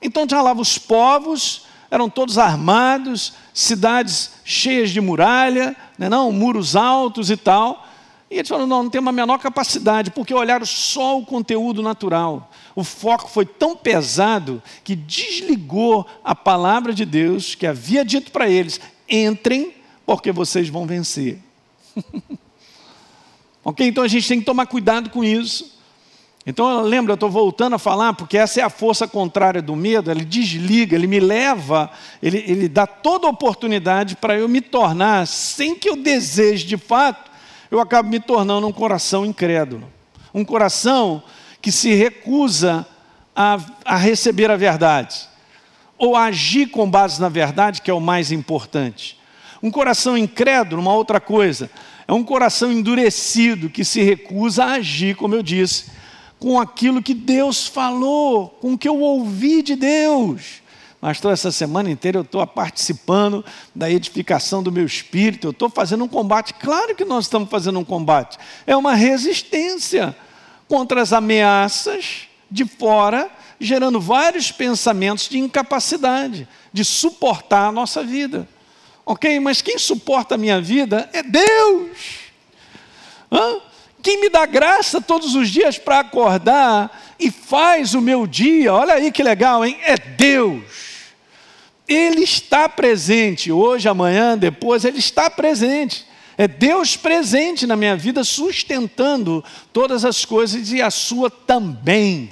Então 0.00 0.26
já 0.26 0.40
lá 0.40 0.52
os 0.54 0.78
povos 0.78 1.66
eram 1.90 2.08
todos 2.08 2.38
armados, 2.38 3.34
cidades 3.52 4.32
cheias 4.44 4.90
de 4.90 5.00
muralha, 5.00 5.76
né, 5.98 6.08
não, 6.08 6.32
muros 6.32 6.76
altos 6.76 7.30
e 7.30 7.36
tal. 7.36 7.86
E 8.30 8.36
eles 8.36 8.48
falaram: 8.48 8.66
não, 8.66 8.82
não 8.84 8.90
tem 8.90 9.00
uma 9.00 9.12
menor 9.12 9.38
capacidade, 9.38 10.10
porque 10.10 10.34
olharam 10.34 10.66
só 10.66 11.18
o 11.18 11.24
conteúdo 11.24 11.82
natural. 11.82 12.50
O 12.78 12.84
foco 12.84 13.28
foi 13.28 13.44
tão 13.44 13.74
pesado 13.74 14.62
que 14.84 14.94
desligou 14.94 16.06
a 16.22 16.32
palavra 16.32 16.94
de 16.94 17.04
Deus 17.04 17.56
que 17.56 17.66
havia 17.66 18.04
dito 18.04 18.30
para 18.30 18.48
eles: 18.48 18.80
entrem, 19.10 19.74
porque 20.06 20.30
vocês 20.30 20.68
vão 20.68 20.86
vencer. 20.86 21.40
ok? 23.64 23.84
Então 23.84 24.04
a 24.04 24.06
gente 24.06 24.28
tem 24.28 24.38
que 24.38 24.46
tomar 24.46 24.66
cuidado 24.66 25.10
com 25.10 25.24
isso. 25.24 25.76
Então, 26.46 26.80
lembra, 26.82 27.10
eu 27.10 27.14
estou 27.14 27.28
voltando 27.28 27.74
a 27.74 27.80
falar, 27.80 28.12
porque 28.12 28.38
essa 28.38 28.60
é 28.60 28.62
a 28.62 28.70
força 28.70 29.08
contrária 29.08 29.60
do 29.60 29.74
medo, 29.74 30.08
ele 30.08 30.24
desliga, 30.24 30.94
ele 30.94 31.08
me 31.08 31.18
leva, 31.18 31.90
ele, 32.22 32.44
ele 32.46 32.68
dá 32.68 32.86
toda 32.86 33.26
a 33.26 33.30
oportunidade 33.30 34.14
para 34.14 34.38
eu 34.38 34.48
me 34.48 34.60
tornar, 34.60 35.26
sem 35.26 35.74
que 35.74 35.88
eu 35.88 35.96
deseje 35.96 36.64
de 36.64 36.76
fato, 36.76 37.28
eu 37.72 37.80
acabo 37.80 38.08
me 38.08 38.20
tornando 38.20 38.68
um 38.68 38.72
coração 38.72 39.26
incrédulo. 39.26 39.92
Um 40.32 40.44
coração 40.44 41.24
que 41.60 41.72
se 41.72 41.94
recusa 41.94 42.86
a, 43.34 43.58
a 43.84 43.96
receber 43.96 44.50
a 44.50 44.56
verdade, 44.56 45.28
ou 45.96 46.16
a 46.16 46.24
agir 46.24 46.66
com 46.66 46.90
base 46.90 47.20
na 47.20 47.28
verdade, 47.28 47.82
que 47.82 47.90
é 47.90 47.94
o 47.94 48.00
mais 48.00 48.32
importante. 48.32 49.18
Um 49.62 49.70
coração 49.70 50.16
incrédulo, 50.16 50.80
uma 50.80 50.94
outra 50.94 51.20
coisa, 51.20 51.70
é 52.06 52.12
um 52.12 52.24
coração 52.24 52.72
endurecido 52.72 53.68
que 53.68 53.84
se 53.84 54.02
recusa 54.02 54.64
a 54.64 54.72
agir, 54.72 55.16
como 55.16 55.34
eu 55.34 55.42
disse, 55.42 55.86
com 56.38 56.60
aquilo 56.60 57.02
que 57.02 57.14
Deus 57.14 57.66
falou, 57.66 58.48
com 58.60 58.74
o 58.74 58.78
que 58.78 58.88
eu 58.88 59.00
ouvi 59.00 59.62
de 59.62 59.74
Deus. 59.74 60.62
Mas 61.00 61.20
toda 61.20 61.34
essa 61.34 61.52
semana 61.52 61.90
inteira 61.90 62.18
eu 62.18 62.22
estou 62.22 62.44
participando 62.46 63.44
da 63.74 63.90
edificação 63.90 64.62
do 64.62 64.72
meu 64.72 64.84
espírito, 64.84 65.46
eu 65.46 65.50
estou 65.52 65.70
fazendo 65.70 66.04
um 66.04 66.08
combate. 66.08 66.54
Claro 66.54 66.94
que 66.94 67.04
nós 67.04 67.26
estamos 67.26 67.48
fazendo 67.48 67.78
um 67.78 67.84
combate. 67.84 68.36
É 68.66 68.76
uma 68.76 68.94
resistência 68.94 70.16
contra 70.68 71.00
as 71.00 71.12
ameaças 71.12 72.28
de 72.50 72.64
fora, 72.64 73.30
gerando 73.58 74.00
vários 74.00 74.52
pensamentos 74.52 75.28
de 75.28 75.38
incapacidade, 75.38 76.46
de 76.72 76.84
suportar 76.84 77.68
a 77.68 77.72
nossa 77.72 78.04
vida. 78.04 78.48
Ok? 79.04 79.40
Mas 79.40 79.62
quem 79.62 79.78
suporta 79.78 80.34
a 80.34 80.38
minha 80.38 80.60
vida 80.60 81.08
é 81.12 81.22
Deus. 81.22 81.98
Hã? 83.32 83.56
Quem 84.02 84.20
me 84.20 84.28
dá 84.28 84.46
graça 84.46 85.00
todos 85.00 85.34
os 85.34 85.50
dias 85.50 85.76
para 85.76 86.00
acordar 86.00 87.14
e 87.18 87.30
faz 87.30 87.94
o 87.94 88.00
meu 88.00 88.26
dia, 88.26 88.72
olha 88.72 88.94
aí 88.94 89.10
que 89.10 89.22
legal, 89.22 89.64
hein? 89.64 89.76
É 89.82 89.96
Deus. 89.96 90.62
Ele 91.86 92.22
está 92.22 92.68
presente, 92.68 93.50
hoje, 93.50 93.88
amanhã, 93.88 94.36
depois, 94.36 94.84
Ele 94.84 94.98
está 94.98 95.28
presente. 95.28 96.06
É 96.38 96.46
Deus 96.46 96.96
presente 96.96 97.66
na 97.66 97.74
minha 97.74 97.96
vida, 97.96 98.22
sustentando 98.22 99.44
todas 99.72 100.04
as 100.04 100.24
coisas 100.24 100.70
e 100.70 100.80
a 100.80 100.88
sua 100.88 101.28
também. 101.28 102.30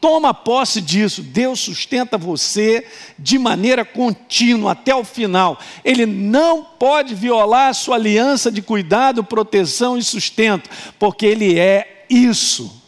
Toma 0.00 0.34
posse 0.34 0.82
disso. 0.82 1.22
Deus 1.22 1.58
sustenta 1.58 2.18
você 2.18 2.86
de 3.18 3.38
maneira 3.38 3.86
contínua 3.86 4.72
até 4.72 4.94
o 4.94 5.02
final. 5.02 5.58
Ele 5.82 6.04
não 6.04 6.62
pode 6.62 7.14
violar 7.14 7.70
a 7.70 7.74
sua 7.74 7.96
aliança 7.96 8.52
de 8.52 8.60
cuidado, 8.60 9.24
proteção 9.24 9.96
e 9.96 10.04
sustento, 10.04 10.68
porque 10.98 11.24
Ele 11.24 11.58
é 11.58 12.04
isso. 12.10 12.82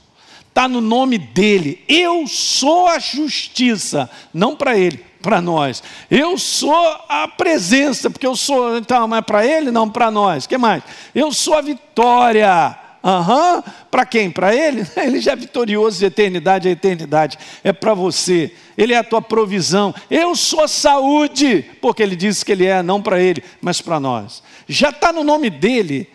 Está 0.47 0.69
no 0.69 0.83
nome 0.83 1.17
dele. 1.17 1.83
Eu 1.89 2.27
sou 2.27 2.87
a 2.87 2.99
justiça, 2.99 4.11
não 4.33 4.55
para 4.55 4.77
Ele, 4.79 5.03
para 5.23 5.41
nós. 5.41 5.83
Eu 6.11 6.39
sou 6.39 6.97
a 7.09 7.29
presença, 7.29 8.11
porque 8.11 8.27
eu 8.27 8.37
sou, 8.37 8.77
então, 8.77 9.07
mas 9.07 9.25
para 9.25 9.45
ele, 9.47 9.71
não 9.71 9.89
para 9.89 10.11
nós. 10.11 10.47
que 10.47 10.59
mais? 10.59 10.83
Eu 11.15 11.33
sou 11.33 11.55
a 11.55 11.61
vitória. 11.61 12.79
Uhum. 13.03 13.63
Para 13.91 14.05
quem? 14.05 14.31
Para 14.31 14.55
ele? 14.55 14.87
Ele 14.95 15.21
já 15.21 15.33
é 15.33 15.37
vitorioso 15.37 15.99
de 15.99 16.05
eternidade 16.05 16.69
a 16.69 16.71
eternidade. 16.71 17.39
É 17.65 17.73
para 17.73 17.95
você. 17.95 18.53
Ele 18.77 18.93
é 18.93 18.99
a 18.99 19.05
tua 19.05 19.23
provisão. 19.23 19.95
Eu 20.11 20.37
sou 20.37 20.69
saúde, 20.69 21.65
porque 21.81 22.03
ele 22.03 22.15
disse 22.15 22.45
que 22.45 22.53
ele 22.53 22.67
é, 22.67 22.83
não 22.83 23.01
para 23.01 23.19
ele, 23.19 23.43
mas 23.61 23.81
para 23.81 23.99
nós. 23.99 24.43
Já 24.69 24.91
está 24.91 25.15
no 25.15 25.25
nome 25.25 25.49
dele, 25.49 26.11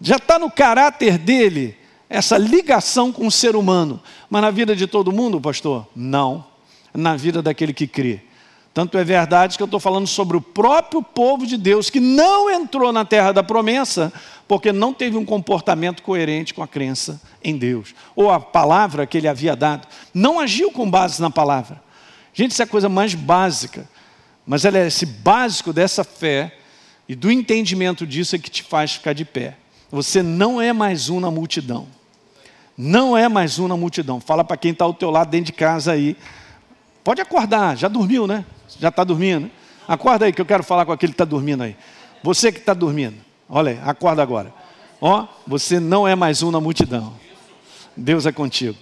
já 0.00 0.14
está 0.14 0.38
no 0.38 0.48
caráter 0.48 1.18
dele, 1.18 1.76
essa 2.08 2.38
ligação 2.38 3.10
com 3.12 3.26
o 3.26 3.32
ser 3.32 3.56
humano. 3.56 4.00
Mas 4.30 4.42
na 4.42 4.50
vida 4.52 4.76
de 4.76 4.86
todo 4.86 5.10
mundo, 5.10 5.40
pastor? 5.40 5.88
Não. 5.94 6.44
Na 6.94 7.16
vida 7.16 7.42
daquele 7.42 7.72
que 7.72 7.88
crê. 7.88 8.27
Tanto 8.78 8.96
é 8.96 9.02
verdade 9.02 9.56
que 9.56 9.62
eu 9.62 9.64
estou 9.64 9.80
falando 9.80 10.06
sobre 10.06 10.36
o 10.36 10.40
próprio 10.40 11.02
povo 11.02 11.44
de 11.44 11.56
Deus 11.56 11.90
que 11.90 11.98
não 11.98 12.48
entrou 12.48 12.92
na 12.92 13.04
terra 13.04 13.32
da 13.32 13.42
promessa 13.42 14.12
porque 14.46 14.70
não 14.70 14.94
teve 14.94 15.16
um 15.16 15.24
comportamento 15.24 16.00
coerente 16.00 16.54
com 16.54 16.62
a 16.62 16.68
crença 16.68 17.20
em 17.42 17.58
Deus, 17.58 17.92
ou 18.14 18.30
a 18.30 18.38
palavra 18.38 19.04
que 19.04 19.18
ele 19.18 19.26
havia 19.26 19.56
dado. 19.56 19.88
Não 20.14 20.38
agiu 20.38 20.70
com 20.70 20.88
base 20.88 21.20
na 21.20 21.28
palavra. 21.28 21.82
Gente, 22.32 22.52
isso 22.52 22.62
é 22.62 22.66
a 22.66 22.68
coisa 22.68 22.88
mais 22.88 23.16
básica, 23.16 23.84
mas 24.46 24.64
ela 24.64 24.78
é 24.78 24.86
esse 24.86 25.04
básico 25.04 25.72
dessa 25.72 26.04
fé 26.04 26.56
e 27.08 27.16
do 27.16 27.32
entendimento 27.32 28.06
disso 28.06 28.36
é 28.36 28.38
que 28.38 28.48
te 28.48 28.62
faz 28.62 28.92
ficar 28.92 29.12
de 29.12 29.24
pé. 29.24 29.56
Você 29.90 30.22
não 30.22 30.62
é 30.62 30.72
mais 30.72 31.10
um 31.10 31.18
na 31.18 31.32
multidão. 31.32 31.88
Não 32.76 33.18
é 33.18 33.28
mais 33.28 33.58
um 33.58 33.66
na 33.66 33.76
multidão. 33.76 34.20
Fala 34.20 34.44
para 34.44 34.56
quem 34.56 34.70
está 34.70 34.84
ao 34.84 34.94
teu 34.94 35.10
lado 35.10 35.30
dentro 35.30 35.46
de 35.46 35.52
casa 35.54 35.90
aí. 35.90 36.16
Pode 37.02 37.20
acordar, 37.20 37.76
já 37.76 37.88
dormiu, 37.88 38.24
né? 38.28 38.44
Já 38.78 38.88
está 38.88 39.04
dormindo? 39.04 39.50
Acorda 39.88 40.26
aí 40.26 40.32
que 40.32 40.40
eu 40.40 40.46
quero 40.46 40.62
falar 40.62 40.84
com 40.84 40.92
aquele 40.92 41.12
que 41.12 41.14
está 41.14 41.24
dormindo 41.24 41.62
aí. 41.62 41.74
Você 42.22 42.52
que 42.52 42.58
está 42.58 42.74
dormindo, 42.74 43.16
olha 43.48 43.72
aí, 43.72 43.80
acorda 43.82 44.22
agora. 44.22 44.52
Ó, 45.00 45.26
você 45.46 45.80
não 45.80 46.06
é 46.06 46.14
mais 46.14 46.42
um 46.42 46.50
na 46.50 46.60
multidão. 46.60 47.14
Deus 47.96 48.26
é 48.26 48.32
contigo. 48.32 48.76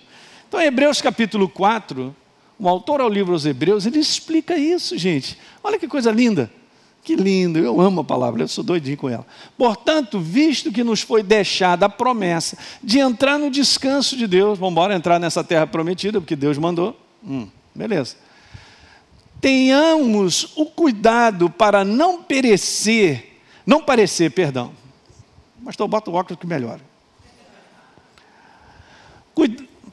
Então, 0.48 0.60
Hebreus 0.60 1.00
capítulo 1.00 1.48
4, 1.48 2.14
o 2.58 2.68
autor 2.68 3.00
ao 3.00 3.08
livro 3.08 3.34
aos 3.34 3.46
Hebreus, 3.46 3.86
ele 3.86 3.98
explica 3.98 4.56
isso, 4.56 4.96
gente. 4.98 5.38
Olha 5.62 5.78
que 5.78 5.86
coisa 5.86 6.10
linda. 6.10 6.50
Que 7.04 7.14
lindo, 7.14 7.60
eu 7.60 7.80
amo 7.80 8.00
a 8.00 8.04
palavra, 8.04 8.42
eu 8.42 8.48
sou 8.48 8.64
doidinho 8.64 8.96
com 8.96 9.08
ela. 9.08 9.24
Portanto, 9.56 10.18
visto 10.18 10.72
que 10.72 10.82
nos 10.82 11.02
foi 11.02 11.22
deixada 11.22 11.86
a 11.86 11.88
promessa 11.88 12.58
de 12.82 12.98
entrar 12.98 13.38
no 13.38 13.48
descanso 13.48 14.16
de 14.16 14.26
Deus, 14.26 14.58
vamos 14.58 14.72
embora 14.72 14.92
entrar 14.92 15.20
nessa 15.20 15.44
terra 15.44 15.68
prometida, 15.68 16.20
porque 16.20 16.34
Deus 16.34 16.58
mandou. 16.58 16.98
Hum, 17.24 17.46
beleza 17.72 18.25
tenhamos 19.40 20.52
o 20.56 20.66
cuidado 20.66 21.50
para 21.50 21.84
não 21.84 22.22
perecer, 22.22 23.40
não 23.64 23.82
parecer, 23.82 24.30
perdão. 24.30 24.72
Pastor, 25.64 25.88
bota 25.88 26.10
o 26.10 26.14
óculos 26.14 26.38
que 26.38 26.46
melhora. 26.46 26.80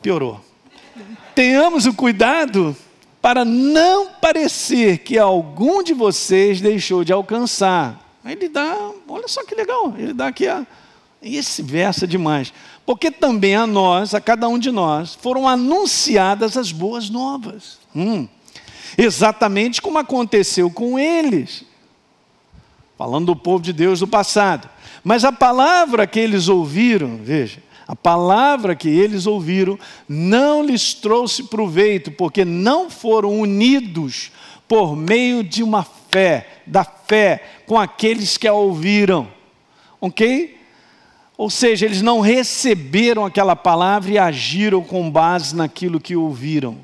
Piorou. 0.01 0.39
Tenhamos 1.33 1.85
o 1.85 1.93
cuidado 1.93 2.75
para 3.21 3.43
não 3.45 4.09
parecer 4.09 4.99
que 4.99 5.17
algum 5.17 5.81
de 5.81 5.93
vocês 5.93 6.61
deixou 6.61 7.03
de 7.03 7.13
alcançar. 7.13 7.99
Ele 8.25 8.49
dá, 8.49 8.91
olha 9.07 9.27
só 9.27 9.43
que 9.45 9.55
legal, 9.55 9.93
ele 9.97 10.13
dá 10.13 10.27
aqui 10.27 10.47
a. 10.47 10.65
Esse 11.21 11.61
verso 11.61 12.03
é 12.03 12.07
demais. 12.07 12.53
Porque 12.85 13.09
também 13.09 13.55
a 13.55 13.65
nós, 13.65 14.13
a 14.13 14.19
cada 14.19 14.47
um 14.49 14.59
de 14.59 14.71
nós, 14.71 15.15
foram 15.15 15.47
anunciadas 15.47 16.57
as 16.57 16.71
boas 16.71 17.09
novas. 17.09 17.79
Hum 17.95 18.27
exatamente 18.97 19.81
como 19.81 19.97
aconteceu 19.97 20.69
com 20.69 20.97
eles. 20.97 21.63
Falando 22.97 23.27
do 23.27 23.35
povo 23.35 23.63
de 23.63 23.73
Deus 23.73 23.99
do 23.99 24.07
passado. 24.07 24.69
Mas 25.03 25.25
a 25.25 25.31
palavra 25.31 26.07
que 26.07 26.19
eles 26.19 26.47
ouviram, 26.47 27.17
veja, 27.21 27.61
a 27.87 27.95
palavra 27.95 28.75
que 28.75 28.87
eles 28.87 29.27
ouviram 29.27 29.77
não 30.07 30.63
lhes 30.63 30.93
trouxe 30.93 31.43
proveito, 31.43 32.11
porque 32.11 32.45
não 32.45 32.89
foram 32.89 33.39
unidos 33.39 34.31
por 34.67 34.95
meio 34.95 35.43
de 35.43 35.61
uma 35.61 35.83
fé, 35.83 36.61
da 36.65 36.83
fé 36.83 37.43
com 37.65 37.77
aqueles 37.77 38.37
que 38.37 38.47
a 38.47 38.53
ouviram. 38.53 39.27
Ok? 39.99 40.57
Ou 41.37 41.49
seja, 41.49 41.85
eles 41.85 42.01
não 42.01 42.21
receberam 42.21 43.25
aquela 43.25 43.55
palavra 43.55 44.11
e 44.11 44.17
agiram 44.17 44.81
com 44.83 45.09
base 45.09 45.55
naquilo 45.55 45.99
que 45.99 46.15
ouviram. 46.15 46.77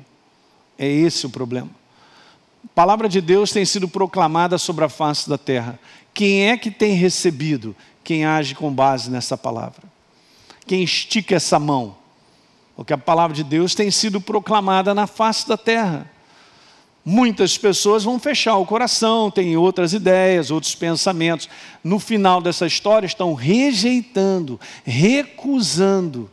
É 0.78 0.86
esse 0.86 1.24
o 1.24 1.30
problema. 1.30 1.79
A 2.72 2.74
palavra 2.74 3.08
de 3.08 3.20
Deus 3.20 3.52
tem 3.52 3.64
sido 3.64 3.88
proclamada 3.88 4.56
sobre 4.58 4.84
a 4.84 4.88
face 4.88 5.28
da 5.28 5.36
terra. 5.36 5.78
Quem 6.14 6.48
é 6.48 6.56
que 6.56 6.70
tem 6.70 6.94
recebido? 6.94 7.74
Quem 8.02 8.24
age 8.24 8.54
com 8.54 8.72
base 8.72 9.10
nessa 9.10 9.36
palavra. 9.36 9.82
Quem 10.66 10.82
estica 10.82 11.34
essa 11.34 11.58
mão? 11.58 11.96
Porque 12.76 12.92
a 12.92 12.98
palavra 12.98 13.34
de 13.36 13.44
Deus 13.44 13.74
tem 13.74 13.90
sido 13.90 14.20
proclamada 14.20 14.94
na 14.94 15.06
face 15.06 15.46
da 15.46 15.56
terra. 15.56 16.10
Muitas 17.04 17.56
pessoas 17.58 18.04
vão 18.04 18.18
fechar 18.18 18.56
o 18.56 18.66
coração, 18.66 19.30
têm 19.30 19.56
outras 19.56 19.92
ideias, 19.92 20.50
outros 20.50 20.74
pensamentos. 20.74 21.48
No 21.82 21.98
final 21.98 22.40
dessa 22.40 22.66
história, 22.66 23.06
estão 23.06 23.34
rejeitando, 23.34 24.60
recusando 24.84 26.30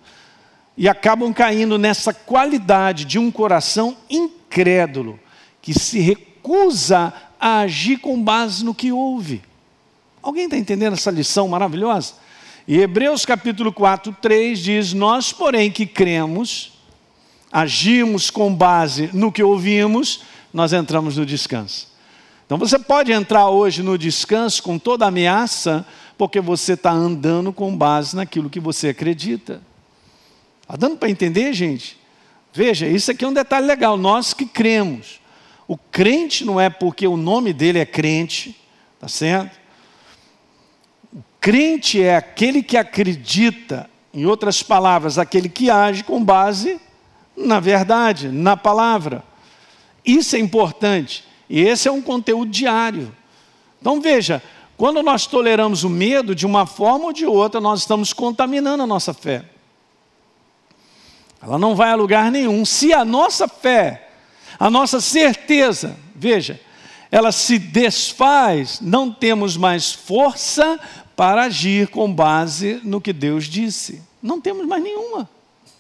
e 0.78 0.88
acabam 0.88 1.34
caindo 1.34 1.78
nessa 1.78 2.14
qualidade 2.14 3.06
de 3.06 3.18
um 3.18 3.32
coração 3.32 3.98
incrédulo, 4.10 5.20
que 5.68 5.78
se 5.78 6.00
recusa 6.00 7.14
a 7.38 7.60
agir 7.60 7.98
com 7.98 8.24
base 8.24 8.64
no 8.64 8.74
que 8.74 8.90
ouve. 8.90 9.42
Alguém 10.24 10.46
está 10.46 10.56
entendendo 10.56 10.94
essa 10.94 11.12
lição 11.12 11.46
maravilhosa? 11.50 12.14
E 12.66 12.80
Hebreus 12.80 13.26
capítulo 13.26 13.74
4, 13.74 14.16
3 14.22 14.58
diz: 14.58 14.94
Nós, 14.94 15.34
porém, 15.34 15.70
que 15.70 15.86
cremos, 15.86 16.72
agimos 17.52 18.30
com 18.30 18.56
base 18.56 19.10
no 19.12 19.30
que 19.30 19.44
ouvimos, 19.44 20.22
nós 20.54 20.72
entramos 20.72 21.18
no 21.18 21.26
descanso. 21.26 21.90
Então 22.46 22.58
você 22.58 22.80
pode 22.80 23.12
entrar 23.12 23.50
hoje 23.50 23.84
no 23.84 23.98
descanso 23.98 24.64
com 24.64 24.80
toda 24.80 25.06
ameaça, 25.06 25.86
porque 26.18 26.40
você 26.40 26.76
está 26.76 26.92
andando 26.92 27.52
com 27.52 27.76
base 27.76 28.16
naquilo 28.16 28.50
que 28.50 28.62
você 28.62 28.88
acredita. 28.88 29.62
Está 30.62 30.78
dando 30.78 30.96
para 30.96 31.10
entender, 31.10 31.52
gente? 31.52 32.00
Veja, 32.54 32.88
isso 32.88 33.12
aqui 33.12 33.26
é 33.26 33.28
um 33.28 33.34
detalhe 33.34 33.68
legal. 33.68 33.98
Nós 33.98 34.34
que 34.34 34.46
cremos. 34.46 35.27
O 35.68 35.78
crente 35.78 36.46
não 36.46 36.60
é 36.60 36.70
porque 36.70 37.08
o 37.08 37.18
nome 37.18 37.52
dele 37.52 37.80
é 37.80 37.86
crente, 37.86 38.56
tá 39.00 39.08
certo? 39.08 39.60
O 41.14 41.22
crente 41.40 42.02
é 42.02 42.16
aquele 42.16 42.64
que 42.64 42.78
acredita, 42.78 43.90
em 44.14 44.26
outras 44.26 44.64
palavras, 44.64 45.18
aquele 45.18 45.50
que 45.50 45.70
age 45.70 46.04
com 46.04 46.24
base 46.24 46.80
na 47.38 47.60
verdade, 47.60 48.30
na 48.30 48.58
palavra. 48.58 49.24
Isso 50.04 50.36
é 50.36 50.40
importante. 50.40 51.24
E 51.48 51.62
esse 51.62 51.88
é 51.88 51.92
um 51.92 52.02
conteúdo 52.02 52.50
diário. 52.50 53.16
Então 53.80 54.02
veja, 54.02 54.42
quando 54.76 55.04
nós 55.04 55.28
toleramos 55.28 55.84
o 55.84 55.90
medo, 55.90 56.34
de 56.34 56.46
uma 56.46 56.66
forma 56.66 57.06
ou 57.06 57.14
de 57.14 57.26
outra, 57.26 57.62
nós 57.62 57.82
estamos 57.82 58.12
contaminando 58.12 58.84
a 58.84 58.88
nossa 58.88 59.14
fé. 59.14 59.46
Ela 61.42 61.60
não 61.60 61.76
vai 61.76 61.92
a 61.92 61.96
lugar 61.96 62.32
nenhum. 62.32 62.66
Se 62.66 62.92
a 62.92 63.06
nossa 63.06 63.48
fé, 63.48 64.07
a 64.60 64.70
nossa 64.70 65.00
certeza, 65.00 65.98
veja, 66.16 66.60
ela 67.12 67.32
se 67.32 67.58
desfaz, 67.58 68.80
não 68.82 69.12
temos 69.12 69.56
mais 69.56 69.94
força 69.94 70.80
para 71.16 71.44
agir 71.44 71.88
com 71.88 72.12
base 72.12 72.82
no 72.84 73.00
que 73.00 73.14
Deus 73.14 73.46
disse. 73.46 74.02
Não 74.22 74.42
temos 74.42 74.66
mais 74.66 74.84
nenhuma. 74.84 75.30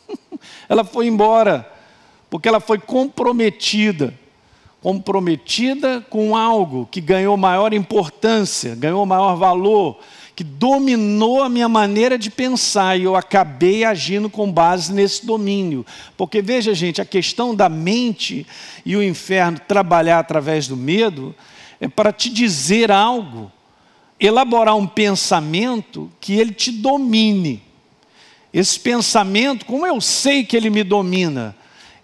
ela 0.70 0.84
foi 0.84 1.08
embora 1.08 1.70
porque 2.30 2.48
ela 2.48 2.60
foi 2.60 2.80
comprometida 2.80 4.14
comprometida 4.82 6.06
com 6.10 6.36
algo 6.36 6.88
que 6.90 7.02
ganhou 7.02 7.36
maior 7.36 7.74
importância, 7.74 8.76
ganhou 8.76 9.06
maior 9.06 9.36
valor, 9.36 10.00
que 10.38 10.44
dominou 10.44 11.42
a 11.42 11.50
minha 11.50 11.68
maneira 11.68 12.16
de 12.16 12.30
pensar 12.30 12.96
e 12.96 13.06
eu 13.06 13.16
acabei 13.16 13.84
agindo 13.84 14.30
com 14.30 14.52
base 14.52 14.94
nesse 14.94 15.26
domínio. 15.26 15.84
Porque 16.16 16.44
veja, 16.44 16.76
gente, 16.76 17.02
a 17.02 17.06
questão 17.06 17.56
da 17.56 17.68
mente 17.68 18.46
e 18.86 18.96
o 18.96 19.02
inferno 19.02 19.60
trabalhar 19.68 20.20
através 20.20 20.68
do 20.68 20.78
medo 20.78 21.34
é 21.82 21.88
para 21.88 22.14
te 22.14 22.30
dizer 22.30 22.92
algo, 22.92 23.52
elaborar 24.20 24.76
um 24.76 24.86
pensamento 24.86 26.08
que 26.22 26.34
ele 26.34 26.54
te 26.54 26.72
domine. 26.72 27.64
Esse 28.54 28.80
pensamento, 28.80 29.66
como 29.66 29.88
eu 29.88 30.00
sei 30.00 30.44
que 30.44 30.56
ele 30.56 30.70
me 30.70 30.84
domina? 30.84 31.56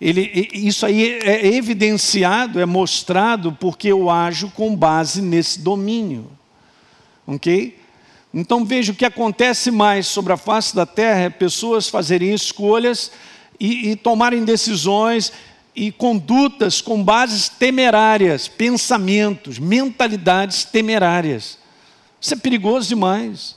Ele, 0.02 0.50
isso 0.52 0.88
aí 0.88 1.20
é 1.20 1.54
evidenciado, 1.54 2.60
é 2.60 2.66
mostrado 2.66 3.56
porque 3.60 3.90
eu 3.90 4.10
ajo 4.10 4.50
com 4.50 4.76
base 4.76 5.22
nesse 5.22 5.60
domínio. 5.60 6.32
Ok? 7.28 7.83
Então 8.34 8.66
veja 8.66 8.92
o 8.92 8.96
que 8.96 9.06
acontece 9.06 9.70
mais 9.70 10.08
sobre 10.08 10.34
a 10.34 10.38
face 10.38 10.76
da 10.76 10.86
terra 10.86 11.22
é 11.22 11.30
pessoas 11.30 11.88
fazerem 11.88 12.34
escolhas 12.34 13.12
e, 13.60 13.92
e 13.92 13.96
tomarem 13.96 14.44
decisões 14.44 15.32
e 15.76 15.92
condutas 15.92 16.82
com 16.82 17.04
bases 17.04 17.48
temerárias, 17.48 18.48
pensamentos, 18.48 19.60
mentalidades 19.60 20.66
temerárias. 20.66 21.60
Isso 22.20 22.34
é 22.34 22.38
perigoso 22.38 22.90
demais. 22.90 23.56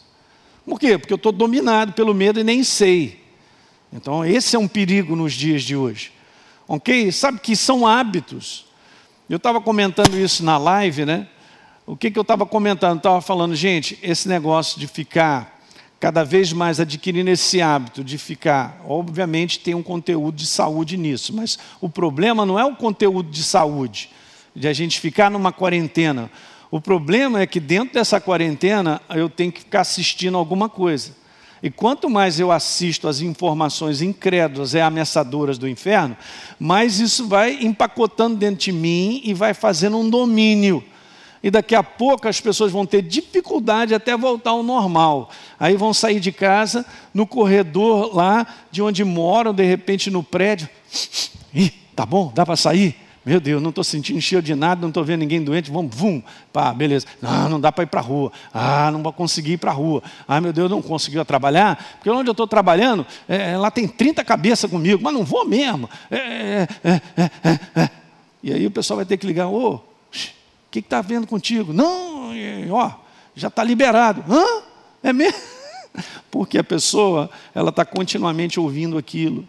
Por 0.64 0.78
quê? 0.78 0.98
Porque 0.98 1.12
eu 1.12 1.16
estou 1.16 1.32
dominado 1.32 1.92
pelo 1.92 2.12
medo 2.12 2.40
e 2.40 2.44
nem 2.44 2.62
sei. 2.64 3.24
Então, 3.92 4.24
esse 4.24 4.56
é 4.56 4.58
um 4.58 4.68
perigo 4.68 5.14
nos 5.14 5.32
dias 5.32 5.62
de 5.62 5.76
hoje. 5.76 6.12
Ok? 6.66 7.12
Sabe 7.12 7.38
que 7.38 7.54
são 7.54 7.86
hábitos. 7.86 8.66
Eu 9.28 9.36
estava 9.36 9.60
comentando 9.60 10.18
isso 10.18 10.44
na 10.44 10.58
live, 10.58 11.04
né? 11.04 11.28
O 11.86 11.96
que, 11.96 12.10
que 12.10 12.18
eu 12.18 12.22
estava 12.22 12.44
comentando? 12.44 12.96
Estava 12.96 13.20
falando, 13.20 13.54
gente, 13.54 13.96
esse 14.02 14.28
negócio 14.28 14.80
de 14.80 14.88
ficar 14.88 15.56
cada 16.00 16.24
vez 16.24 16.52
mais 16.52 16.80
adquirindo 16.80 17.30
esse 17.30 17.62
hábito 17.62 18.02
de 18.02 18.18
ficar, 18.18 18.82
obviamente 18.84 19.60
tem 19.60 19.72
um 19.72 19.84
conteúdo 19.84 20.34
de 20.34 20.48
saúde 20.48 20.96
nisso, 20.96 21.32
mas 21.32 21.56
o 21.80 21.88
problema 21.88 22.44
não 22.44 22.58
é 22.58 22.64
o 22.64 22.74
conteúdo 22.74 23.30
de 23.30 23.42
saúde, 23.44 24.10
de 24.54 24.66
a 24.66 24.72
gente 24.72 24.98
ficar 24.98 25.30
numa 25.30 25.52
quarentena. 25.52 26.28
O 26.72 26.80
problema 26.80 27.40
é 27.40 27.46
que 27.46 27.60
dentro 27.60 27.94
dessa 27.94 28.20
quarentena 28.20 29.00
eu 29.10 29.28
tenho 29.30 29.52
que 29.52 29.60
ficar 29.60 29.82
assistindo 29.82 30.36
alguma 30.36 30.68
coisa. 30.68 31.14
E 31.62 31.70
quanto 31.70 32.10
mais 32.10 32.40
eu 32.40 32.50
assisto 32.50 33.06
às 33.06 33.20
informações 33.20 34.02
incrédulas 34.02 34.74
e 34.74 34.80
ameaçadoras 34.80 35.56
do 35.56 35.68
inferno, 35.68 36.16
mais 36.58 36.98
isso 36.98 37.28
vai 37.28 37.62
empacotando 37.62 38.36
dentro 38.36 38.64
de 38.64 38.72
mim 38.72 39.20
e 39.24 39.32
vai 39.32 39.54
fazendo 39.54 39.98
um 39.98 40.10
domínio. 40.10 40.82
E 41.46 41.50
daqui 41.50 41.76
a 41.76 41.82
pouco 41.84 42.26
as 42.26 42.40
pessoas 42.40 42.72
vão 42.72 42.84
ter 42.84 43.00
dificuldade 43.02 43.94
até 43.94 44.16
voltar 44.16 44.50
ao 44.50 44.64
normal. 44.64 45.30
Aí 45.60 45.76
vão 45.76 45.94
sair 45.94 46.18
de 46.18 46.32
casa, 46.32 46.84
no 47.14 47.24
corredor 47.24 48.16
lá 48.16 48.44
de 48.68 48.82
onde 48.82 49.04
moram, 49.04 49.54
de 49.54 49.62
repente 49.62 50.10
no 50.10 50.24
prédio. 50.24 50.68
Ih, 51.54 51.70
tá 51.94 52.04
bom, 52.04 52.32
dá 52.34 52.44
para 52.44 52.56
sair? 52.56 52.96
Meu 53.24 53.38
Deus, 53.38 53.62
não 53.62 53.70
estou 53.70 53.84
sentindo 53.84 54.20
cheio 54.20 54.42
de 54.42 54.56
nada, 54.56 54.80
não 54.80 54.88
estou 54.88 55.04
vendo 55.04 55.20
ninguém 55.20 55.40
doente, 55.40 55.70
vamos, 55.70 55.94
vum, 55.94 56.20
pá, 56.52 56.74
beleza. 56.74 57.06
Não, 57.22 57.48
não 57.48 57.60
dá 57.60 57.70
para 57.70 57.84
ir 57.84 57.86
para 57.86 58.00
a 58.00 58.02
rua. 58.02 58.32
Ah, 58.52 58.90
não 58.90 59.00
vou 59.00 59.12
conseguir 59.12 59.52
ir 59.52 59.58
para 59.58 59.70
a 59.70 59.74
rua. 59.74 60.02
Ah, 60.26 60.40
meu 60.40 60.52
Deus, 60.52 60.68
não 60.68 60.82
conseguiu 60.82 61.24
trabalhar, 61.24 61.76
porque 61.94 62.10
onde 62.10 62.28
eu 62.28 62.32
estou 62.32 62.48
trabalhando, 62.48 63.06
é, 63.28 63.52
é 63.52 63.56
lá 63.56 63.70
tem 63.70 63.86
30 63.86 64.24
cabeças 64.24 64.68
comigo, 64.68 65.00
mas 65.00 65.14
não 65.14 65.22
vou 65.22 65.46
mesmo. 65.46 65.88
É 66.10 66.66
é, 66.82 67.00
é, 67.16 67.80
é, 67.82 67.90
e 68.42 68.52
aí 68.52 68.66
o 68.66 68.70
pessoal 68.72 68.96
vai 68.96 69.06
ter 69.06 69.16
que 69.16 69.28
ligar, 69.28 69.46
ô, 69.46 69.74
o 69.74 69.95
que 70.80 70.86
está 70.86 71.00
vendo 71.00 71.26
contigo? 71.26 71.72
Não, 71.72 72.32
ó, 72.70 72.92
já 73.34 73.48
está 73.48 73.62
liberado. 73.62 74.24
Hã? 74.28 74.62
É 75.02 75.12
mesmo? 75.12 75.38
Porque 76.30 76.58
a 76.58 76.64
pessoa, 76.64 77.30
ela 77.54 77.70
está 77.70 77.84
continuamente 77.84 78.58
ouvindo 78.58 78.98
aquilo. 78.98 79.46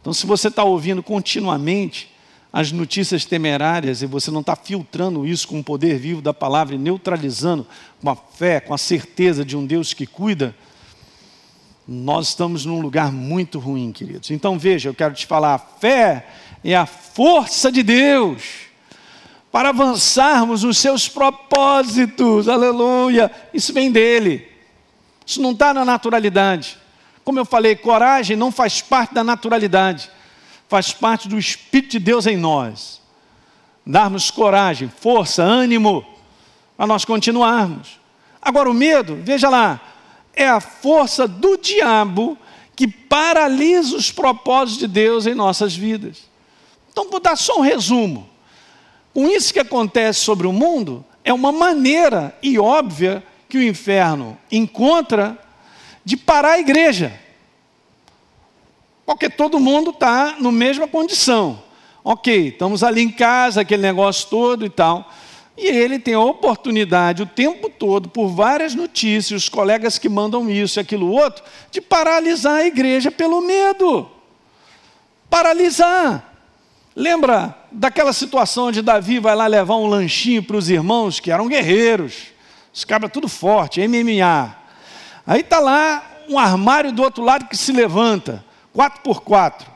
Então, 0.00 0.12
se 0.12 0.26
você 0.26 0.48
está 0.48 0.64
ouvindo 0.64 1.02
continuamente, 1.02 2.12
as 2.52 2.70
notícias 2.70 3.24
temerárias 3.24 4.02
e 4.02 4.06
você 4.06 4.30
não 4.30 4.40
está 4.40 4.54
filtrando 4.54 5.26
isso 5.26 5.48
com 5.48 5.60
o 5.60 5.64
poder 5.64 5.98
vivo 5.98 6.20
da 6.20 6.34
palavra 6.34 6.74
e 6.74 6.78
neutralizando 6.78 7.66
com 8.00 8.10
a 8.10 8.16
fé, 8.16 8.60
com 8.60 8.74
a 8.74 8.78
certeza 8.78 9.44
de 9.44 9.56
um 9.56 9.64
Deus 9.64 9.94
que 9.94 10.06
cuida, 10.06 10.54
nós 11.88 12.28
estamos 12.28 12.66
num 12.66 12.80
lugar 12.80 13.10
muito 13.10 13.58
ruim, 13.58 13.90
queridos. 13.90 14.30
Então 14.30 14.58
veja, 14.58 14.88
eu 14.90 14.94
quero 14.94 15.14
te 15.14 15.26
falar: 15.26 15.54
a 15.54 15.58
fé 15.58 16.26
é 16.62 16.76
a 16.76 16.84
força 16.84 17.72
de 17.72 17.82
Deus 17.82 18.71
para 19.52 19.68
avançarmos 19.68 20.64
nos 20.64 20.78
seus 20.78 21.08
propósitos, 21.08 22.48
aleluia. 22.48 23.30
Isso 23.54 23.72
vem 23.72 23.92
dele, 23.92 24.48
isso 25.24 25.40
não 25.40 25.52
está 25.52 25.72
na 25.72 25.84
naturalidade. 25.84 26.78
Como 27.22 27.38
eu 27.38 27.44
falei, 27.44 27.76
coragem 27.76 28.36
não 28.36 28.50
faz 28.50 28.80
parte 28.80 29.14
da 29.14 29.22
naturalidade 29.22 30.10
faz 30.72 30.90
parte 30.90 31.28
do 31.28 31.38
Espírito 31.38 31.90
de 31.90 31.98
Deus 31.98 32.26
em 32.26 32.34
nós. 32.34 33.02
Darmos 33.84 34.30
coragem, 34.30 34.88
força, 34.88 35.42
ânimo, 35.42 36.02
para 36.78 36.86
nós 36.86 37.04
continuarmos. 37.04 38.00
Agora, 38.40 38.70
o 38.70 38.72
medo, 38.72 39.18
veja 39.22 39.50
lá, 39.50 39.78
é 40.32 40.48
a 40.48 40.60
força 40.60 41.28
do 41.28 41.58
diabo 41.58 42.38
que 42.74 42.88
paralisa 42.88 43.94
os 43.94 44.10
propósitos 44.10 44.78
de 44.78 44.88
Deus 44.88 45.26
em 45.26 45.34
nossas 45.34 45.76
vidas. 45.76 46.22
Então, 46.90 47.10
vou 47.10 47.20
dar 47.20 47.36
só 47.36 47.58
um 47.58 47.62
resumo. 47.62 48.26
Com 49.12 49.28
isso 49.28 49.52
que 49.52 49.60
acontece 49.60 50.20
sobre 50.20 50.46
o 50.46 50.52
mundo, 50.52 51.04
é 51.22 51.32
uma 51.32 51.52
maneira 51.52 52.36
e 52.42 52.58
óbvia 52.58 53.22
que 53.48 53.58
o 53.58 53.62
inferno 53.62 54.38
encontra 54.50 55.38
de 56.04 56.16
parar 56.16 56.52
a 56.52 56.58
igreja. 56.58 57.12
Porque 59.04 59.28
todo 59.28 59.60
mundo 59.60 59.90
está 59.90 60.36
na 60.38 60.50
mesma 60.50 60.88
condição. 60.88 61.62
Ok, 62.02 62.48
estamos 62.48 62.82
ali 62.82 63.02
em 63.02 63.10
casa, 63.10 63.60
aquele 63.60 63.82
negócio 63.82 64.28
todo 64.28 64.64
e 64.64 64.70
tal. 64.70 65.08
E 65.56 65.66
ele 65.66 65.98
tem 65.98 66.14
a 66.14 66.20
oportunidade 66.20 67.22
o 67.22 67.26
tempo 67.26 67.68
todo, 67.68 68.08
por 68.08 68.28
várias 68.28 68.74
notícias, 68.74 69.42
os 69.42 69.48
colegas 69.48 69.98
que 69.98 70.08
mandam 70.08 70.48
isso 70.48 70.78
e 70.78 70.80
aquilo 70.80 71.10
outro, 71.10 71.44
de 71.70 71.80
paralisar 71.80 72.60
a 72.60 72.66
igreja 72.66 73.10
pelo 73.10 73.42
medo. 73.42 74.10
Paralisar. 75.28 76.31
Lembra 76.94 77.56
daquela 77.70 78.12
situação 78.12 78.66
onde 78.66 78.82
Davi 78.82 79.18
vai 79.18 79.34
lá 79.34 79.46
levar 79.46 79.76
um 79.76 79.86
lanchinho 79.86 80.42
para 80.42 80.56
os 80.56 80.68
irmãos 80.68 81.20
que 81.20 81.30
eram 81.30 81.48
guerreiros, 81.48 82.28
os 82.72 82.84
cabras 82.84 83.10
tudo 83.10 83.28
forte, 83.28 83.86
MMA. 83.86 84.54
Aí 85.26 85.40
está 85.40 85.58
lá 85.58 86.02
um 86.28 86.38
armário 86.38 86.92
do 86.92 87.02
outro 87.02 87.24
lado 87.24 87.46
que 87.46 87.56
se 87.56 87.72
levanta, 87.72 88.44
quatro 88.72 89.00
por 89.02 89.22
quatro. 89.22 89.70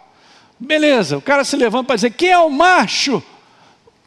Beleza, 0.58 1.16
o 1.16 1.22
cara 1.22 1.44
se 1.44 1.56
levanta 1.56 1.84
para 1.84 1.96
dizer: 1.96 2.10
quem 2.10 2.30
é 2.30 2.38
o 2.38 2.50
macho? 2.50 3.22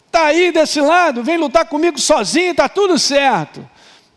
Está 0.05 0.25
aí 0.25 0.51
desse 0.51 0.81
lado, 0.81 1.23
vem 1.23 1.37
lutar 1.37 1.65
comigo 1.65 1.99
sozinho, 1.99 2.51
está 2.51 2.67
tudo 2.67 2.97
certo. 2.97 3.67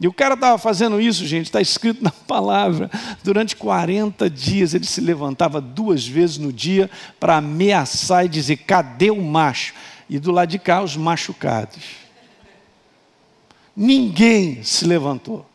E 0.02 0.08
o 0.08 0.12
cara 0.12 0.34
estava 0.34 0.58
fazendo 0.58 1.00
isso, 1.00 1.24
gente, 1.24 1.46
está 1.46 1.60
escrito 1.60 2.02
na 2.02 2.10
palavra. 2.26 2.90
Durante 3.22 3.54
40 3.54 4.28
dias 4.28 4.74
ele 4.74 4.84
se 4.84 5.00
levantava 5.00 5.60
duas 5.60 6.04
vezes 6.04 6.38
no 6.38 6.52
dia 6.52 6.90
para 7.20 7.36
ameaçar 7.36 8.26
e 8.26 8.28
dizer: 8.28 8.56
cadê 8.56 9.12
o 9.12 9.22
macho? 9.22 9.72
E 10.10 10.18
do 10.18 10.32
lado 10.32 10.48
de 10.48 10.58
cá, 10.58 10.82
os 10.82 10.96
machucados. 10.96 11.84
Ninguém 13.76 14.64
se 14.64 14.84
levantou 14.84 15.46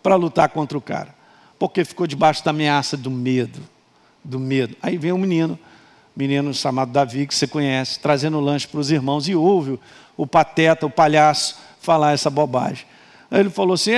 para 0.00 0.14
lutar 0.14 0.50
contra 0.50 0.78
o 0.78 0.80
cara, 0.80 1.12
porque 1.58 1.84
ficou 1.84 2.06
debaixo 2.06 2.44
da 2.44 2.52
ameaça 2.52 2.96
do 2.96 3.10
medo. 3.10 3.60
Do 4.22 4.38
medo. 4.38 4.76
Aí 4.80 4.96
vem 4.96 5.12
um 5.12 5.18
menino, 5.18 5.58
menino 6.14 6.54
chamado 6.54 6.92
Davi, 6.92 7.26
que 7.26 7.34
você 7.34 7.48
conhece, 7.48 7.98
trazendo 7.98 8.38
lanche 8.38 8.68
para 8.68 8.78
os 8.78 8.92
irmãos 8.92 9.26
e 9.26 9.34
ouve 9.34 9.72
o, 9.72 9.80
o 10.16 10.26
pateta, 10.28 10.86
o 10.86 10.90
palhaço, 10.90 11.58
falar 11.80 12.12
essa 12.12 12.30
bobagem. 12.30 12.86
Aí 13.30 13.40
ele 13.40 13.50
falou 13.50 13.74
assim: 13.74 13.92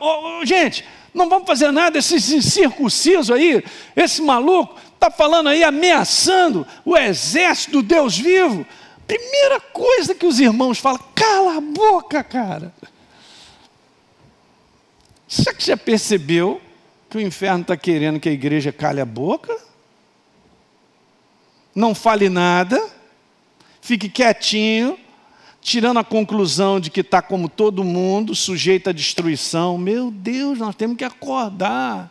oh, 0.00 0.44
gente, 0.44 0.84
não 1.14 1.28
vamos 1.28 1.46
fazer 1.46 1.70
nada, 1.70 1.98
esse 1.98 2.42
circunciso 2.42 3.32
aí, 3.32 3.62
esse 3.94 4.20
maluco, 4.20 4.78
está 4.94 5.10
falando 5.10 5.48
aí, 5.48 5.62
ameaçando 5.62 6.66
o 6.84 6.96
exército 6.96 7.72
do 7.72 7.82
Deus 7.82 8.18
vivo. 8.18 8.66
Primeira 9.06 9.60
coisa 9.60 10.14
que 10.14 10.26
os 10.26 10.38
irmãos 10.38 10.78
falam, 10.78 11.00
cala 11.14 11.56
a 11.56 11.60
boca, 11.60 12.22
cara. 12.22 12.74
Será 15.26 15.54
que 15.54 15.64
já 15.64 15.76
percebeu 15.76 16.60
que 17.08 17.16
o 17.16 17.20
inferno 17.20 17.62
está 17.62 17.76
querendo 17.76 18.20
que 18.20 18.28
a 18.28 18.32
igreja 18.32 18.72
cale 18.72 19.00
a 19.00 19.06
boca? 19.06 19.56
Não 21.74 21.94
fale 21.94 22.28
nada, 22.28 22.82
fique 23.80 24.08
quietinho, 24.08 24.98
tirando 25.60 25.98
a 25.98 26.04
conclusão 26.04 26.80
de 26.80 26.90
que 26.90 27.00
está 27.00 27.20
como 27.20 27.48
todo 27.48 27.84
mundo, 27.84 28.34
sujeito 28.34 28.90
à 28.90 28.92
destruição. 28.92 29.76
Meu 29.76 30.10
Deus, 30.10 30.58
nós 30.58 30.74
temos 30.74 30.96
que 30.96 31.04
acordar. 31.04 32.10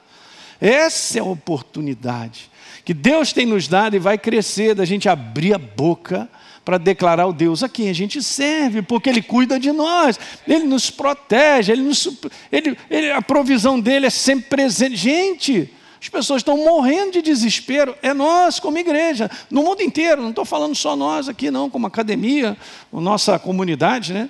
Essa 0.59 1.19
é 1.19 1.21
a 1.21 1.25
oportunidade 1.25 2.49
que 2.87 2.93
Deus 2.93 3.33
tem 3.33 3.45
nos 3.45 3.67
dado 3.67 3.97
e 3.97 3.99
vai 3.99 4.17
crescer 4.17 4.73
da 4.73 4.85
gente 4.85 5.09
abrir 5.09 5.53
a 5.53 5.57
boca 5.57 6.29
para 6.63 6.77
declarar 6.77 7.27
o 7.27 7.33
Deus 7.33 7.61
a 7.61 7.67
quem 7.67 7.89
a 7.89 7.93
gente 7.93 8.23
serve, 8.23 8.81
porque 8.81 9.09
Ele 9.09 9.21
cuida 9.21 9.59
de 9.59 9.73
nós, 9.73 10.17
Ele 10.47 10.63
nos 10.63 10.89
protege, 10.89 11.73
Ele 11.73 11.81
nos, 11.81 12.07
ele, 12.49 12.77
ele, 12.89 13.11
a 13.11 13.21
provisão 13.21 13.77
dele 13.77 14.05
é 14.05 14.09
sempre 14.09 14.47
presente. 14.47 14.95
Gente, 14.95 15.69
as 16.01 16.09
pessoas 16.09 16.41
estão 16.41 16.57
morrendo 16.57 17.13
de 17.13 17.21
desespero. 17.21 17.95
É 18.01 18.13
nós, 18.13 18.59
como 18.59 18.77
igreja, 18.77 19.29
no 19.49 19.63
mundo 19.63 19.81
inteiro. 19.81 20.21
Não 20.21 20.29
estou 20.29 20.45
falando 20.45 20.75
só 20.75 20.95
nós 20.95 21.27
aqui, 21.27 21.49
não, 21.49 21.69
como 21.69 21.87
academia, 21.87 22.55
nossa 22.91 23.39
comunidade, 23.39 24.13
né? 24.13 24.29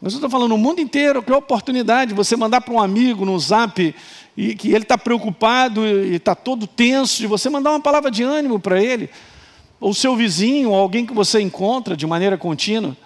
Mas 0.00 0.12
eu 0.12 0.18
estou 0.18 0.28
falando 0.28 0.50
no 0.50 0.58
mundo 0.58 0.80
inteiro, 0.80 1.22
que 1.22 1.32
oportunidade 1.32 2.12
você 2.12 2.36
mandar 2.36 2.60
para 2.60 2.74
um 2.74 2.80
amigo 2.80 3.24
no 3.24 3.38
zap 3.38 3.94
e 4.36 4.54
que 4.54 4.68
ele 4.68 4.82
está 4.82 4.98
preocupado 4.98 5.86
e 5.86 6.16
está 6.16 6.34
todo 6.34 6.66
tenso, 6.66 7.22
e 7.22 7.26
você 7.26 7.48
mandar 7.48 7.70
uma 7.70 7.80
palavra 7.80 8.10
de 8.10 8.22
ânimo 8.22 8.58
para 8.58 8.82
ele, 8.82 9.08
ou 9.80 9.94
seu 9.94 10.16
vizinho, 10.16 10.70
ou 10.70 10.76
alguém 10.76 11.06
que 11.06 11.14
você 11.14 11.40
encontra 11.40 11.96
de 11.96 12.06
maneira 12.06 12.36
contínua. 12.36 12.96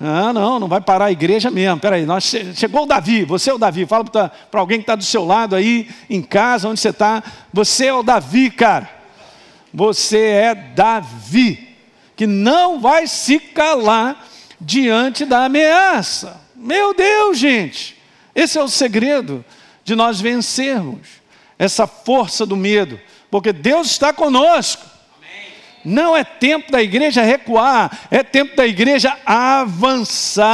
Ah, 0.00 0.32
não, 0.32 0.58
não 0.58 0.68
vai 0.68 0.80
parar 0.80 1.06
a 1.06 1.12
igreja 1.12 1.50
mesmo. 1.50 1.80
Peraí, 1.80 2.04
nós, 2.04 2.24
chegou 2.54 2.82
o 2.82 2.86
Davi, 2.86 3.24
você 3.24 3.50
é 3.50 3.54
o 3.54 3.58
Davi. 3.58 3.86
Fala 3.86 4.04
para 4.04 4.60
alguém 4.60 4.78
que 4.78 4.82
está 4.82 4.94
do 4.94 5.04
seu 5.04 5.24
lado 5.24 5.54
aí, 5.54 5.88
em 6.10 6.20
casa, 6.20 6.68
onde 6.68 6.80
você 6.80 6.88
está. 6.88 7.22
Você 7.52 7.86
é 7.86 7.94
o 7.94 8.02
Davi, 8.02 8.50
cara. 8.50 8.90
Você 9.72 10.18
é 10.18 10.54
Davi, 10.54 11.76
que 12.16 12.26
não 12.26 12.80
vai 12.80 13.06
se 13.06 13.38
calar 13.38 14.26
diante 14.60 15.24
da 15.24 15.44
ameaça. 15.44 16.40
Meu 16.54 16.94
Deus, 16.94 17.38
gente, 17.38 17.96
esse 18.34 18.58
é 18.58 18.62
o 18.62 18.68
segredo 18.68 19.44
de 19.84 19.94
nós 19.94 20.20
vencermos 20.20 21.24
essa 21.58 21.86
força 21.86 22.44
do 22.44 22.56
medo, 22.56 23.00
porque 23.30 23.52
Deus 23.52 23.88
está 23.88 24.12
conosco. 24.12 24.93
Não 25.84 26.16
é 26.16 26.24
tempo 26.24 26.72
da 26.72 26.82
igreja 26.82 27.22
recuar, 27.22 28.06
é 28.10 28.22
tempo 28.22 28.56
da 28.56 28.66
igreja 28.66 29.14
avançar 29.26 30.48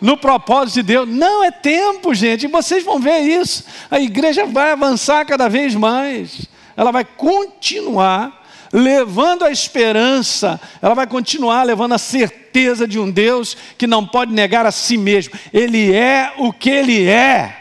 no 0.00 0.16
propósito 0.16 0.76
de 0.76 0.82
Deus. 0.82 1.08
Não 1.08 1.44
é 1.44 1.50
tempo, 1.50 2.12
gente, 2.14 2.44
e 2.44 2.48
vocês 2.48 2.82
vão 2.84 2.98
ver 2.98 3.20
isso. 3.20 3.64
A 3.90 4.00
igreja 4.00 4.46
vai 4.46 4.72
avançar 4.72 5.24
cada 5.26 5.48
vez 5.48 5.74
mais, 5.74 6.48
ela 6.76 6.90
vai 6.90 7.04
continuar 7.04 8.40
levando 8.72 9.44
a 9.44 9.50
esperança, 9.50 10.60
ela 10.80 10.94
vai 10.94 11.06
continuar 11.06 11.64
levando 11.64 11.92
a 11.92 11.98
certeza 11.98 12.86
de 12.86 12.98
um 12.98 13.10
Deus 13.10 13.56
que 13.76 13.86
não 13.86 14.06
pode 14.06 14.32
negar 14.32 14.64
a 14.64 14.72
si 14.72 14.96
mesmo. 14.96 15.34
Ele 15.52 15.92
é 15.92 16.32
o 16.38 16.52
que 16.52 16.70
ele 16.70 17.08
é. 17.08 17.56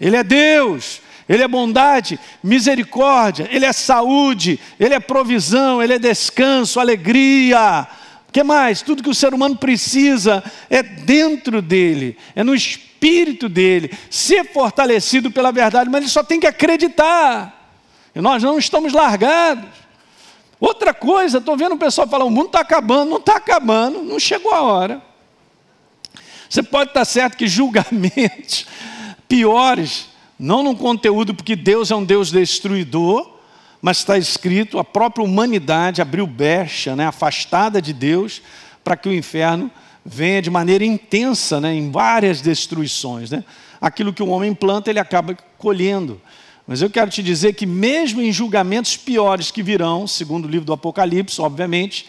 Ele 0.00 0.16
é 0.16 0.24
Deus. 0.24 1.00
Ele 1.32 1.42
é 1.42 1.48
bondade, 1.48 2.20
misericórdia, 2.42 3.48
Ele 3.50 3.64
é 3.64 3.72
saúde, 3.72 4.60
Ele 4.78 4.92
é 4.92 5.00
provisão, 5.00 5.82
Ele 5.82 5.94
é 5.94 5.98
descanso, 5.98 6.78
alegria. 6.78 7.88
O 8.28 8.32
que 8.32 8.42
mais? 8.42 8.82
Tudo 8.82 9.02
que 9.02 9.08
o 9.08 9.14
ser 9.14 9.32
humano 9.32 9.56
precisa 9.56 10.44
é 10.68 10.82
dentro 10.82 11.62
dele, 11.62 12.18
é 12.36 12.44
no 12.44 12.54
espírito 12.54 13.48
dele, 13.48 13.90
ser 14.10 14.44
fortalecido 14.52 15.30
pela 15.30 15.50
verdade, 15.50 15.88
mas 15.88 16.02
ele 16.02 16.10
só 16.10 16.22
tem 16.22 16.38
que 16.38 16.46
acreditar. 16.46 17.80
E 18.14 18.20
nós 18.20 18.42
não 18.42 18.58
estamos 18.58 18.92
largados. 18.92 19.70
Outra 20.60 20.92
coisa, 20.92 21.38
estou 21.38 21.56
vendo 21.56 21.76
o 21.76 21.78
pessoal 21.78 22.06
falar: 22.06 22.26
o 22.26 22.30
mundo 22.30 22.48
está 22.48 22.60
acabando, 22.60 23.08
não 23.08 23.16
está 23.16 23.36
acabando, 23.36 24.02
não 24.02 24.20
chegou 24.20 24.52
a 24.52 24.60
hora. 24.60 25.02
Você 26.46 26.62
pode 26.62 26.90
estar 26.90 27.06
certo 27.06 27.38
que 27.38 27.46
julgamentos 27.46 28.66
piores 29.26 30.11
não 30.42 30.64
no 30.64 30.74
conteúdo, 30.74 31.32
porque 31.32 31.54
Deus 31.54 31.92
é 31.92 31.94
um 31.94 32.04
Deus 32.04 32.32
destruidor, 32.32 33.30
mas 33.80 33.98
está 33.98 34.18
escrito, 34.18 34.76
a 34.76 34.82
própria 34.82 35.24
humanidade 35.24 36.02
abriu 36.02 36.26
brecha, 36.26 36.96
né, 36.96 37.06
afastada 37.06 37.80
de 37.80 37.92
Deus, 37.92 38.42
para 38.82 38.96
que 38.96 39.08
o 39.08 39.14
inferno 39.14 39.70
venha 40.04 40.42
de 40.42 40.50
maneira 40.50 40.84
intensa, 40.84 41.60
né, 41.60 41.72
em 41.72 41.92
várias 41.92 42.40
destruições. 42.40 43.30
Né? 43.30 43.44
Aquilo 43.80 44.12
que 44.12 44.20
o 44.20 44.30
homem 44.30 44.52
planta, 44.52 44.90
ele 44.90 44.98
acaba 44.98 45.38
colhendo. 45.56 46.20
Mas 46.66 46.82
eu 46.82 46.90
quero 46.90 47.08
te 47.08 47.22
dizer 47.22 47.52
que, 47.52 47.64
mesmo 47.64 48.20
em 48.20 48.32
julgamentos 48.32 48.96
piores 48.96 49.52
que 49.52 49.62
virão, 49.62 50.08
segundo 50.08 50.46
o 50.46 50.50
livro 50.50 50.66
do 50.66 50.72
Apocalipse, 50.72 51.40
obviamente, 51.40 52.08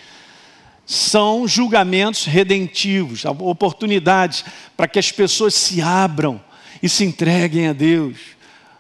são 0.88 1.47
julgamentos 1.47 2.25
redentivos, 2.25 3.25
oportunidades 3.25 4.43
para 4.75 4.88
que 4.88 4.97
as 4.97 5.11
pessoas 5.11 5.53
se 5.53 5.84
abram 5.84 6.41
e 6.84 6.89
se 6.89 7.05
entreguem 7.05 7.69
a 7.69 7.73
Deus. 7.73 8.17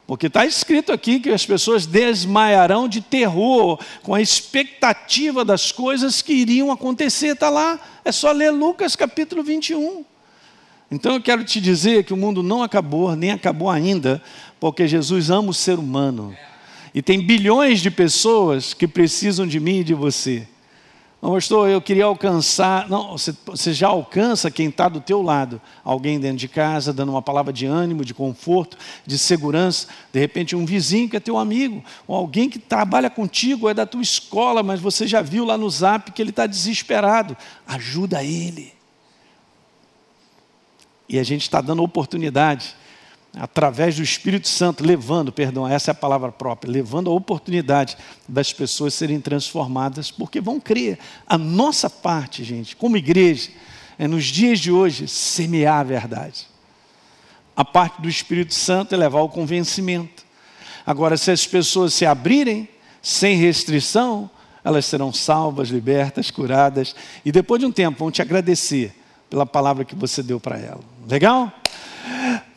Porque 0.05 0.27
está 0.27 0.45
escrito 0.45 0.91
aqui 0.91 1.21
que 1.21 1.29
as 1.29 1.45
pessoas 1.45 1.85
desmaiarão 1.85 2.89
de 2.89 2.99
terror, 2.99 3.79
com 4.01 4.13
a 4.13 4.21
expectativa 4.21 5.45
das 5.45 5.71
coisas 5.71 6.21
que 6.21 6.33
iriam 6.33 6.69
acontecer. 6.69 7.27
Está 7.27 7.49
lá, 7.49 7.79
é 8.03 8.11
só 8.11 8.33
ler 8.33 8.51
Lucas 8.51 8.97
capítulo 8.97 9.41
21. 9.41 10.03
Então 10.91 11.13
eu 11.13 11.21
quero 11.21 11.45
te 11.45 11.61
dizer 11.61 12.03
que 12.03 12.13
o 12.13 12.17
mundo 12.17 12.43
não 12.43 12.61
acabou, 12.61 13.15
nem 13.15 13.31
acabou 13.31 13.69
ainda, 13.69 14.21
porque 14.59 14.85
Jesus 14.85 15.29
ama 15.29 15.49
o 15.49 15.53
ser 15.53 15.79
humano. 15.79 16.35
E 16.93 17.01
tem 17.01 17.25
bilhões 17.25 17.79
de 17.79 17.89
pessoas 17.89 18.73
que 18.73 18.87
precisam 18.87 19.47
de 19.47 19.59
mim 19.59 19.79
e 19.79 19.83
de 19.83 19.93
você. 19.93 20.45
Pastor, 21.23 21.69
eu 21.69 21.81
queria 21.81 22.03
alcançar. 22.03 22.89
Não, 22.89 23.17
você, 23.17 23.33
você 23.45 23.71
já 23.71 23.87
alcança 23.87 24.51
quem 24.51 24.67
está 24.67 24.89
do 24.89 24.99
teu 24.99 25.21
lado. 25.21 25.61
Alguém 25.81 26.19
dentro 26.19 26.35
de 26.35 26.49
casa, 26.49 26.91
dando 26.91 27.13
uma 27.13 27.21
palavra 27.21 27.53
de 27.53 27.65
ânimo, 27.65 28.03
de 28.03 28.13
conforto, 28.13 28.77
de 29.05 29.17
segurança. 29.17 29.87
De 30.11 30.19
repente, 30.19 30.53
um 30.53 30.65
vizinho 30.65 31.07
que 31.07 31.15
é 31.15 31.21
teu 31.21 31.37
amigo, 31.37 31.81
ou 32.05 32.17
alguém 32.17 32.49
que 32.49 32.59
trabalha 32.59 33.09
contigo, 33.09 33.69
é 33.69 33.73
da 33.73 33.85
tua 33.85 34.01
escola, 34.01 34.61
mas 34.61 34.81
você 34.81 35.07
já 35.07 35.21
viu 35.21 35.45
lá 35.45 35.57
no 35.57 35.69
zap 35.69 36.11
que 36.11 36.21
ele 36.21 36.31
está 36.31 36.45
desesperado. 36.45 37.37
Ajuda 37.65 38.21
ele. 38.21 38.73
E 41.07 41.17
a 41.17 41.23
gente 41.23 41.43
está 41.43 41.61
dando 41.61 41.83
oportunidade, 41.83 42.75
através 43.35 43.95
do 43.95 44.03
Espírito 44.03 44.47
Santo, 44.47 44.85
levando, 44.85 45.31
perdão, 45.31 45.67
essa 45.67 45.89
é 45.89 45.93
a 45.93 45.95
palavra 45.95 46.31
própria, 46.31 46.71
levando 46.71 47.09
a 47.09 47.13
oportunidade 47.13 47.97
das 48.27 48.53
pessoas 48.53 48.93
serem 48.93 49.19
transformadas, 49.19 50.11
porque 50.11 50.39
vão 50.39 50.59
crer. 50.59 50.99
A 51.25 51.37
nossa 51.37 51.89
parte, 51.89 52.43
gente, 52.43 52.75
como 52.75 52.95
igreja, 52.95 53.49
é 53.97 54.07
nos 54.07 54.25
dias 54.25 54.59
de 54.59 54.71
hoje 54.71 55.07
semear 55.07 55.79
a 55.79 55.83
verdade. 55.83 56.47
A 57.55 57.65
parte 57.65 58.01
do 58.01 58.09
Espírito 58.09 58.53
Santo 58.53 58.93
é 58.93 58.97
levar 58.97 59.21
o 59.21 59.29
convencimento. 59.29 60.23
Agora, 60.85 61.17
se 61.17 61.31
as 61.31 61.45
pessoas 61.45 61.93
se 61.93 62.05
abrirem, 62.05 62.67
sem 63.01 63.35
restrição, 63.37 64.29
elas 64.63 64.85
serão 64.85 65.11
salvas, 65.11 65.69
libertas, 65.69 66.31
curadas, 66.31 66.95
e 67.25 67.31
depois 67.31 67.59
de 67.59 67.65
um 67.65 67.71
tempo 67.71 67.99
vão 67.99 68.11
te 68.11 68.21
agradecer 68.21 68.95
pela 69.29 69.45
palavra 69.45 69.83
que 69.83 69.95
você 69.95 70.21
deu 70.21 70.39
para 70.39 70.57
ela. 70.57 70.81
Legal? 71.07 71.51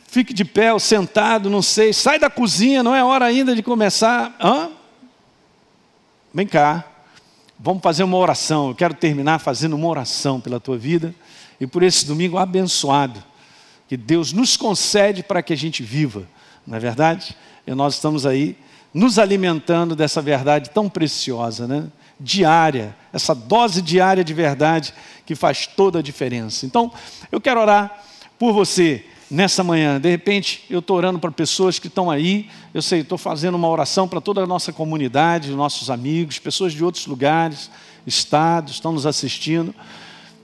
Fique 0.07 0.33
de 0.33 0.45
pé 0.45 0.73
ou 0.73 0.79
sentado, 0.79 1.49
não 1.49 1.61
sei, 1.61 1.91
sai 1.91 2.17
da 2.17 2.29
cozinha, 2.29 2.81
não 2.81 2.95
é 2.95 3.03
hora 3.03 3.25
ainda 3.25 3.53
de 3.53 3.61
começar. 3.61 4.35
Hã? 4.41 4.69
Vem 6.33 6.47
cá, 6.47 6.85
vamos 7.59 7.83
fazer 7.83 8.03
uma 8.03 8.17
oração. 8.17 8.69
Eu 8.69 8.75
quero 8.75 8.93
terminar 8.93 9.39
fazendo 9.39 9.75
uma 9.75 9.87
oração 9.87 10.39
pela 10.39 10.59
tua 10.59 10.77
vida 10.77 11.13
e 11.59 11.67
por 11.67 11.83
esse 11.83 12.05
domingo 12.05 12.37
abençoado 12.37 13.23
que 13.87 13.97
Deus 13.97 14.33
nos 14.33 14.57
concede 14.57 15.23
para 15.23 15.43
que 15.43 15.53
a 15.53 15.57
gente 15.57 15.83
viva, 15.83 16.23
não 16.65 16.75
é 16.75 16.79
verdade? 16.79 17.35
E 17.65 17.73
nós 17.73 17.95
estamos 17.95 18.25
aí 18.25 18.57
nos 18.93 19.19
alimentando 19.19 19.95
dessa 19.95 20.21
verdade 20.21 20.69
tão 20.69 20.89
preciosa, 20.89 21.67
né? 21.67 21.87
diária, 22.19 22.95
essa 23.13 23.35
dose 23.35 23.81
diária 23.81 24.23
de 24.23 24.33
verdade 24.33 24.93
que 25.25 25.35
faz 25.35 25.67
toda 25.67 25.99
a 25.99 26.01
diferença. 26.01 26.65
Então, 26.65 26.91
eu 27.31 27.39
quero 27.39 27.59
orar 27.59 28.03
por 28.39 28.53
você 28.53 29.05
nessa 29.29 29.63
manhã. 29.63 29.99
De 29.99 30.09
repente, 30.09 30.63
eu 30.69 30.79
estou 30.79 30.97
orando 30.97 31.19
para 31.19 31.31
pessoas 31.31 31.79
que 31.79 31.87
estão 31.87 32.09
aí. 32.09 32.49
Eu 32.73 32.81
sei, 32.81 33.01
estou 33.01 33.17
fazendo 33.17 33.55
uma 33.55 33.67
oração 33.67 34.07
para 34.07 34.21
toda 34.21 34.41
a 34.41 34.47
nossa 34.47 34.71
comunidade, 34.71 35.51
nossos 35.51 35.89
amigos, 35.89 36.39
pessoas 36.39 36.73
de 36.73 36.83
outros 36.83 37.05
lugares, 37.07 37.69
estados, 38.05 38.73
estão 38.73 38.91
nos 38.91 39.05
assistindo. 39.05 39.73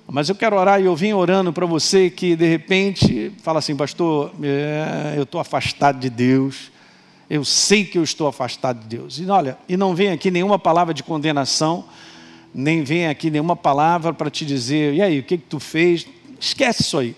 Mas 0.08 0.28
eu 0.28 0.36
quero 0.36 0.58
orar 0.58 0.82
e 0.82 0.86
eu 0.86 0.96
vim 0.96 1.14
orando 1.14 1.54
para 1.54 1.66
você 1.66 2.10
que 2.10 2.36
de 2.36 2.46
repente 2.46 3.32
fala 3.42 3.60
assim, 3.60 3.76
pastor, 3.76 4.34
é, 4.44 5.14
eu 5.16 5.24
estou 5.24 5.40
afastado 5.40 5.98
de 5.98 6.10
Deus, 6.10 6.72
eu 7.30 7.46
sei 7.46 7.86
que 7.86 7.98
eu 7.98 8.04
estou 8.04 8.28
afastado 8.28 8.82
de 8.82 8.98
Deus. 8.98 9.18
E 9.18 9.26
olha, 9.30 9.58
e 9.68 9.78
não 9.78 9.96
vem 9.96 10.12
aqui 10.12 10.30
nenhuma 10.30 10.60
palavra 10.60 10.94
de 10.94 11.02
condenação, 11.02 11.86
nem 12.54 12.84
vem 12.84 13.08
aqui 13.08 13.32
nenhuma 13.32 13.56
palavra 13.56 14.14
para 14.14 14.30
te 14.30 14.46
dizer, 14.46 14.94
e 14.94 15.02
aí, 15.02 15.20
o 15.20 15.24
que, 15.24 15.38
que 15.38 15.46
tu 15.46 15.60
fez? 15.60 16.06
Esquece 16.40 16.84
isso 16.84 16.98
aí. 16.98 17.16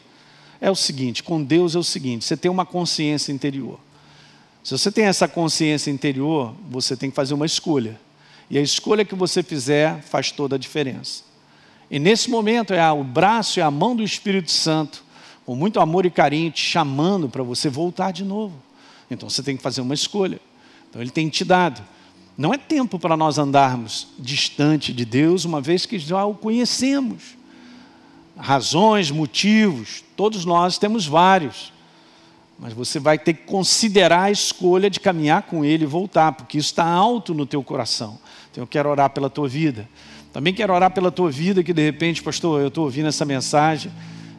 É 0.65 0.71
o 0.71 0.75
seguinte, 0.75 1.21
com 1.21 1.43
Deus 1.43 1.75
é 1.75 1.77
o 1.77 1.83
seguinte, 1.83 2.25
você 2.25 2.35
tem 2.35 2.49
uma 2.49 2.65
consciência 2.65 3.31
interior. 3.31 3.79
Se 4.63 4.75
você 4.75 4.91
tem 4.91 5.05
essa 5.05 5.27
consciência 5.27 5.91
interior, 5.91 6.55
você 6.67 6.97
tem 6.97 7.11
que 7.11 7.15
fazer 7.15 7.35
uma 7.35 7.45
escolha. 7.45 7.99
E 8.49 8.57
a 8.57 8.61
escolha 8.63 9.05
que 9.05 9.13
você 9.13 9.43
fizer 9.43 10.01
faz 10.01 10.31
toda 10.31 10.55
a 10.55 10.57
diferença. 10.57 11.21
E 11.91 11.99
nesse 11.99 12.31
momento 12.31 12.73
é 12.73 12.91
o 12.91 13.03
braço 13.03 13.59
e 13.59 13.61
a 13.61 13.69
mão 13.69 13.95
do 13.95 14.01
Espírito 14.01 14.51
Santo, 14.51 15.03
com 15.45 15.55
muito 15.55 15.79
amor 15.79 16.03
e 16.03 16.09
carinho, 16.09 16.49
te 16.49 16.61
chamando 16.61 17.29
para 17.29 17.43
você 17.43 17.69
voltar 17.69 18.09
de 18.09 18.23
novo. 18.23 18.55
Então 19.11 19.29
você 19.29 19.43
tem 19.43 19.55
que 19.55 19.61
fazer 19.61 19.81
uma 19.81 19.93
escolha. 19.93 20.41
Então 20.89 20.99
ele 20.99 21.11
tem 21.11 21.29
te 21.29 21.45
dado. 21.45 21.79
Não 22.35 22.51
é 22.51 22.57
tempo 22.57 22.97
para 22.97 23.15
nós 23.15 23.37
andarmos 23.37 24.07
distante 24.17 24.91
de 24.91 25.05
Deus, 25.05 25.45
uma 25.45 25.61
vez 25.61 25.85
que 25.85 25.99
já 25.99 26.25
o 26.25 26.33
conhecemos. 26.33 27.35
Razões, 28.37 29.11
motivos, 29.11 30.03
todos 30.15 30.45
nós 30.45 30.77
temos 30.77 31.05
vários. 31.05 31.73
Mas 32.57 32.73
você 32.73 32.99
vai 32.99 33.17
ter 33.17 33.33
que 33.33 33.43
considerar 33.43 34.23
a 34.23 34.31
escolha 34.31 34.89
de 34.89 34.99
caminhar 34.99 35.43
com 35.43 35.63
Ele 35.63 35.83
e 35.83 35.87
voltar, 35.87 36.31
porque 36.31 36.57
isso 36.57 36.69
está 36.69 36.85
alto 36.85 37.33
no 37.33 37.45
teu 37.45 37.61
coração. 37.63 38.17
Então 38.51 38.63
eu 38.63 38.67
quero 38.67 38.89
orar 38.89 39.09
pela 39.09 39.29
tua 39.29 39.47
vida. 39.47 39.87
Também 40.31 40.53
quero 40.53 40.73
orar 40.73 40.91
pela 40.91 41.11
tua 41.11 41.31
vida, 41.31 41.63
que 41.63 41.73
de 41.73 41.81
repente, 41.81 42.21
pastor, 42.21 42.61
eu 42.61 42.67
estou 42.67 42.85
ouvindo 42.85 43.07
essa 43.07 43.25
mensagem, 43.25 43.91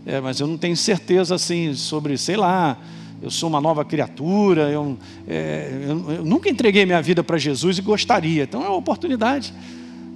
é, 0.05 0.21
mas 0.21 0.41
eu 0.41 0.47
não 0.47 0.59
tenho 0.59 0.77
certeza 0.77 1.35
assim 1.35 1.75
sobre, 1.75 2.17
sei 2.19 2.37
lá, 2.37 2.79
eu 3.23 3.31
sou 3.31 3.49
uma 3.49 3.61
nova 3.61 3.85
criatura, 3.85 4.71
eu, 4.71 4.97
é, 5.27 5.71
eu, 5.89 6.13
eu 6.13 6.25
nunca 6.25 6.51
entreguei 6.51 6.85
minha 6.85 7.01
vida 7.01 7.25
para 7.25 7.39
Jesus 7.39 7.79
e 7.79 7.83
gostaria. 7.83 8.43
Então 8.45 8.63
é 8.63 8.69
uma 8.69 8.77
oportunidade 8.77 9.55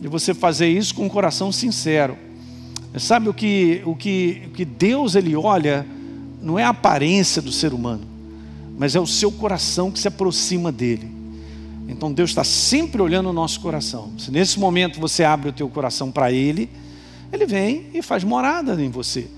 de 0.01 0.07
você 0.09 0.35
fazer 0.35 0.68
isso 0.68 0.95
com 0.95 1.07
um 1.07 1.09
coração 1.09 1.51
sincero. 1.51 2.16
Sabe 2.99 3.28
o 3.28 3.34
que, 3.34 3.82
o 3.84 3.95
que, 3.95 4.43
o 4.47 4.51
que 4.51 4.64
Deus 4.64 5.14
ele 5.14 5.36
olha 5.36 5.86
não 6.43 6.59
é 6.59 6.64
a 6.64 6.70
aparência 6.70 7.41
do 7.41 7.53
ser 7.53 7.72
humano, 7.72 8.03
mas 8.76 8.97
é 8.97 9.01
o 9.01 9.07
seu 9.07 9.30
coração 9.30 9.91
que 9.91 9.99
se 9.99 10.09
aproxima 10.09 10.72
dele. 10.72 11.20
Então 11.88 12.12
Deus 12.12 12.30
está 12.30 12.45
sempre 12.45 13.03
olhando 13.03 13.28
o 13.28 13.32
nosso 13.32 13.61
coração. 13.61 14.12
Se 14.16 14.30
nesse 14.30 14.59
momento 14.59 15.01
você 15.01 15.24
abre 15.24 15.49
o 15.49 15.53
teu 15.53 15.68
coração 15.68 16.11
para 16.11 16.32
Ele, 16.32 16.70
Ele 17.32 17.47
vem 17.47 17.86
e 17.93 18.01
faz 18.01 18.24
morada 18.24 18.80
em 18.82 18.91
você. 18.91 19.28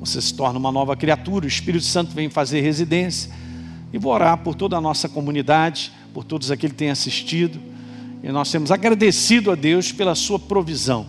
Você 0.00 0.22
se 0.22 0.32
torna 0.32 0.58
uma 0.58 0.70
nova 0.70 0.96
criatura, 0.96 1.44
o 1.44 1.48
Espírito 1.48 1.84
Santo 1.84 2.12
vem 2.14 2.30
fazer 2.30 2.60
residência. 2.60 3.30
E 3.92 3.98
vou 3.98 4.12
orar 4.12 4.38
por 4.38 4.54
toda 4.54 4.76
a 4.76 4.80
nossa 4.80 5.08
comunidade, 5.08 5.92
por 6.14 6.22
todos 6.22 6.50
aqueles 6.50 6.72
que 6.72 6.78
têm 6.78 6.90
assistido. 6.90 7.58
E 8.22 8.30
nós 8.30 8.50
temos 8.50 8.70
agradecido 8.70 9.50
a 9.50 9.54
Deus 9.54 9.90
pela 9.90 10.14
sua 10.14 10.38
provisão, 10.38 11.06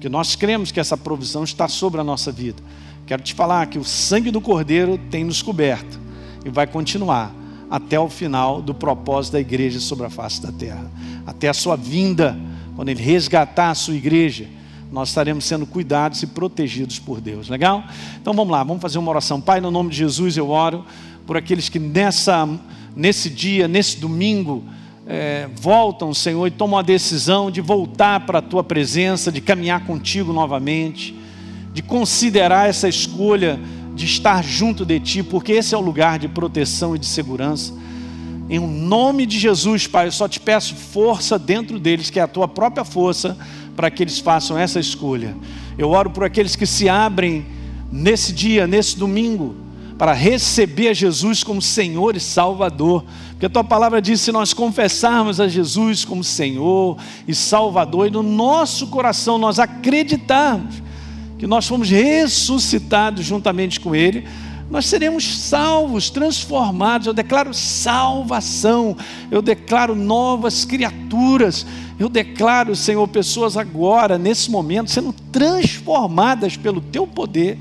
porque 0.00 0.08
nós 0.08 0.34
cremos 0.34 0.72
que 0.72 0.80
essa 0.80 0.96
provisão 0.96 1.44
está 1.44 1.68
sobre 1.68 2.00
a 2.00 2.04
nossa 2.04 2.32
vida. 2.32 2.62
Quero 3.04 3.22
te 3.22 3.34
falar 3.34 3.66
que 3.66 3.78
o 3.78 3.84
sangue 3.84 4.30
do 4.30 4.40
Cordeiro 4.40 4.96
tem 5.10 5.24
nos 5.24 5.42
coberto 5.42 6.00
e 6.42 6.48
vai 6.48 6.66
continuar 6.66 7.30
até 7.70 8.00
o 8.00 8.08
final 8.08 8.62
do 8.62 8.72
propósito 8.72 9.34
da 9.34 9.40
igreja 9.40 9.78
sobre 9.78 10.06
a 10.06 10.08
face 10.08 10.40
da 10.40 10.50
terra. 10.50 10.90
Até 11.26 11.50
a 11.50 11.52
sua 11.52 11.76
vinda, 11.76 12.34
quando 12.74 12.88
ele 12.88 13.02
resgatar 13.02 13.68
a 13.68 13.74
sua 13.74 13.94
igreja 13.94 14.48
nós 14.90 15.10
estaremos 15.10 15.44
sendo 15.44 15.66
cuidados 15.66 16.22
e 16.22 16.26
protegidos 16.26 16.98
por 16.98 17.20
Deus. 17.20 17.50
Legal? 17.50 17.84
Então 18.22 18.32
vamos 18.32 18.50
lá, 18.50 18.64
vamos 18.64 18.80
fazer 18.80 18.96
uma 18.96 19.10
oração. 19.10 19.38
Pai, 19.38 19.60
no 19.60 19.70
nome 19.70 19.90
de 19.90 19.98
Jesus 19.98 20.34
eu 20.34 20.48
oro 20.48 20.82
por 21.26 21.36
aqueles 21.36 21.68
que 21.68 21.78
nessa, 21.78 22.48
nesse 22.96 23.28
dia, 23.28 23.68
nesse 23.68 23.98
domingo, 23.98 24.64
é, 25.12 25.48
voltam, 25.60 26.14
Senhor, 26.14 26.46
e 26.46 26.52
tomam 26.52 26.78
a 26.78 26.82
decisão 26.82 27.50
de 27.50 27.60
voltar 27.60 28.20
para 28.20 28.38
a 28.38 28.42
tua 28.42 28.62
presença, 28.62 29.32
de 29.32 29.40
caminhar 29.40 29.84
contigo 29.84 30.32
novamente, 30.32 31.12
de 31.72 31.82
considerar 31.82 32.68
essa 32.68 32.88
escolha 32.88 33.58
de 33.92 34.04
estar 34.04 34.44
junto 34.44 34.86
de 34.86 35.00
ti, 35.00 35.20
porque 35.24 35.50
esse 35.50 35.74
é 35.74 35.78
o 35.78 35.80
lugar 35.80 36.16
de 36.16 36.28
proteção 36.28 36.94
e 36.94 36.98
de 36.98 37.06
segurança. 37.06 37.74
Em 38.48 38.60
nome 38.60 39.26
de 39.26 39.36
Jesus, 39.36 39.88
Pai, 39.88 40.06
eu 40.06 40.12
só 40.12 40.28
te 40.28 40.38
peço 40.38 40.76
força 40.76 41.36
dentro 41.36 41.80
deles, 41.80 42.08
que 42.08 42.20
é 42.20 42.22
a 42.22 42.28
tua 42.28 42.46
própria 42.46 42.84
força 42.84 43.36
para 43.74 43.90
que 43.90 44.04
eles 44.04 44.20
façam 44.20 44.56
essa 44.56 44.78
escolha. 44.78 45.36
Eu 45.76 45.90
oro 45.90 46.10
por 46.10 46.22
aqueles 46.22 46.54
que 46.54 46.66
se 46.66 46.88
abrem 46.88 47.46
nesse 47.90 48.32
dia, 48.32 48.64
nesse 48.64 48.96
domingo, 48.96 49.56
para 49.98 50.12
receber 50.12 50.94
Jesus 50.94 51.42
como 51.42 51.60
Senhor 51.60 52.16
e 52.16 52.20
Salvador. 52.20 53.04
Porque 53.40 53.46
a 53.46 53.50
tua 53.50 53.64
palavra 53.64 54.02
diz: 54.02 54.20
se 54.20 54.30
nós 54.30 54.52
confessarmos 54.52 55.40
a 55.40 55.48
Jesus 55.48 56.04
como 56.04 56.22
Senhor 56.22 56.98
e 57.26 57.34
Salvador, 57.34 58.06
e 58.06 58.10
no 58.10 58.22
nosso 58.22 58.88
coração 58.88 59.38
nós 59.38 59.58
acreditarmos 59.58 60.82
que 61.38 61.46
nós 61.46 61.66
fomos 61.66 61.88
ressuscitados 61.88 63.24
juntamente 63.24 63.80
com 63.80 63.94
Ele, 63.94 64.28
nós 64.70 64.84
seremos 64.84 65.38
salvos, 65.38 66.10
transformados. 66.10 67.06
Eu 67.06 67.14
declaro 67.14 67.54
salvação, 67.54 68.94
eu 69.30 69.40
declaro 69.40 69.94
novas 69.94 70.66
criaturas, 70.66 71.64
eu 71.98 72.10
declaro, 72.10 72.76
Senhor, 72.76 73.08
pessoas 73.08 73.56
agora, 73.56 74.18
nesse 74.18 74.50
momento, 74.50 74.90
sendo 74.90 75.14
transformadas 75.32 76.58
pelo 76.58 76.82
Teu 76.82 77.06
poder, 77.06 77.58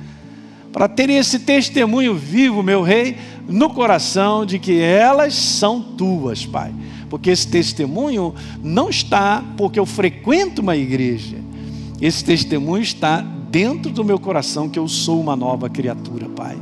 para 0.72 0.88
terem 0.88 1.18
esse 1.18 1.40
testemunho 1.40 2.16
vivo, 2.16 2.62
meu 2.62 2.82
Rei, 2.82 3.18
no 3.48 3.70
coração 3.70 4.46
de 4.46 4.60
que 4.60 4.80
elas 4.80 5.34
são 5.34 5.82
Tuas, 5.82 6.46
Pai. 6.46 6.74
Porque 7.10 7.32
esse 7.32 7.48
testemunho 7.48 8.36
não 8.64 8.90
está 8.90 9.44
porque 9.58 9.80
eu 9.80 9.86
frequento 9.86 10.62
uma 10.62 10.78
igreja, 10.78 11.38
esse 12.00 12.24
testemunho 12.24 12.84
está 12.84 13.22
dentro 13.22 13.92
do 13.92 14.04
meu 14.04 14.20
coração 14.20 14.70
que 14.70 14.78
eu 14.78 14.88
sou 14.88 15.20
uma 15.20 15.36
nova 15.36 15.70
criatura, 15.70 16.30
Pai. 16.30 16.58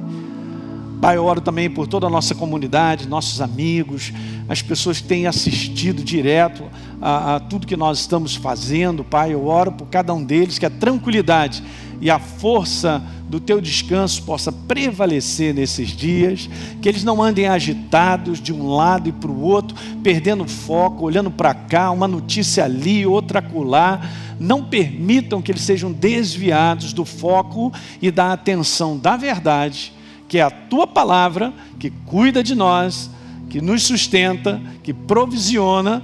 Pai, 1.01 1.15
eu 1.15 1.25
oro 1.25 1.39
também 1.39 1.69
por 1.69 1.85
toda 1.85 2.07
a 2.07 2.09
nossa 2.09 2.33
comunidade, 2.33 3.07
nossos 3.07 3.39
amigos, 3.39 4.11
as 4.49 4.63
pessoas 4.63 4.99
que 4.99 5.07
têm 5.07 5.27
assistido 5.27 6.03
direto 6.03 6.63
a, 6.99 7.35
a, 7.35 7.39
tudo 7.39 7.67
que 7.67 7.77
nós 7.77 7.99
estamos 7.99 8.35
fazendo, 8.35 9.03
Pai. 9.03 9.31
Eu 9.31 9.45
oro 9.45 9.71
por 9.71 9.87
cada 9.89 10.11
um 10.11 10.23
deles, 10.23 10.57
que 10.57 10.65
a 10.65 10.71
tranquilidade 10.71 11.63
e 12.01 12.09
a 12.09 12.17
força 12.17 13.03
do 13.29 13.39
teu 13.39 13.61
descanso 13.61 14.23
possa 14.23 14.51
prevalecer 14.51 15.53
nesses 15.53 15.89
dias, 15.89 16.49
que 16.81 16.89
eles 16.89 17.03
não 17.03 17.21
andem 17.21 17.47
agitados 17.47 18.41
de 18.41 18.51
um 18.51 18.67
lado 18.67 19.07
e 19.07 19.11
para 19.11 19.29
o 19.29 19.41
outro, 19.41 19.77
perdendo 20.01 20.47
foco, 20.47 21.05
olhando 21.05 21.29
para 21.29 21.53
cá, 21.53 21.91
uma 21.91 22.07
notícia 22.07 22.65
ali, 22.65 23.05
outra 23.05 23.37
acolá. 23.37 24.01
Não 24.39 24.63
permitam 24.63 25.43
que 25.43 25.51
eles 25.51 25.61
sejam 25.61 25.91
desviados 25.91 26.91
do 26.91 27.05
foco 27.05 27.71
e 28.01 28.09
da 28.09 28.33
atenção 28.33 28.97
da 28.97 29.15
verdade 29.15 29.95
que 30.27 30.37
é 30.37 30.41
a 30.41 30.49
tua 30.49 30.85
palavra 30.85 31.53
que 31.79 31.89
cuida 32.05 32.43
de 32.43 32.55
nós, 32.55 33.09
que 33.49 33.61
nos 33.61 33.83
sustenta, 33.83 34.61
que 34.83 34.93
provisiona 34.93 36.03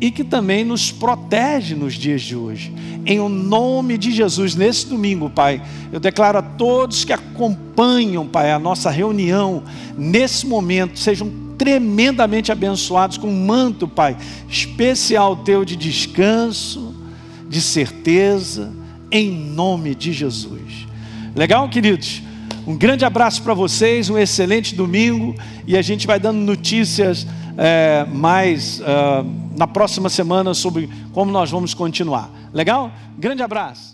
e 0.00 0.10
que 0.10 0.22
também 0.22 0.64
nos 0.64 0.92
protege 0.92 1.74
nos 1.74 1.94
dias 1.94 2.22
de 2.22 2.36
hoje. 2.36 2.72
Em 3.06 3.20
o 3.20 3.28
nome 3.28 3.98
de 3.98 4.10
Jesus, 4.10 4.54
nesse 4.54 4.86
domingo, 4.86 5.28
Pai, 5.28 5.62
eu 5.92 6.00
declaro 6.00 6.38
a 6.38 6.42
todos 6.42 7.04
que 7.04 7.12
acompanham, 7.12 8.26
Pai, 8.26 8.50
a 8.50 8.58
nossa 8.58 8.90
reunião, 8.90 9.62
nesse 9.96 10.46
momento, 10.46 10.98
sejam 10.98 11.30
tremendamente 11.58 12.50
abençoados 12.50 13.18
com 13.18 13.28
um 13.28 13.46
manto, 13.46 13.86
Pai, 13.86 14.16
especial 14.48 15.36
teu 15.36 15.64
de 15.64 15.76
descanso, 15.76 16.94
de 17.48 17.60
certeza, 17.60 18.72
em 19.10 19.30
nome 19.30 19.94
de 19.94 20.12
Jesus. 20.12 20.86
Legal, 21.36 21.68
queridos? 21.68 22.23
Um 22.66 22.76
grande 22.76 23.04
abraço 23.04 23.42
para 23.42 23.52
vocês, 23.52 24.08
um 24.08 24.16
excelente 24.16 24.74
domingo 24.74 25.34
e 25.66 25.76
a 25.76 25.82
gente 25.82 26.06
vai 26.06 26.18
dando 26.18 26.38
notícias 26.38 27.26
é, 27.58 28.06
mais 28.10 28.80
uh, 28.80 28.84
na 29.56 29.66
próxima 29.66 30.08
semana 30.08 30.54
sobre 30.54 30.88
como 31.12 31.30
nós 31.30 31.50
vamos 31.50 31.74
continuar. 31.74 32.30
Legal? 32.52 32.90
Grande 33.18 33.42
abraço. 33.42 33.93